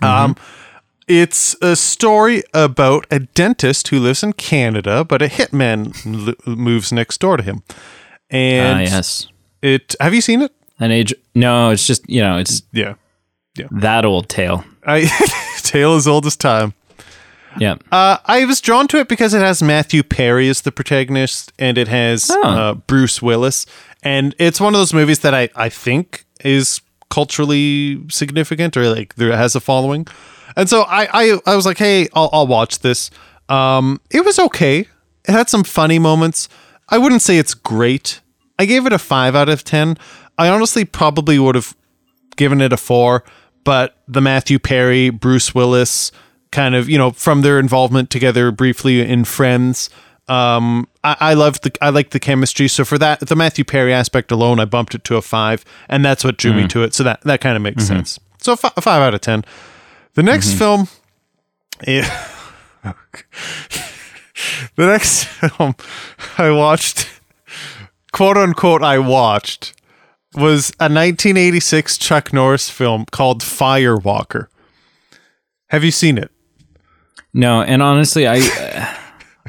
Um, 0.01 0.35
it's 1.07 1.55
a 1.61 1.75
story 1.75 2.43
about 2.53 3.05
a 3.11 3.19
dentist 3.19 3.89
who 3.89 3.99
lives 3.99 4.23
in 4.23 4.33
Canada, 4.33 5.03
but 5.03 5.21
a 5.21 5.27
hitman 5.27 5.93
l- 6.45 6.55
moves 6.55 6.91
next 6.91 7.19
door 7.19 7.37
to 7.37 7.43
him. 7.43 7.63
And 8.29 8.77
Ah, 8.79 8.81
yes. 8.81 9.27
it 9.61 9.95
have 9.99 10.13
you 10.13 10.21
seen 10.21 10.41
it? 10.41 10.51
An 10.79 10.91
age. 10.91 11.13
No, 11.35 11.69
it's 11.71 11.85
just 11.85 12.09
you 12.09 12.21
know, 12.21 12.37
it's 12.37 12.63
yeah, 12.71 12.93
Yeah. 13.57 13.67
that 13.71 14.05
old 14.05 14.29
tale. 14.29 14.63
I 14.85 15.05
tale 15.63 15.95
as 15.95 16.07
old 16.07 16.25
as 16.25 16.35
time. 16.35 16.73
Yeah. 17.59 17.75
Uh, 17.91 18.17
I 18.25 18.45
was 18.45 18.61
drawn 18.61 18.87
to 18.89 18.97
it 18.99 19.07
because 19.09 19.33
it 19.33 19.41
has 19.41 19.61
Matthew 19.61 20.03
Perry 20.03 20.47
as 20.47 20.61
the 20.61 20.71
protagonist, 20.71 21.51
and 21.59 21.77
it 21.77 21.87
has 21.89 22.31
Oh. 22.31 22.41
uh, 22.43 22.73
Bruce 22.75 23.21
Willis, 23.21 23.65
and 24.03 24.33
it's 24.39 24.61
one 24.61 24.73
of 24.73 24.79
those 24.79 24.93
movies 24.93 25.19
that 25.19 25.33
I 25.33 25.49
I 25.55 25.67
think 25.69 26.25
is 26.45 26.81
culturally 27.09 28.01
significant 28.09 28.75
or 28.77 28.89
like 28.95 29.15
there 29.15 29.35
has 29.35 29.55
a 29.55 29.59
following, 29.59 30.07
and 30.55 30.69
so 30.69 30.83
I 30.83 31.07
I, 31.13 31.39
I 31.45 31.55
was 31.55 31.65
like, 31.65 31.77
hey, 31.77 32.07
I'll, 32.13 32.29
I'll 32.31 32.47
watch 32.47 32.79
this. 32.79 33.11
Um, 33.49 33.99
it 34.09 34.23
was 34.23 34.39
okay. 34.39 34.79
It 34.79 35.31
had 35.31 35.49
some 35.49 35.63
funny 35.65 35.99
moments. 35.99 36.47
I 36.89 36.97
wouldn't 36.97 37.21
say 37.21 37.37
it's 37.37 37.53
great. 37.53 38.21
I 38.57 38.65
gave 38.65 38.85
it 38.85 38.93
a 38.93 38.97
five 38.99 39.35
out 39.35 39.49
of 39.49 39.63
ten. 39.63 39.97
I 40.37 40.47
honestly 40.47 40.85
probably 40.85 41.37
would 41.37 41.55
have 41.55 41.75
given 42.37 42.61
it 42.61 42.71
a 42.73 42.77
four, 42.77 43.23
but 43.63 43.95
the 44.07 44.21
Matthew 44.21 44.59
Perry, 44.59 45.09
Bruce 45.09 45.53
Willis, 45.53 46.11
kind 46.51 46.75
of, 46.75 46.89
you 46.89 46.97
know, 46.97 47.11
from 47.11 47.41
their 47.41 47.59
involvement 47.59 48.09
together 48.09 48.51
briefly 48.51 49.01
in 49.01 49.25
Friends, 49.25 49.89
um, 50.27 50.87
I, 51.03 51.17
I 51.19 51.33
love 51.33 51.59
the 51.61 51.71
I 51.81 51.89
like 51.89 52.11
the 52.11 52.19
chemistry. 52.19 52.67
So 52.67 52.85
for 52.85 52.97
that, 52.97 53.19
the 53.19 53.35
Matthew 53.35 53.63
Perry 53.65 53.93
aspect 53.93 54.31
alone, 54.31 54.59
I 54.59 54.65
bumped 54.65 54.95
it 54.95 55.03
to 55.05 55.17
a 55.17 55.21
five, 55.21 55.65
and 55.89 56.05
that's 56.05 56.23
what 56.23 56.37
drew 56.37 56.53
me 56.53 56.63
mm. 56.63 56.69
to 56.69 56.83
it. 56.83 56.93
So 56.93 57.03
that 57.03 57.21
that 57.21 57.41
kind 57.41 57.55
of 57.55 57.61
makes 57.61 57.83
mm-hmm. 57.83 57.97
sense. 57.97 58.19
So 58.39 58.53
a 58.53 58.57
five 58.57 59.01
out 59.01 59.13
of 59.13 59.21
ten. 59.21 59.43
The 60.13 60.23
next 60.23 60.49
mm-hmm. 60.49 60.57
film, 60.57 60.87
yeah. 61.87 62.27
the 64.75 64.87
next 64.87 65.23
film 65.25 65.75
I 66.37 66.51
watched, 66.51 67.09
quote 68.11 68.37
unquote, 68.37 68.83
I 68.83 68.99
watched 68.99 69.73
was 70.35 70.69
a 70.79 70.85
1986 70.87 71.97
Chuck 71.97 72.31
Norris 72.33 72.69
film 72.69 73.05
called 73.11 73.41
Firewalker. 73.41 74.47
Have 75.69 75.83
you 75.83 75.91
seen 75.91 76.17
it? 76.17 76.31
No, 77.33 77.61
and 77.61 77.81
honestly, 77.81 78.27
I 78.27 78.37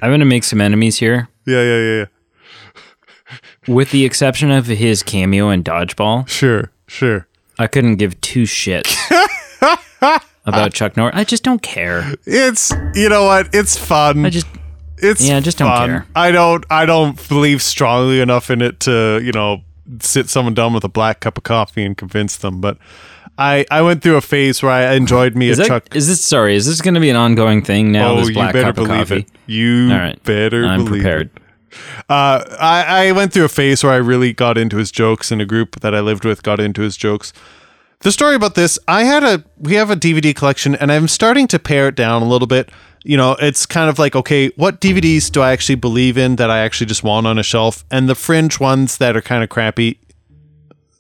I'm 0.01 0.11
gonna 0.11 0.25
make 0.25 0.45
some 0.45 0.61
enemies 0.61 0.99
here. 0.99 1.29
Yeah, 1.47 1.63
yeah, 1.63 1.79
yeah, 1.79 1.97
yeah. 1.99 2.07
With 3.67 3.91
the 3.91 4.05
exception 4.05 4.51
of 4.51 4.67
his 4.67 5.03
cameo 5.03 5.51
in 5.51 5.63
Dodgeball, 5.65 6.29
Sure, 6.29 6.71
sure. 6.87 7.27
I 7.59 7.67
couldn't 7.67 7.97
give 7.97 8.21
two 8.21 8.43
shits 8.43 8.95
about 10.47 10.73
Chuck 10.75 10.97
Norris. 10.97 11.15
I 11.17 11.25
just 11.25 11.43
don't 11.43 11.63
care. 11.63 12.15
It's 12.25 12.73
you 12.95 13.09
know 13.09 13.25
what? 13.25 13.55
It's 13.55 13.77
fun. 13.77 14.25
I 14.27 14.31
just 14.31 14.47
it's 14.99 15.27
yeah, 15.27 15.41
just 15.41 15.59
don't 15.59 15.77
care. 15.77 16.07
I 16.15 16.31
don't 16.31 16.65
I 16.71 16.87
don't 16.87 17.29
believe 17.29 17.63
strongly 17.63 18.21
enough 18.21 18.51
in 18.51 18.63
it 18.63 18.81
to 18.81 19.21
you 19.23 19.33
know 19.33 19.63
sit 20.01 20.29
someone 20.29 20.55
down 20.55 20.73
with 20.73 20.85
a 20.85 20.89
black 20.89 21.21
cup 21.21 21.37
of 21.39 21.45
coffee 21.45 21.85
and 21.85 21.97
convince 21.97 22.37
them. 22.37 22.61
But 22.61 22.79
I 23.39 23.65
I 23.71 23.83
went 23.83 24.03
through 24.03 24.17
a 24.17 24.21
phase 24.21 24.63
where 24.63 24.73
I 24.73 24.95
enjoyed 24.95 25.35
me 25.37 25.49
is 25.49 25.59
a 25.59 25.63
that 25.63 25.69
Chuck. 25.69 25.97
is 25.97 26.07
this 26.09 26.25
sorry? 26.25 26.55
Is 26.55 26.67
this 26.67 26.81
going 26.81 26.95
to 26.95 27.01
be 27.01 27.11
an 27.11 27.17
ongoing 27.17 27.63
thing 27.63 27.93
now? 27.93 28.13
oh, 28.13 28.17
this 28.21 28.29
you 28.29 28.35
better 28.35 28.61
cup 28.63 28.69
of 28.79 28.87
believe 28.87 29.09
coffee. 29.09 29.17
it. 29.21 29.31
You 29.47 29.91
All 29.93 29.99
right, 29.99 30.23
better 30.25 30.65
I'm 30.67 30.85
believe 30.85 31.03
prepared. 31.03 31.31
it. 31.37 31.43
Uh, 32.09 32.45
I, 32.61 33.07
I 33.09 33.13
went 33.13 33.33
through 33.33 33.45
a 33.47 33.49
phase 33.49 33.83
where 33.83 33.93
I 33.93 33.97
really 33.97 34.35
got 34.35 34.59
into 34.59 34.77
his 34.77 34.91
jokes, 34.91 35.33
and 35.33 35.41
a 35.41 35.47
group 35.47 35.81
that 35.81 35.95
I 35.95 36.01
lived 36.01 36.25
with 36.25 36.43
got 36.43 36.61
into 36.61 36.83
his 36.83 36.97
jokes. 36.99 37.33
The 38.01 38.13
story 38.13 38.35
about 38.35 38.57
this, 38.57 38.79
I 38.89 39.05
had 39.05 39.23
a 39.25 39.45
we 39.59 39.75
have 39.75 39.89
a 39.91 39.97
DVD 39.97 40.35
collection, 40.35 40.75
and 40.75 40.93
I'm 40.93 41.09
starting 41.09 41.47
to 41.49 41.59
pare 41.59 41.89
it 41.89 41.95
down 41.95 42.21
a 42.21 42.29
little 42.29 42.49
bit. 42.49 42.69
You 43.05 43.17
know, 43.17 43.37
it's 43.41 43.67
kind 43.67 43.91
of 43.91 43.99
like, 43.99 44.15
okay, 44.15 44.49
what 44.57 44.81
DVDs 44.81 45.31
do 45.31 45.41
I 45.41 45.53
actually 45.53 45.75
believe 45.75 46.17
in 46.17 46.37
that 46.37 46.51
I 46.51 46.61
actually 46.61 46.87
just 46.87 47.03
want 47.03 47.27
on 47.27 47.39
a 47.39 47.43
shelf, 47.43 47.85
and 47.91 48.09
the 48.09 48.15
fringe 48.15 48.61
ones 48.61 48.99
that 48.99 49.17
are 49.17 49.23
kind 49.23 49.43
of 49.43 49.49
crappy. 49.51 49.99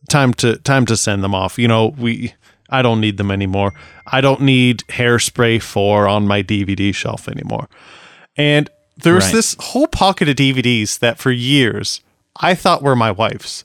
Time 0.09 0.35
to 0.35 0.57
time 0.59 0.85
to 0.87 0.97
send 0.97 1.23
them 1.23 1.35
off. 1.35 1.59
You 1.59 1.69
know, 1.69 1.95
we 1.97 2.35
I 2.69 2.83
don't 2.83 3.01
need 3.01 3.19
them 3.19 3.31
anymore. 3.31 3.73
I 4.07 4.21
don't 4.21 4.41
need 4.43 4.79
Hairspray 4.89 5.63
four 5.63 6.09
on 6.09 6.27
my 6.27 6.43
DVD 6.43 6.93
shelf 6.95 7.29
anymore. 7.29 7.69
And 8.37 8.69
there 8.97 9.15
was 9.15 9.27
Right. 9.27 9.35
this 9.35 9.57
whole 9.61 9.87
pocket 9.87 10.29
of 10.29 10.37
DVDs 10.37 10.99
that 10.99 11.19
for 11.19 11.31
years 11.31 12.01
I 12.41 12.55
thought 12.55 12.83
were 12.83 12.97
my 12.97 13.11
wife's. 13.13 13.65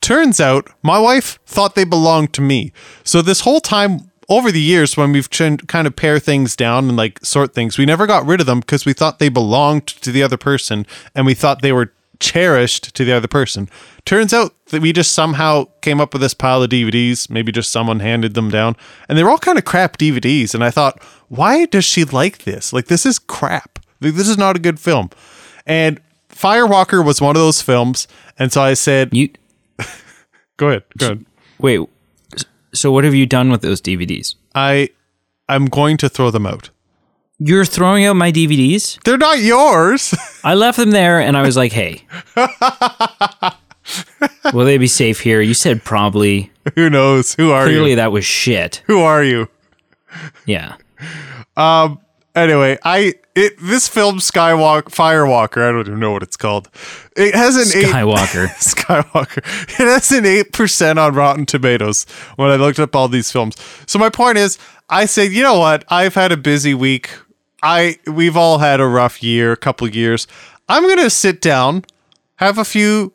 Turns 0.00 0.38
out 0.38 0.68
my 0.82 0.98
wife 0.98 1.38
thought 1.46 1.74
they 1.74 1.84
belonged 1.84 2.34
to 2.34 2.42
me. 2.42 2.72
So 3.04 3.22
this 3.22 3.40
whole 3.40 3.60
time 3.60 4.10
over 4.28 4.50
the 4.50 4.60
years 4.60 4.96
when 4.96 5.12
we've 5.12 5.30
ch- 5.30 5.66
kind 5.66 5.86
of 5.86 5.96
pare 5.96 6.18
things 6.18 6.56
down 6.56 6.88
and 6.88 6.96
like 6.96 7.24
sort 7.24 7.54
things, 7.54 7.78
we 7.78 7.86
never 7.86 8.06
got 8.06 8.26
rid 8.26 8.40
of 8.40 8.46
them 8.46 8.60
because 8.60 8.84
we 8.84 8.92
thought 8.92 9.18
they 9.18 9.28
belonged 9.28 9.86
to 9.86 10.10
the 10.10 10.22
other 10.22 10.36
person 10.36 10.86
and 11.14 11.26
we 11.26 11.34
thought 11.34 11.62
they 11.62 11.72
were 11.72 11.92
cherished 12.20 12.94
to 12.94 13.04
the 13.04 13.12
other 13.12 13.28
person. 13.28 13.68
Turns 14.04 14.32
out 14.32 14.54
that 14.66 14.82
we 14.82 14.92
just 14.92 15.12
somehow 15.12 15.66
came 15.80 16.00
up 16.00 16.12
with 16.12 16.22
this 16.22 16.34
pile 16.34 16.62
of 16.62 16.70
DVDs, 16.70 17.28
maybe 17.28 17.52
just 17.52 17.72
someone 17.72 18.00
handed 18.00 18.34
them 18.34 18.50
down, 18.50 18.76
and 19.08 19.18
they 19.18 19.24
were 19.24 19.30
all 19.30 19.38
kind 19.38 19.58
of 19.58 19.64
crap 19.64 19.98
DVDs 19.98 20.54
and 20.54 20.64
I 20.64 20.70
thought, 20.70 21.02
"Why 21.28 21.66
does 21.66 21.84
she 21.84 22.04
like 22.04 22.38
this? 22.44 22.72
Like 22.72 22.86
this 22.86 23.04
is 23.04 23.18
crap. 23.18 23.78
Like, 24.00 24.14
this 24.14 24.28
is 24.28 24.38
not 24.38 24.56
a 24.56 24.60
good 24.60 24.80
film." 24.80 25.10
And 25.66 26.00
Firewalker 26.30 27.04
was 27.04 27.20
one 27.20 27.36
of 27.36 27.40
those 27.40 27.62
films, 27.62 28.08
and 28.38 28.52
so 28.52 28.62
I 28.62 28.74
said, 28.74 29.10
You 29.12 29.30
"Go 30.56 30.68
ahead, 30.68 30.84
go 30.98 31.06
ahead." 31.06 31.24
wait. 31.58 31.80
So 32.74 32.92
what 32.92 33.04
have 33.04 33.14
you 33.14 33.26
done 33.26 33.50
with 33.50 33.62
those 33.62 33.80
DVDs? 33.80 34.34
I 34.54 34.90
I'm 35.48 35.66
going 35.66 35.96
to 35.98 36.08
throw 36.08 36.30
them 36.30 36.46
out. 36.46 36.70
You're 37.38 37.64
throwing 37.64 38.04
out 38.04 38.16
my 38.16 38.30
DVDs? 38.30 39.02
They're 39.04 39.18
not 39.18 39.40
yours. 39.40 40.14
I 40.44 40.54
left 40.54 40.78
them 40.78 40.92
there 40.92 41.20
and 41.20 41.36
I 41.36 41.42
was 41.42 41.56
like, 41.56 41.72
hey. 41.72 42.06
Will 44.52 44.64
they 44.64 44.78
be 44.78 44.86
safe 44.86 45.20
here? 45.20 45.40
You 45.40 45.54
said 45.54 45.84
probably. 45.84 46.50
Who 46.74 46.88
knows? 46.88 47.34
Who 47.34 47.50
are 47.50 47.64
Clearly 47.64 47.72
you? 47.72 47.78
Clearly 47.80 47.94
that 47.96 48.12
was 48.12 48.24
shit. 48.24 48.82
Who 48.86 49.00
are 49.00 49.22
you? 49.22 49.48
Yeah. 50.46 50.76
Um, 51.56 52.00
Anyway, 52.34 52.76
I 52.82 53.14
it 53.36 53.54
this 53.60 53.86
film 53.86 54.18
Skywalker 54.18 54.84
Firewalker, 54.84 55.68
I 55.68 55.70
don't 55.70 55.86
even 55.86 56.00
know 56.00 56.10
what 56.10 56.22
it's 56.24 56.36
called. 56.36 56.68
It 57.16 57.34
has 57.34 57.56
an 57.56 57.78
eight 57.78 57.86
Skywalker. 57.86 58.46
Skywalker. 58.58 59.38
It 59.68 59.84
has 59.84 60.10
an 60.10 60.26
eight 60.26 60.52
percent 60.52 60.98
on 60.98 61.14
Rotten 61.14 61.46
Tomatoes 61.46 62.06
when 62.36 62.50
I 62.50 62.56
looked 62.56 62.80
up 62.80 62.96
all 62.96 63.08
these 63.08 63.30
films. 63.30 63.54
So 63.86 63.98
my 64.00 64.10
point 64.10 64.38
is, 64.38 64.58
I 64.90 65.06
said, 65.06 65.32
you 65.32 65.42
know 65.42 65.58
what? 65.58 65.84
I've 65.88 66.14
had 66.14 66.32
a 66.32 66.36
busy 66.36 66.74
week. 66.74 67.10
I 67.62 67.98
we've 68.06 68.36
all 68.36 68.58
had 68.58 68.80
a 68.80 68.86
rough 68.86 69.22
year, 69.22 69.52
a 69.52 69.56
couple 69.56 69.88
years. 69.88 70.26
I'm 70.68 70.88
gonna 70.88 71.10
sit 71.10 71.40
down, 71.40 71.84
have 72.36 72.58
a 72.58 72.64
few 72.64 73.12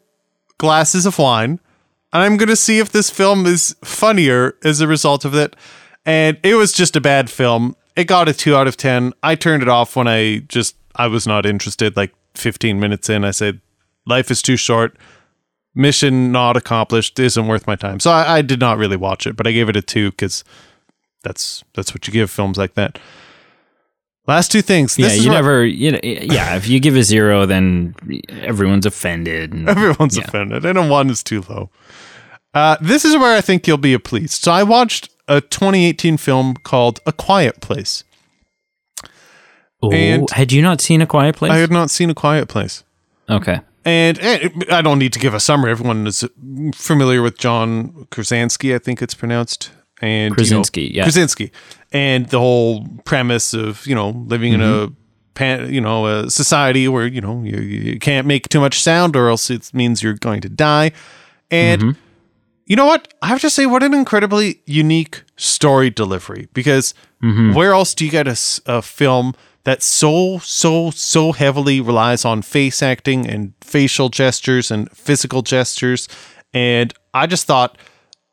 glasses 0.57 1.05
of 1.05 1.19
wine, 1.19 1.59
and 2.13 2.23
I'm 2.23 2.37
gonna 2.37 2.55
see 2.55 2.79
if 2.79 2.89
this 2.89 3.09
film 3.09 3.45
is 3.45 3.75
funnier 3.83 4.55
as 4.63 4.79
a 4.79 4.87
result 4.87 5.25
of 5.25 5.35
it. 5.35 5.57
And 6.05 6.39
it 6.41 6.55
was 6.55 6.71
just 6.71 6.95
a 6.95 7.01
bad 7.01 7.29
film. 7.29 7.75
It 7.99 8.05
got 8.07 8.29
a 8.29 8.33
two 8.33 8.55
out 8.55 8.67
of 8.67 8.77
ten. 8.77 9.13
I 9.23 9.35
turned 9.35 9.61
it 9.61 9.69
off 9.69 9.95
when 9.95 10.07
I 10.07 10.39
just 10.47 10.75
I 10.95 11.07
was 11.07 11.27
not 11.27 11.45
interested. 11.45 11.97
Like 11.97 12.13
15 12.35 12.79
minutes 12.79 13.09
in, 13.09 13.25
I 13.25 13.31
said, 13.31 13.59
"Life 14.05 14.31
is 14.31 14.41
too 14.41 14.55
short. 14.55 14.95
Mission 15.75 16.31
not 16.31 16.55
accomplished. 16.57 17.19
Isn't 17.19 17.47
worth 17.47 17.67
my 17.67 17.75
time." 17.75 17.99
So 17.99 18.11
I, 18.11 18.37
I 18.37 18.41
did 18.41 18.59
not 18.59 18.77
really 18.77 18.97
watch 18.97 19.27
it, 19.27 19.35
but 19.35 19.47
I 19.47 19.51
gave 19.51 19.67
it 19.69 19.75
a 19.75 19.81
two 19.81 20.11
because 20.11 20.43
that's 21.23 21.63
that's 21.73 21.93
what 21.93 22.07
you 22.07 22.13
give 22.13 22.31
films 22.31 22.57
like 22.57 22.75
that. 22.75 22.97
Last 24.27 24.51
two 24.51 24.61
things. 24.61 24.97
Yeah, 24.97 25.07
This 25.07 25.17
is 25.17 25.25
you 25.25 25.31
never. 25.31 25.65
You 25.65 25.91
know, 25.93 25.99
yeah, 26.03 26.55
if 26.55 26.67
you 26.69 26.79
give 26.79 26.95
a 26.95 27.03
zero, 27.03 27.45
then 27.45 27.95
everyone's 28.29 28.85
offended. 28.85 29.51
and- 29.53 29.67
everyone's 29.67 30.17
Yeah. 30.17 30.23
offended, 30.25 30.65
and 30.65 30.77
a 30.77 30.87
one 30.87 31.09
is 31.09 31.21
too 31.23 31.43
low. 31.49 31.69
Uh, 32.53 32.77
this 32.81 33.03
is 33.05 33.15
where 33.17 33.35
I 33.37 33.41
think 33.41 33.67
you'll 33.67 33.77
be 33.77 33.97
pleased. 33.97 34.43
So 34.43 34.51
I 34.51 34.63
watched 34.63 35.09
a 35.29 35.39
2018 35.41 36.17
film 36.17 36.55
called 36.63 36.99
A 37.05 37.11
Quiet 37.13 37.61
Place. 37.61 38.03
Oh, 39.81 39.91
and- 39.91 40.29
had 40.31 40.51
you 40.51 40.61
not 40.61 40.81
seen 40.81 41.01
A 41.01 41.05
Quiet 41.07 41.35
Place? 41.37 41.51
I 41.51 41.57
had 41.57 41.71
not 41.71 41.89
seen 41.89 42.09
A 42.09 42.13
Quiet 42.15 42.47
Place. 42.47 42.83
okay. 43.29 43.61
And, 43.85 44.19
and 44.19 44.65
I 44.69 44.81
don't 44.81 44.99
need 44.99 45.13
to 45.13 45.19
give 45.19 45.33
a 45.33 45.39
summary. 45.39 45.71
Everyone 45.71 46.05
is 46.05 46.23
familiar 46.75 47.21
with 47.21 47.37
John 47.37 48.07
Krasinski, 48.11 48.75
I 48.75 48.77
think 48.77 49.01
it's 49.01 49.13
pronounced. 49.13 49.71
And 50.01 50.25
you 50.25 50.29
know, 50.31 50.35
Krasinski, 50.35 50.91
yeah. 50.93 51.03
Krasinski, 51.03 51.51
and 51.91 52.27
the 52.27 52.39
whole 52.39 52.85
premise 53.05 53.53
of 53.53 53.85
you 53.87 53.95
know 53.95 54.09
living 54.27 54.51
in 54.53 54.59
Mm-hmm. 54.59 54.93
a 54.93 54.95
pan, 55.33 55.73
you 55.73 55.79
know 55.81 56.05
a 56.07 56.29
society 56.29 56.87
where 56.89 57.07
you 57.07 57.21
know 57.21 57.41
you, 57.43 57.59
you 57.61 57.99
can't 57.99 58.27
make 58.27 58.49
too 58.49 58.59
much 58.59 58.81
sound 58.81 59.15
or 59.15 59.29
else 59.29 59.49
it 59.49 59.73
means 59.73 60.03
you're 60.03 60.13
going 60.13 60.41
to 60.41 60.49
die. 60.49 60.91
And 61.49 61.81
Mm-hmm. 61.81 61.99
You 62.69 62.75
know 62.77 62.85
what? 62.85 63.13
I 63.21 63.27
have 63.27 63.41
to 63.41 63.49
say, 63.49 63.65
what 63.65 63.83
an 63.83 63.93
incredibly 63.93 64.61
unique 64.65 65.23
story 65.35 65.89
delivery. 65.89 66.47
Because 66.53 66.93
where 67.53 67.73
else 67.73 67.93
do 67.93 68.05
you 68.05 68.11
get 68.11 68.27
a 68.65 68.81
film 68.81 69.33
that 69.65 69.83
so, 69.83 70.37
so, 70.39 70.91
so 70.91 71.33
heavily 71.33 71.81
relies 71.81 72.23
on 72.23 72.41
face 72.41 72.81
acting 72.81 73.27
and 73.27 73.53
facial 73.59 74.07
gestures 74.07 74.71
and 74.71 74.89
physical 74.91 75.41
gestures? 75.41 76.07
And 76.53 76.93
I 77.13 77.27
just 77.27 77.45
thought, 77.45 77.77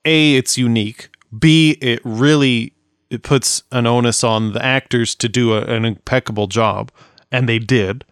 A, 0.05 0.37
it's 0.37 0.57
unique. 0.57 1.09
B, 1.37 1.77
it 1.81 2.01
really 2.05 2.73
it 3.11 3.23
puts 3.23 3.63
an 3.73 3.87
onus 3.87 4.23
on 4.23 4.53
the 4.53 4.65
actors 4.65 5.15
to 5.17 5.29
do 5.29 5.55
a, 5.55 5.63
an 5.63 5.85
impeccable 5.85 6.47
job. 6.47 6.93
And 7.33 7.49
they 7.49 7.59
did. 7.59 8.05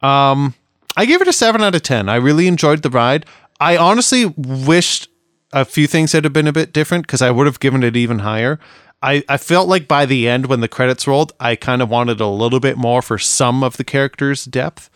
Um, 0.00 0.54
I 0.96 1.06
gave 1.06 1.22
it 1.22 1.28
a 1.28 1.32
seven 1.32 1.62
out 1.62 1.74
of 1.74 1.82
ten. 1.82 2.08
I 2.08 2.16
really 2.16 2.46
enjoyed 2.46 2.82
the 2.82 2.90
ride. 2.90 3.26
I 3.60 3.76
honestly 3.76 4.26
wished 4.36 5.08
a 5.54 5.64
few 5.64 5.86
things 5.86 6.12
that 6.12 6.24
have 6.24 6.32
been 6.32 6.48
a 6.48 6.52
bit 6.52 6.72
different 6.72 7.06
because 7.06 7.22
I 7.22 7.30
would 7.30 7.46
have 7.46 7.60
given 7.60 7.84
it 7.84 7.96
even 7.96 8.18
higher. 8.18 8.58
I, 9.00 9.22
I 9.28 9.36
felt 9.36 9.68
like 9.68 9.86
by 9.86 10.04
the 10.04 10.28
end 10.28 10.46
when 10.46 10.60
the 10.60 10.68
credits 10.68 11.06
rolled, 11.06 11.32
I 11.38 11.54
kind 11.54 11.80
of 11.80 11.88
wanted 11.88 12.20
a 12.20 12.26
little 12.26 12.58
bit 12.58 12.76
more 12.76 13.00
for 13.02 13.18
some 13.18 13.62
of 13.62 13.76
the 13.76 13.84
characters' 13.84 14.44
depth. 14.44 14.90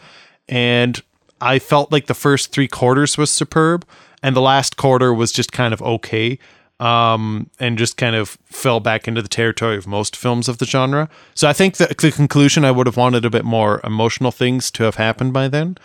And 0.48 1.00
I 1.40 1.60
felt 1.60 1.92
like 1.92 2.06
the 2.06 2.14
first 2.14 2.50
three 2.50 2.66
quarters 2.66 3.16
was 3.16 3.30
superb, 3.30 3.86
and 4.20 4.34
the 4.34 4.40
last 4.40 4.76
quarter 4.76 5.14
was 5.14 5.30
just 5.30 5.52
kind 5.52 5.72
of 5.72 5.80
okay. 5.80 6.38
Um, 6.80 7.50
and 7.58 7.76
just 7.76 7.96
kind 7.96 8.14
of 8.14 8.38
fell 8.44 8.78
back 8.78 9.08
into 9.08 9.20
the 9.20 9.28
territory 9.28 9.76
of 9.76 9.88
most 9.88 10.14
films 10.14 10.48
of 10.48 10.58
the 10.58 10.64
genre. 10.64 11.08
So 11.34 11.48
I 11.48 11.52
think 11.52 11.76
that 11.78 11.98
the 11.98 12.12
conclusion 12.12 12.64
I 12.64 12.70
would 12.70 12.86
have 12.86 12.96
wanted 12.96 13.24
a 13.24 13.30
bit 13.30 13.44
more 13.44 13.80
emotional 13.82 14.30
things 14.30 14.70
to 14.72 14.84
have 14.84 14.94
happened 14.94 15.32
by 15.32 15.48
then. 15.48 15.76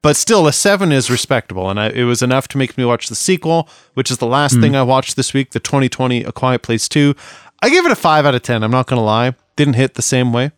But 0.00 0.16
still, 0.16 0.46
a 0.46 0.52
seven 0.52 0.92
is 0.92 1.10
respectable, 1.10 1.68
and 1.68 1.80
I, 1.80 1.88
it 1.88 2.04
was 2.04 2.22
enough 2.22 2.46
to 2.48 2.58
make 2.58 2.78
me 2.78 2.84
watch 2.84 3.08
the 3.08 3.16
sequel, 3.16 3.68
which 3.94 4.10
is 4.10 4.18
the 4.18 4.26
last 4.26 4.54
hmm. 4.54 4.60
thing 4.60 4.76
I 4.76 4.82
watched 4.82 5.16
this 5.16 5.34
week, 5.34 5.50
the 5.50 5.60
2020 5.60 6.22
A 6.22 6.32
Quiet 6.32 6.62
Place 6.62 6.88
2. 6.88 7.14
I 7.60 7.70
gave 7.70 7.84
it 7.84 7.90
a 7.90 7.96
five 7.96 8.24
out 8.24 8.34
of 8.34 8.42
ten. 8.42 8.62
I'm 8.62 8.70
not 8.70 8.86
gonna 8.86 9.02
lie, 9.02 9.34
didn't 9.56 9.74
hit 9.74 9.94
the 9.94 10.02
same 10.02 10.32
way. 10.32 10.52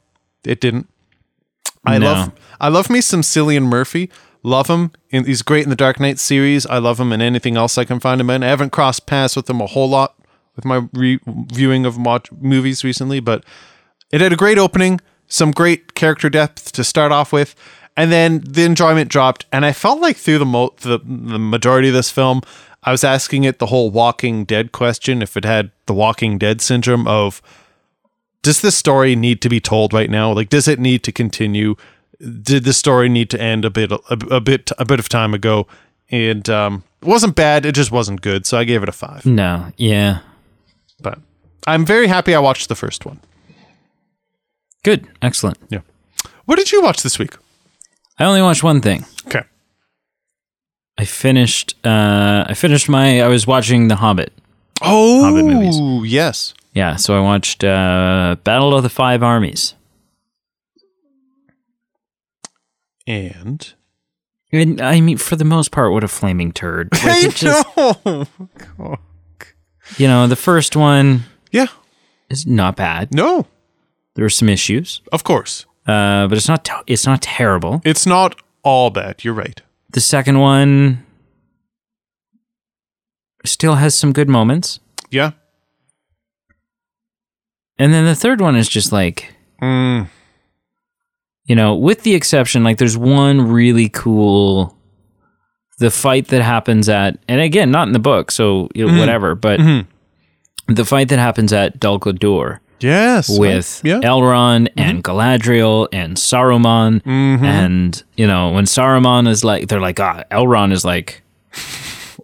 It 0.45 0.61
didn't. 0.61 0.89
I 1.85 1.99
No. 1.99 2.13
love 2.13 2.33
I 2.61 2.69
love 2.69 2.91
me 2.91 3.01
some 3.01 3.23
Cillian 3.23 3.65
Murphy. 3.65 4.11
Love 4.43 4.69
him. 4.69 4.93
In, 5.11 5.25
he's 5.25 5.43
great 5.43 5.65
in 5.65 5.71
the 5.71 5.77
Dark 5.77 6.01
Knight 6.01 6.19
series. 6.19 6.67
I 6.67 6.79
love 6.79 7.01
him 7.01 7.13
in 7.13 7.21
anything 7.21 7.57
else 7.57 7.79
I 7.79 7.85
can 7.85 8.01
find 8.01 8.21
him 8.21 8.31
in. 8.31 8.43
I 8.43 8.49
haven't 8.49 8.71
crossed 8.71 9.07
paths 9.07 9.37
with 9.37 9.49
him 9.49 9.61
a 9.61 9.67
whole 9.67 9.89
lot 9.89 10.15
with 10.57 10.65
my 10.65 10.89
re- 10.93 11.21
viewing 11.27 11.87
of 11.87 11.99
watch 11.99 12.31
movies 12.33 12.85
recently, 12.85 13.21
but 13.21 13.45
it 14.11 14.21
had 14.21 14.33
a 14.33 14.37
great 14.37 14.59
opening, 14.59 15.01
some 15.27 15.51
great 15.51 15.95
character 15.95 16.29
depth 16.29 16.73
to 16.73 16.85
start 16.85 17.13
off 17.13 17.33
with, 17.33 17.55
and 18.01 18.11
then 18.11 18.43
the 18.47 18.65
enjoyment 18.65 19.11
dropped. 19.11 19.45
And 19.53 19.67
I 19.67 19.73
felt 19.73 20.01
like 20.01 20.17
through 20.17 20.39
the 20.39 20.47
mo- 20.47 20.75
the, 20.81 21.01
the 21.05 21.39
majority 21.39 21.89
of 21.89 21.95
this 21.95 22.11
film, 22.11 22.41
I 22.83 22.93
was 22.93 23.05
asking 23.05 23.45
it 23.45 23.59
the 23.59 23.67
whole 23.67 23.91
Walking 23.91 24.47
Dead 24.47 24.73
question 24.73 25.21
if 25.21 25.37
it 25.37 25.45
had 25.45 25.71
the 25.85 25.93
Walking 25.93 26.39
Dead 26.39 26.63
syndrome 26.63 27.07
of 27.07 27.43
does 28.41 28.63
this 28.63 28.75
story 28.75 29.15
need 29.15 29.43
to 29.43 29.51
be 29.51 29.61
told 29.61 29.93
right 29.93 30.09
now? 30.09 30.33
Like, 30.33 30.49
does 30.49 30.67
it 30.67 30.81
need 30.81 31.03
to 31.05 31.13
continue? 31.13 31.77
Did 32.19 32.65
the 32.65 32.73
story 32.73 33.11
need 33.11 33.29
to 33.31 33.41
end 33.41 33.67
a 33.67 33.71
bit, 33.71 33.93
a, 33.93 34.01
a 34.31 34.41
bit, 34.41 34.71
a 34.79 34.87
bit 34.87 34.99
of 34.99 35.11
time 35.11 35.35
ago? 35.35 35.67
And 36.11 36.49
um, 36.49 36.83
it 37.03 37.07
wasn't 37.07 37.37
bad. 37.37 37.67
It 37.67 37.75
just 37.75 37.93
wasn't 37.93 38.23
good. 38.23 38.47
So 38.47 38.57
I 38.57 38.65
gave 38.65 38.83
it 38.83 38.89
a 38.89 38.93
five. 38.93 39.27
No, 39.27 39.73
yeah. 39.77 40.21
But 41.03 41.19
I'm 41.67 41.85
very 41.85 42.07
happy 42.07 42.35
I 42.35 42.39
watched 42.39 42.71
the 42.71 42.75
first 42.75 43.05
one. 43.05 43.21
Good. 44.85 45.07
Excellent. 45.21 45.59
Yeah. 45.69 45.81
What 46.47 46.57
did 46.57 46.73
you 46.73 46.81
watch 46.81 47.03
this 47.03 47.19
week? 47.19 47.37
I 48.21 48.25
only 48.27 48.43
watched 48.43 48.63
one 48.63 48.81
thing. 48.81 49.05
Okay. 49.27 49.43
I 50.99 51.05
finished 51.07 51.75
uh 51.85 52.45
I 52.47 52.55
finished 52.55 52.89
my 52.89 53.23
I 53.23 53.29
was 53.29 53.47
watching 53.47 53.89
The 53.89 53.97
Hobbit. 53.97 54.33
Oh, 54.83 55.25
Hobbit 55.25 55.45
movies. 55.47 56.11
yes. 56.13 56.55
Yeah, 56.75 56.97
so 56.97 57.17
I 57.17 57.21
watched 57.21 57.65
uh 57.65 58.37
Battle 58.45 58.75
of 58.77 58.83
the 58.83 58.89
Five 58.91 59.23
Armies. 59.23 59.75
And 63.07 63.73
And 64.53 64.81
I 64.81 65.01
mean 65.01 65.17
for 65.19 65.37
the 65.37 65.45
most 65.45 65.71
part 65.71 65.93
what 65.93 66.05
a 66.05 66.09
flaming 66.09 66.53
turd. 66.53 66.91
Like, 66.93 67.05
I 67.05 67.27
it 67.27 67.35
just- 67.35 67.77
know. 67.77 68.27
you 69.97 70.07
know, 70.07 70.27
the 70.27 70.37
first 70.37 70.77
one 70.77 71.25
Yeah. 71.51 71.67
is 72.29 72.47
not 72.47 72.77
bad. 72.77 73.15
No. 73.15 73.47
There 74.15 74.25
were 74.25 74.31
some 74.31 74.49
issues. 74.49 75.01
Of 75.13 75.25
course. 75.25 75.65
Uh 75.87 76.27
but 76.29 76.37
it's 76.39 76.49
not 76.49 76.65
t- 76.65 76.73
it's 76.87 77.07
not 77.07 77.23
terrible. 77.23 77.81
It's 77.85 78.07
not 78.07 78.41
all 78.63 78.91
bad. 78.91 79.25
You're 79.25 79.35
right. 79.35 79.61
The 79.91 80.01
second 80.01 80.39
one 80.39 81.05
still 83.45 83.77
has 83.77 83.95
some 83.95 84.13
good 84.13 84.29
moments. 84.29 84.81
Yeah. 85.11 85.33
And 87.79 87.93
then 87.95 88.05
the 88.05 88.15
third 88.15 88.41
one 88.41 88.57
is 88.57 88.69
just 88.69 88.93
like 88.93 89.35
Mm. 89.63 90.09
you 91.45 91.55
know, 91.55 91.75
with 91.75 92.03
the 92.03 92.15
exception, 92.15 92.65
like 92.65 92.79
there's 92.79 92.97
one 92.97 93.41
really 93.51 93.89
cool 93.91 94.77
the 95.79 95.91
fight 95.91 96.29
that 96.29 96.43
happens 96.43 96.89
at 96.89 97.19
and 97.29 97.41
again, 97.41 97.71
not 97.71 97.87
in 97.87 97.93
the 97.93 97.99
book, 97.99 98.31
so 98.31 98.69
you 98.75 98.87
know, 98.87 98.99
whatever, 98.99 99.35
but 99.35 99.59
the 100.69 100.85
fight 100.85 101.09
that 101.09 101.19
happens 101.19 101.53
at 101.53 101.81
Dol 101.81 101.99
Guldur 101.99 102.61
Yes. 102.81 103.39
with 103.39 103.81
yeah. 103.85 104.01
Elrond 104.01 104.69
and 104.77 105.05
Galadriel 105.05 105.89
and 105.93 106.17
Saruman 106.17 107.03
and 107.07 108.03
you 108.17 108.27
know, 108.27 108.53
when 108.53 108.65
Saruman 108.65 109.29
is 109.29 109.45
like 109.45 109.69
they're 109.69 109.81
like, 109.81 110.01
ah, 110.01 110.25
Elrond 110.31 110.73
is 110.73 110.85
like 110.85 111.23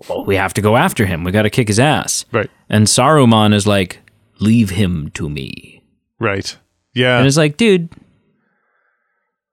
well, 0.09 0.25
we 0.25 0.37
have 0.37 0.55
to 0.55 0.61
go 0.61 0.77
after 0.77 1.07
him. 1.07 1.25
We 1.25 1.33
gotta 1.33 1.51
kick 1.51 1.69
his 1.69 1.79
ass. 1.79 2.25
right. 2.33 2.51
And 2.69 2.87
Saruman 2.87 3.55
is 3.55 3.67
like, 3.67 4.01
leave 4.41 4.71
him 4.71 5.11
to 5.13 5.29
me. 5.29 5.83
Right. 6.19 6.57
Yeah. 6.95 7.19
And 7.19 7.27
it's 7.27 7.37
like, 7.37 7.57
dude, 7.57 7.89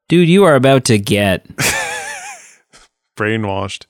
dude, 0.08 0.30
you 0.30 0.44
are 0.44 0.56
about 0.56 0.86
to 0.86 0.98
get, 0.98 1.46
Brainwashed. 3.18 3.86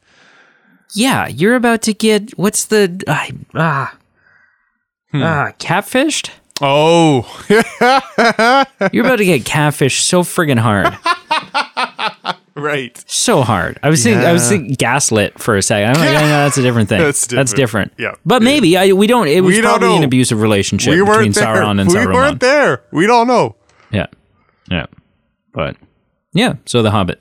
yeah, 0.96 1.28
you're 1.28 1.56
about 1.56 1.82
to 1.84 1.94
get, 1.94 2.38
what's 2.38 2.66
the, 2.66 3.02
ah, 3.08 3.28
ah, 3.56 3.98
ah 5.14 5.52
catfished? 5.60 6.32
Oh. 6.66 7.46
You're 8.94 9.06
about 9.06 9.18
to 9.18 9.26
get 9.26 9.44
catfished 9.44 10.00
so 10.02 10.24
friggin' 10.24 10.58
hard. 10.58 10.98
right. 12.56 13.04
So 13.06 13.42
hard. 13.42 13.80
I 13.84 13.90
was 13.90 14.02
thinking, 14.02 14.24
I 14.26 14.32
was 14.32 14.48
thinking 14.48 14.76
gaslit 14.76 15.40
for 15.40 15.58
a 15.58 15.62
second. 15.62 15.90
I'm 15.90 16.00
like, 16.00 16.10
yeah, 16.14 16.22
no, 16.22 16.28
that's 16.28 16.58
a 16.58 16.62
different 16.62 16.88
thing. 16.90 17.00
That's 17.04 17.28
That's 17.28 17.52
different. 17.54 17.96
different. 17.98 18.16
Yeah. 18.16 18.22
But 18.26 18.42
maybe 18.42 18.78
I, 18.78 18.94
we 18.94 19.08
don't, 19.08 19.28
it 19.28 19.42
was 19.42 19.56
We 19.56 19.62
don't 19.62 19.78
probably 19.80 19.98
an 19.98 20.04
abusive 20.04 20.42
relationship 20.42 20.92
We 20.92 21.00
between 21.02 21.16
weren't 21.18 21.36
there. 21.36 21.46
Sauron 21.48 21.82
and 21.82 21.90
we 21.90 21.96
Saruman. 21.96 22.14
weren't 22.14 22.40
there. 22.40 22.84
We 22.92 23.08
don't 23.08 23.28
know. 23.28 23.56
Yeah. 23.92 24.08
Yeah. 24.72 24.86
But 25.54 25.76
yeah, 26.34 26.56
so 26.66 26.82
The 26.82 26.92
Hobbit. 26.92 27.20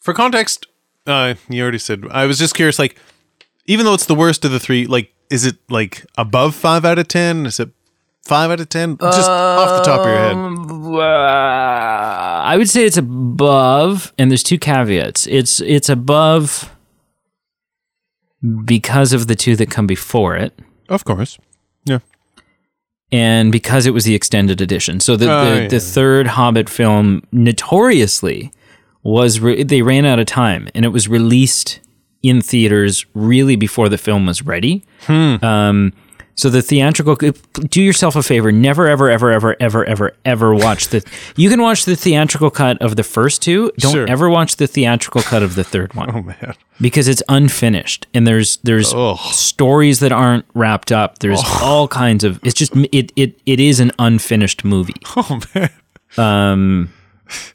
For 0.00 0.12
context, 0.14 0.66
uh, 1.06 1.34
you 1.48 1.62
already 1.62 1.78
said. 1.78 2.04
I 2.10 2.26
was 2.26 2.38
just 2.38 2.54
curious, 2.54 2.78
like, 2.78 2.98
even 3.66 3.86
though 3.86 3.94
it's 3.94 4.06
the 4.06 4.14
worst 4.14 4.44
of 4.44 4.50
the 4.50 4.60
three, 4.60 4.86
like, 4.86 5.13
is 5.34 5.44
it 5.44 5.56
like 5.68 6.06
above 6.16 6.54
five 6.54 6.84
out 6.84 6.98
of 6.98 7.08
ten? 7.08 7.46
Is 7.46 7.58
it 7.60 7.70
five 8.22 8.50
out 8.50 8.60
of 8.60 8.68
ten? 8.68 8.96
Just 8.98 9.28
off 9.28 9.78
the 9.78 9.84
top 9.90 10.00
of 10.00 10.06
your 10.06 10.16
head. 10.18 10.32
Um, 10.32 10.94
uh, 10.96 11.00
I 12.52 12.56
would 12.56 12.68
say 12.70 12.84
it's 12.84 12.96
above, 12.96 14.12
and 14.18 14.30
there's 14.30 14.42
two 14.42 14.58
caveats. 14.58 15.26
It's 15.26 15.60
it's 15.60 15.88
above 15.88 16.70
because 18.64 19.12
of 19.12 19.26
the 19.26 19.34
two 19.34 19.56
that 19.56 19.70
come 19.70 19.86
before 19.86 20.36
it, 20.36 20.58
Of 20.88 21.04
course. 21.04 21.38
Yeah. 21.84 22.00
and 23.10 23.50
because 23.52 23.86
it 23.86 23.94
was 23.94 24.04
the 24.04 24.14
extended 24.14 24.60
edition. 24.60 25.00
So 25.00 25.16
the 25.16 25.30
Oh, 25.32 25.44
the, 25.54 25.62
yeah. 25.62 25.68
the 25.68 25.80
third 25.80 26.26
Hobbit 26.26 26.68
film 26.68 27.22
notoriously 27.32 28.52
was 29.02 29.40
re- 29.40 29.62
they 29.62 29.82
ran 29.82 30.04
out 30.04 30.18
of 30.18 30.26
time, 30.26 30.68
and 30.74 30.84
it 30.84 30.88
was 30.90 31.08
released 31.08 31.80
in 32.24 32.40
theaters 32.40 33.04
really 33.14 33.54
before 33.56 33.88
the 33.88 33.98
film 33.98 34.26
was 34.26 34.42
ready. 34.42 34.84
Hmm. 35.02 35.36
Um, 35.44 35.92
so 36.36 36.50
the 36.50 36.62
theatrical, 36.62 37.14
do 37.14 37.80
yourself 37.80 38.16
a 38.16 38.22
favor, 38.22 38.50
never, 38.50 38.88
ever, 38.88 39.08
ever, 39.08 39.30
ever, 39.30 39.54
ever, 39.60 39.84
ever, 39.84 40.12
ever 40.24 40.52
watch 40.52 40.88
the. 40.88 41.08
You 41.36 41.48
can 41.48 41.62
watch 41.62 41.84
the 41.84 41.94
theatrical 41.94 42.50
cut 42.50 42.82
of 42.82 42.96
the 42.96 43.04
first 43.04 43.40
two. 43.40 43.70
Don't 43.78 43.92
Sure. 43.92 44.06
ever 44.10 44.28
watch 44.28 44.56
the 44.56 44.66
theatrical 44.66 45.22
cut 45.22 45.44
of 45.44 45.54
the 45.54 45.62
third 45.62 45.94
one 45.94 46.10
Oh 46.14 46.22
man. 46.22 46.54
because 46.80 47.06
it's 47.06 47.22
unfinished 47.28 48.08
and 48.14 48.26
there's 48.26 48.56
there's 48.64 48.92
Ugh. 48.92 49.16
stories 49.30 50.00
that 50.00 50.10
aren't 50.10 50.44
wrapped 50.54 50.90
up. 50.90 51.20
There's 51.20 51.40
all 51.62 51.86
kinds 51.86 52.24
of. 52.24 52.40
It's 52.42 52.54
just 52.54 52.74
it 52.90 53.12
it 53.14 53.38
it 53.46 53.60
is 53.60 53.78
an 53.78 53.92
unfinished 54.00 54.64
movie. 54.64 54.94
Oh 55.16 55.40
man. 55.54 55.70
Um, 56.16 56.92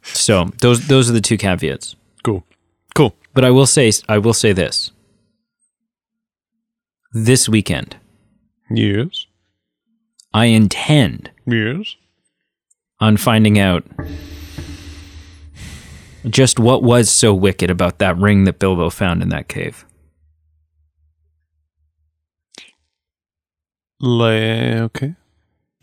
so 0.03 0.45
those 0.61 0.87
those 0.87 1.09
are 1.09 1.13
the 1.13 1.21
two 1.21 1.37
caveats. 1.37 1.97
Cool. 2.23 2.45
But 3.33 3.45
I 3.45 3.51
will 3.51 3.67
say 3.67 3.91
I 4.07 4.17
will 4.17 4.33
say 4.33 4.53
this. 4.53 4.91
This 7.13 7.49
weekend, 7.49 7.97
Yes. 8.69 9.25
I 10.33 10.45
intend 10.45 11.31
Yes. 11.47 11.95
on 12.99 13.17
finding 13.17 13.57
out 13.57 13.83
just 16.29 16.59
what 16.59 16.83
was 16.83 17.09
so 17.09 17.33
wicked 17.33 17.71
about 17.71 17.97
that 17.99 18.15
ring 18.17 18.43
that 18.43 18.59
Bilbo 18.59 18.89
found 18.91 19.23
in 19.23 19.29
that 19.29 19.47
cave. 19.47 19.85
Like, 23.99 24.79
okay. 24.95 25.15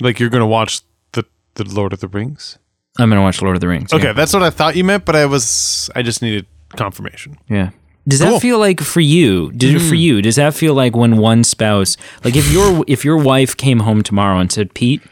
Like 0.00 0.20
you're 0.20 0.30
gonna 0.30 0.46
watch 0.46 0.80
the 1.12 1.24
the 1.54 1.64
Lord 1.64 1.92
of 1.92 2.00
the 2.00 2.08
Rings. 2.08 2.58
I'm 2.98 3.08
gonna 3.10 3.22
watch 3.22 3.42
Lord 3.42 3.56
of 3.56 3.60
the 3.60 3.68
Rings. 3.68 3.92
Okay, 3.92 4.04
yeah. 4.06 4.12
that's 4.12 4.32
what 4.32 4.42
I 4.42 4.50
thought 4.50 4.76
you 4.76 4.84
meant, 4.84 5.04
but 5.04 5.16
I 5.16 5.26
was 5.26 5.90
I 5.94 6.02
just 6.02 6.22
needed 6.22 6.46
confirmation. 6.76 7.36
Yeah. 7.48 7.70
Does 8.08 8.20
Cool. 8.22 8.34
that 8.34 8.40
feel 8.40 8.60
like 8.60 8.80
for 8.80 9.00
you? 9.00 9.50
Did 9.52 9.74
it 9.74 9.80
for 9.80 9.96
you? 9.96 10.22
Does 10.22 10.36
that 10.36 10.54
feel 10.54 10.74
like 10.74 10.94
when 10.94 11.16
one 11.16 11.42
spouse, 11.42 11.96
like 12.22 12.36
if 12.36 12.52
your 12.52 12.84
if 12.86 13.04
your 13.04 13.16
wife 13.16 13.56
came 13.56 13.80
home 13.80 14.02
tomorrow 14.04 14.38
and 14.38 14.50
said, 14.52 14.74
"Pete, 14.74 15.02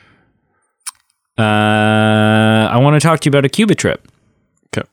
uh, 1.36 1.42
I 1.42 2.76
want 2.78 2.94
to 2.94 3.00
talk 3.06 3.18
to 3.20 3.26
you 3.26 3.30
about 3.30 3.44
a 3.44 3.48
Cuba 3.48 3.74
trip," 3.74 4.06
Okay. 4.76 4.86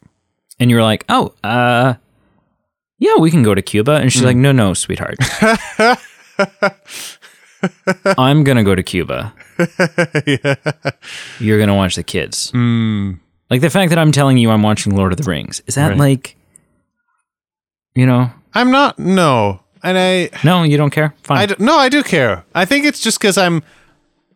and 0.59 0.72
you're 0.72 0.82
like, 0.82 1.05
"Oh, 1.09 1.36
uh, 1.43 1.93
yeah, 2.97 3.17
we 3.19 3.30
can 3.30 3.43
go 3.43 3.53
to 3.53 3.61
Cuba," 3.61 3.97
and 3.97 4.11
she's 4.11 4.24
like, 4.24 4.36
"No, 4.38 4.51
no, 4.51 4.74
sweetheart, 4.74 5.19
I'm 8.17 8.43
gonna 8.43 8.63
go 8.63 8.76
to 8.76 8.84
Cuba. 8.84 9.34
You're 11.39 11.59
gonna 11.59 11.76
watch 11.76 11.95
the 11.95 12.03
kids." 12.03 12.51
Like 12.55 13.61
the 13.61 13.69
fact 13.69 13.89
that 13.89 13.99
I'm 13.99 14.11
telling 14.11 14.38
you 14.38 14.49
I'm 14.49 14.63
watching 14.63 14.95
Lord 14.95 15.11
of 15.11 15.17
the 15.19 15.30
Rings 15.30 15.61
is 15.67 15.76
that 15.76 15.89
Right. 15.89 15.97
like, 15.97 16.38
you 17.96 18.06
know, 18.06 18.32
I'm 18.54 18.72
not 18.72 19.00
no. 19.00 19.62
And 19.84 19.98
I 19.98 20.30
no, 20.44 20.64
you 20.64 20.78
don't 20.78 20.92
care. 20.92 21.14
Fine. 21.24 21.38
I 21.38 21.46
d- 21.48 21.56
no, 21.60 21.76
I 21.76 21.89
do 21.89 22.04
care. 22.04 22.46
I 22.54 22.66
think 22.66 22.86
it's 22.86 23.00
just 23.00 23.20
because 23.20 23.38
I'm, 23.38 23.64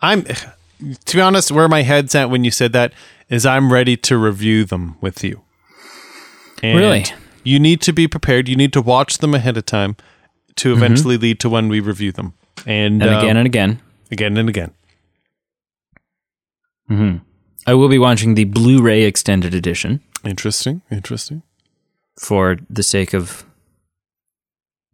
I'm, 0.02 0.24
to 1.06 1.16
be 1.16 1.22
honest, 1.22 1.52
where 1.52 1.68
my 1.68 1.84
head's 1.84 2.16
at 2.16 2.30
when 2.30 2.44
you 2.44 2.52
said 2.52 2.74
that 2.74 2.94
is 3.30 3.46
I'm 3.46 3.72
ready 3.72 3.98
to 3.98 4.18
review 4.18 4.66
them 4.66 4.98
with 5.02 5.24
you. 5.24 5.42
And 6.64 6.80
Really? 6.80 7.06
You 7.44 7.60
need 7.60 7.82
to 7.82 7.94
be 7.94 8.08
prepared. 8.08 8.48
You 8.50 8.56
need 8.56 8.74
to 8.74 8.82
watch 8.82 9.20
them 9.20 9.36
ahead 9.36 9.56
of 9.56 9.66
time 9.68 9.98
to 10.56 10.74
eventually 10.74 11.18
lead 11.18 11.40
to 11.42 11.50
when 11.50 11.68
we 11.70 11.80
review 11.80 12.12
them. 12.12 12.34
And, 12.66 13.04
and 13.04 13.12
um, 13.12 13.20
again 13.20 13.38
and 13.38 13.46
again. 13.46 13.82
again 14.10 14.38
and 14.38 14.50
again. 14.50 14.72
Hmm. 16.88 17.18
I 17.68 17.74
will 17.74 17.90
be 17.90 18.00
watching 18.00 18.36
the 18.36 18.46
Blu-ray 18.46 19.04
extended 19.04 19.54
edition 19.54 20.02
Interesting. 20.26 20.82
Interesting. 20.92 21.44
For 22.20 22.58
the 22.70 22.84
sake 22.84 23.14
of 23.14 23.46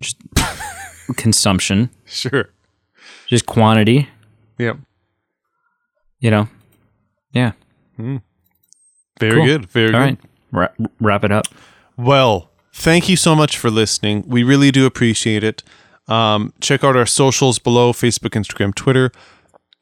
just 0.01 0.17
consumption, 1.15 1.89
Sure. 2.05 2.49
just 3.27 3.45
quantity. 3.45 4.09
Yep. 4.57 4.77
You 6.19 6.31
know, 6.31 6.47
yeah. 7.33 7.53
Very 7.97 9.35
Cool. 9.35 9.45
good. 9.45 9.65
Very 9.69 9.93
All 9.93 9.99
good. 10.07 10.17
right, 10.51 10.69
Ra- 10.79 10.85
wrap 10.99 11.23
it 11.23 11.31
up. 11.31 11.45
Well, 11.97 12.49
thank 12.73 13.09
you 13.09 13.15
so 13.15 13.35
much 13.35 13.57
for 13.57 13.69
listening. 13.69 14.23
We 14.27 14.43
really 14.43 14.71
do 14.71 14.85
appreciate 14.85 15.43
it. 15.43 15.63
Um, 16.07 16.53
check 16.61 16.83
out 16.83 16.95
our 16.95 17.05
socials 17.05 17.59
below 17.59 17.93
Facebook, 17.93 18.31
Instagram, 18.31 18.73
Twitter. 18.75 19.11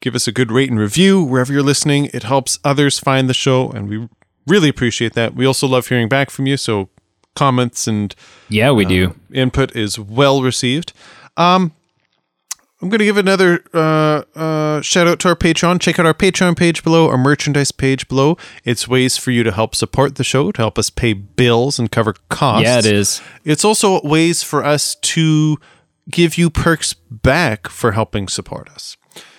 Give 0.00 0.14
us 0.14 0.26
a 0.28 0.32
good 0.32 0.50
rate 0.52 0.70
and 0.70 0.78
review 0.78 1.22
wherever 1.22 1.52
you're 1.52 1.62
listening. 1.62 2.06
It 2.14 2.22
helps 2.22 2.58
others 2.64 2.98
find 2.98 3.28
the 3.28 3.34
show, 3.34 3.70
and 3.70 3.88
we 3.88 4.08
really 4.46 4.68
appreciate 4.68 5.12
that. 5.14 5.34
We 5.34 5.44
also 5.46 5.66
love 5.66 5.88
hearing 5.88 6.08
back 6.08 6.30
from 6.30 6.46
you, 6.46 6.56
so 6.56 6.88
comments 7.34 7.86
and 7.86 8.14
Yeah, 8.48 8.70
we 8.72 8.84
do. 8.84 9.14
input 9.32 9.74
is 9.76 9.98
well 9.98 10.42
received. 10.42 10.92
Um, 11.36 11.72
I'm 12.82 12.88
going 12.88 12.98
to 13.00 13.04
give 13.04 13.18
another 13.18 13.62
uh, 13.74 14.22
uh, 14.34 14.80
shout 14.80 15.06
out 15.06 15.18
to 15.20 15.28
our 15.28 15.36
Patreon. 15.36 15.80
Check 15.80 15.98
out 15.98 16.06
our 16.06 16.14
Patreon 16.14 16.56
page 16.56 16.82
below, 16.82 17.10
our 17.10 17.18
merchandise 17.18 17.72
page 17.72 18.08
below. 18.08 18.38
It's 18.64 18.88
ways 18.88 19.18
for 19.18 19.30
you 19.32 19.42
to 19.42 19.52
help 19.52 19.74
support 19.74 20.14
the 20.14 20.24
show, 20.24 20.50
to 20.52 20.62
help 20.62 20.78
us 20.78 20.88
pay 20.88 21.12
bills 21.12 21.78
and 21.78 21.90
cover 21.92 22.14
costs. 22.30 22.64
Yeah, 22.64 22.78
it 22.78 22.86
is. 22.86 23.20
It's 23.44 23.66
also 23.66 24.00
ways 24.02 24.42
for 24.42 24.64
us 24.64 24.94
to 24.94 25.58
give 26.10 26.38
you 26.38 26.48
perks 26.48 26.94
back 26.94 27.68
for 27.68 27.92
helping 27.92 28.28
support 28.28 28.70
us. 28.70 28.96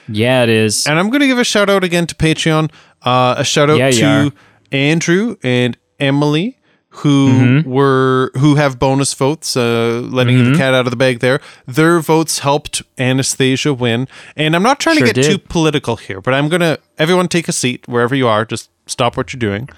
Yeah, 0.08 0.44
it 0.44 0.50
is. 0.50 0.86
And 0.86 1.00
I'm 1.00 1.10
going 1.10 1.22
to 1.22 1.28
give 1.28 1.40
a 1.40 1.44
shout 1.44 1.68
out 1.70 1.84
again 1.84 2.06
to 2.08 2.16
Patreon. 2.16 2.72
Uh, 3.02 3.36
a 3.40 3.44
shout 3.44 3.72
out 3.72 3.78
Yeah, 3.78 3.90
to. 3.90 4.34
Andrew 4.72 5.36
and 5.42 5.78
Emily 6.00 6.60
who 6.96 7.30
Mm-hmm. 7.30 7.70
were 7.70 8.32
who 8.38 8.56
have 8.56 8.78
bonus 8.78 9.14
votes. 9.14 9.56
Uh, 9.56 10.02
letting 10.04 10.38
Mm-hmm. 10.38 10.52
the 10.54 10.58
cat 10.58 10.74
out 10.74 10.86
of 10.86 10.92
the 10.92 10.98
bag 10.98 11.20
there. 11.20 11.40
Their 11.66 12.00
votes 12.00 12.40
helped 12.40 12.82
Anastasia 12.98 13.74
win. 13.74 14.08
And 14.36 14.56
I'm 14.56 14.64
not 14.64 14.80
trying 14.80 14.98
Sure 14.98 15.08
to 15.08 15.14
get 15.14 15.22
did. 15.24 15.32
too 15.32 15.38
political 15.38 15.96
here, 15.96 16.20
but 16.22 16.34
I'm 16.34 16.50
gonna 16.50 16.78
everyone 16.98 17.28
take 17.28 17.48
a 17.48 17.54
seat 17.54 17.88
wherever 17.88 18.14
you 18.16 18.28
are. 18.28 18.44
Just 18.46 18.70
stop 18.88 19.16
what 19.18 19.32
you're 19.34 19.40
doing, 19.40 19.70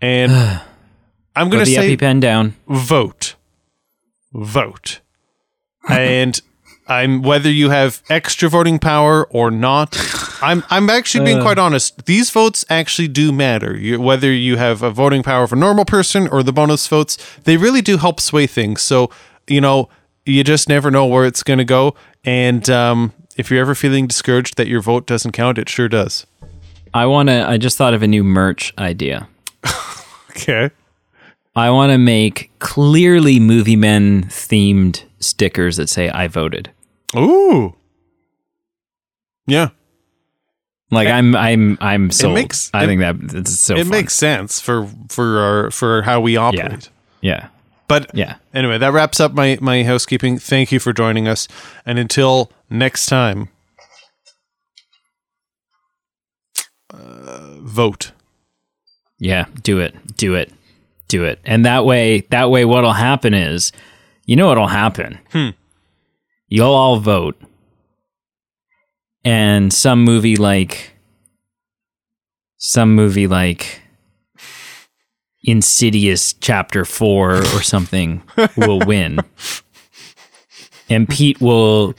and 0.00 0.32
I'm 1.36 1.50
gonna 1.50 1.64
the 1.64 1.74
say 1.74 1.96
EpiPen 1.96 2.20
down. 2.20 2.54
vote 2.68 3.34
vote 4.32 5.00
and 5.88 6.40
i'm 6.86 7.22
whether 7.22 7.50
you 7.50 7.70
have 7.70 8.02
extra 8.10 8.48
voting 8.48 8.78
power 8.78 9.24
or 9.30 9.50
not 9.50 9.96
i'm 10.42 10.62
i'm 10.70 10.90
actually 10.90 11.24
being 11.24 11.40
quite 11.40 11.58
honest. 11.58 12.06
These 12.06 12.30
votes 12.30 12.64
actually 12.68 13.08
do 13.08 13.32
matter. 13.32 13.76
You, 13.76 14.00
whether 14.00 14.30
you 14.32 14.56
have 14.56 14.82
a 14.82 14.90
voting 14.90 15.22
power 15.22 15.44
of 15.44 15.52
a 15.52 15.56
normal 15.56 15.84
person 15.84 16.28
or 16.28 16.42
the 16.42 16.52
bonus 16.52 16.86
votes 16.86 17.16
they 17.44 17.56
really 17.56 17.80
do 17.80 17.96
help 17.96 18.20
sway 18.20 18.46
things. 18.46 18.82
So 18.82 19.10
you 19.46 19.60
know 19.60 19.88
you 20.26 20.44
just 20.44 20.68
never 20.68 20.90
know 20.90 21.06
where 21.06 21.24
it's 21.24 21.42
going 21.42 21.58
to 21.58 21.64
go. 21.64 21.94
And 22.24 22.68
um, 22.70 23.12
if 23.36 23.50
you're 23.50 23.60
ever 23.60 23.74
feeling 23.74 24.06
discouraged 24.06 24.56
that 24.56 24.68
your 24.68 24.80
vote 24.80 25.06
doesn't 25.06 25.32
count 25.32 25.58
it 25.58 25.68
sure 25.68 25.88
does. 25.88 26.26
I 26.94 27.06
want 27.06 27.28
to. 27.28 27.48
I 27.48 27.58
just 27.58 27.76
thought 27.76 27.94
of 27.94 28.02
a 28.02 28.06
new 28.06 28.24
merch 28.24 28.72
idea. 28.78 29.28
okay 30.30 30.70
I 31.56 31.70
want 31.70 31.92
to 31.92 31.98
make 31.98 32.50
clearly 32.58 33.38
movie 33.40 33.76
men 33.76 34.24
themed 34.24 35.04
stickers 35.20 35.76
that 35.76 35.88
say 35.88 36.08
"I 36.08 36.26
voted." 36.28 36.70
ooh 37.16 37.76
yeah 39.46 39.68
Like 40.90 41.06
I'm, 41.06 41.36
I'm, 41.36 41.78
I'm 41.80 42.10
makes- 42.32 42.70
I 42.74 42.84
it- 42.84 42.86
think 42.86 43.00
that 43.00 43.16
it's 43.38 43.58
so. 43.60 43.74
it 43.76 43.80
fun. 43.84 43.88
makes 43.90 44.14
sense 44.14 44.58
for 44.60 44.88
for 45.08 45.38
our 45.38 45.70
for 45.70 46.02
how 46.02 46.20
we 46.20 46.36
operate 46.36 46.88
Yeah, 47.20 47.48
But 47.88 48.10
yeah. 48.14 48.36
anyway, 48.52 48.78
that 48.78 48.92
wraps 48.92 49.20
up 49.20 49.32
my 49.34 49.58
my 49.60 49.84
housekeeping. 49.84 50.38
Thank 50.38 50.72
you 50.72 50.80
for 50.80 50.92
joining 50.92 51.28
us, 51.28 51.46
and 51.86 51.98
until 51.98 52.50
next 52.70 53.06
time, 53.06 53.48
uh, 56.92 57.58
vote. 57.60 58.12
Yeah, 59.18 59.46
do 59.62 59.78
it. 59.80 59.94
Do 60.16 60.34
it. 60.34 60.52
Do 61.08 61.24
it. 61.24 61.38
And 61.44 61.64
that 61.64 61.84
way 61.84 62.20
that 62.30 62.50
way 62.50 62.64
what'll 62.64 62.92
happen 62.92 63.34
is 63.34 63.72
you 64.26 64.36
know 64.36 64.46
what'll 64.48 64.68
happen. 64.68 65.18
Hmm. 65.32 65.50
You'll 66.48 66.72
all 66.72 66.98
vote. 66.98 67.40
And 69.24 69.72
some 69.72 70.02
movie 70.04 70.36
like 70.36 70.92
some 72.58 72.94
movie 72.94 73.26
like 73.26 73.82
Insidious 75.42 76.32
chapter 76.32 76.86
4 76.86 77.34
or 77.34 77.62
something 77.62 78.22
will 78.56 78.78
win. 78.86 79.20
And 80.88 81.08
Pete 81.08 81.40
will 81.40 81.94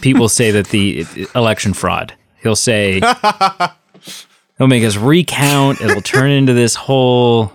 Pete 0.00 0.18
will 0.18 0.28
say 0.30 0.50
that 0.50 0.68
the 0.68 1.06
election 1.34 1.74
fraud. 1.74 2.14
He'll 2.42 2.56
say 2.56 3.00
he'll 4.58 4.66
make 4.66 4.84
us 4.84 4.96
recount. 4.96 5.80
It'll 5.80 6.02
turn 6.02 6.30
into 6.30 6.54
this 6.54 6.74
whole 6.74 7.52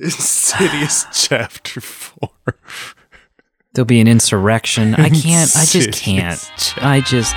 Insidious 0.00 1.06
chapter 1.12 1.80
four. 1.80 2.30
There'll 3.72 3.86
be 3.86 4.00
an 4.00 4.08
insurrection. 4.08 4.94
I 4.94 5.10
can't. 5.10 5.54
I 5.56 5.64
just 5.64 5.92
can't. 5.92 6.74
I 6.78 7.00
just. 7.00 7.34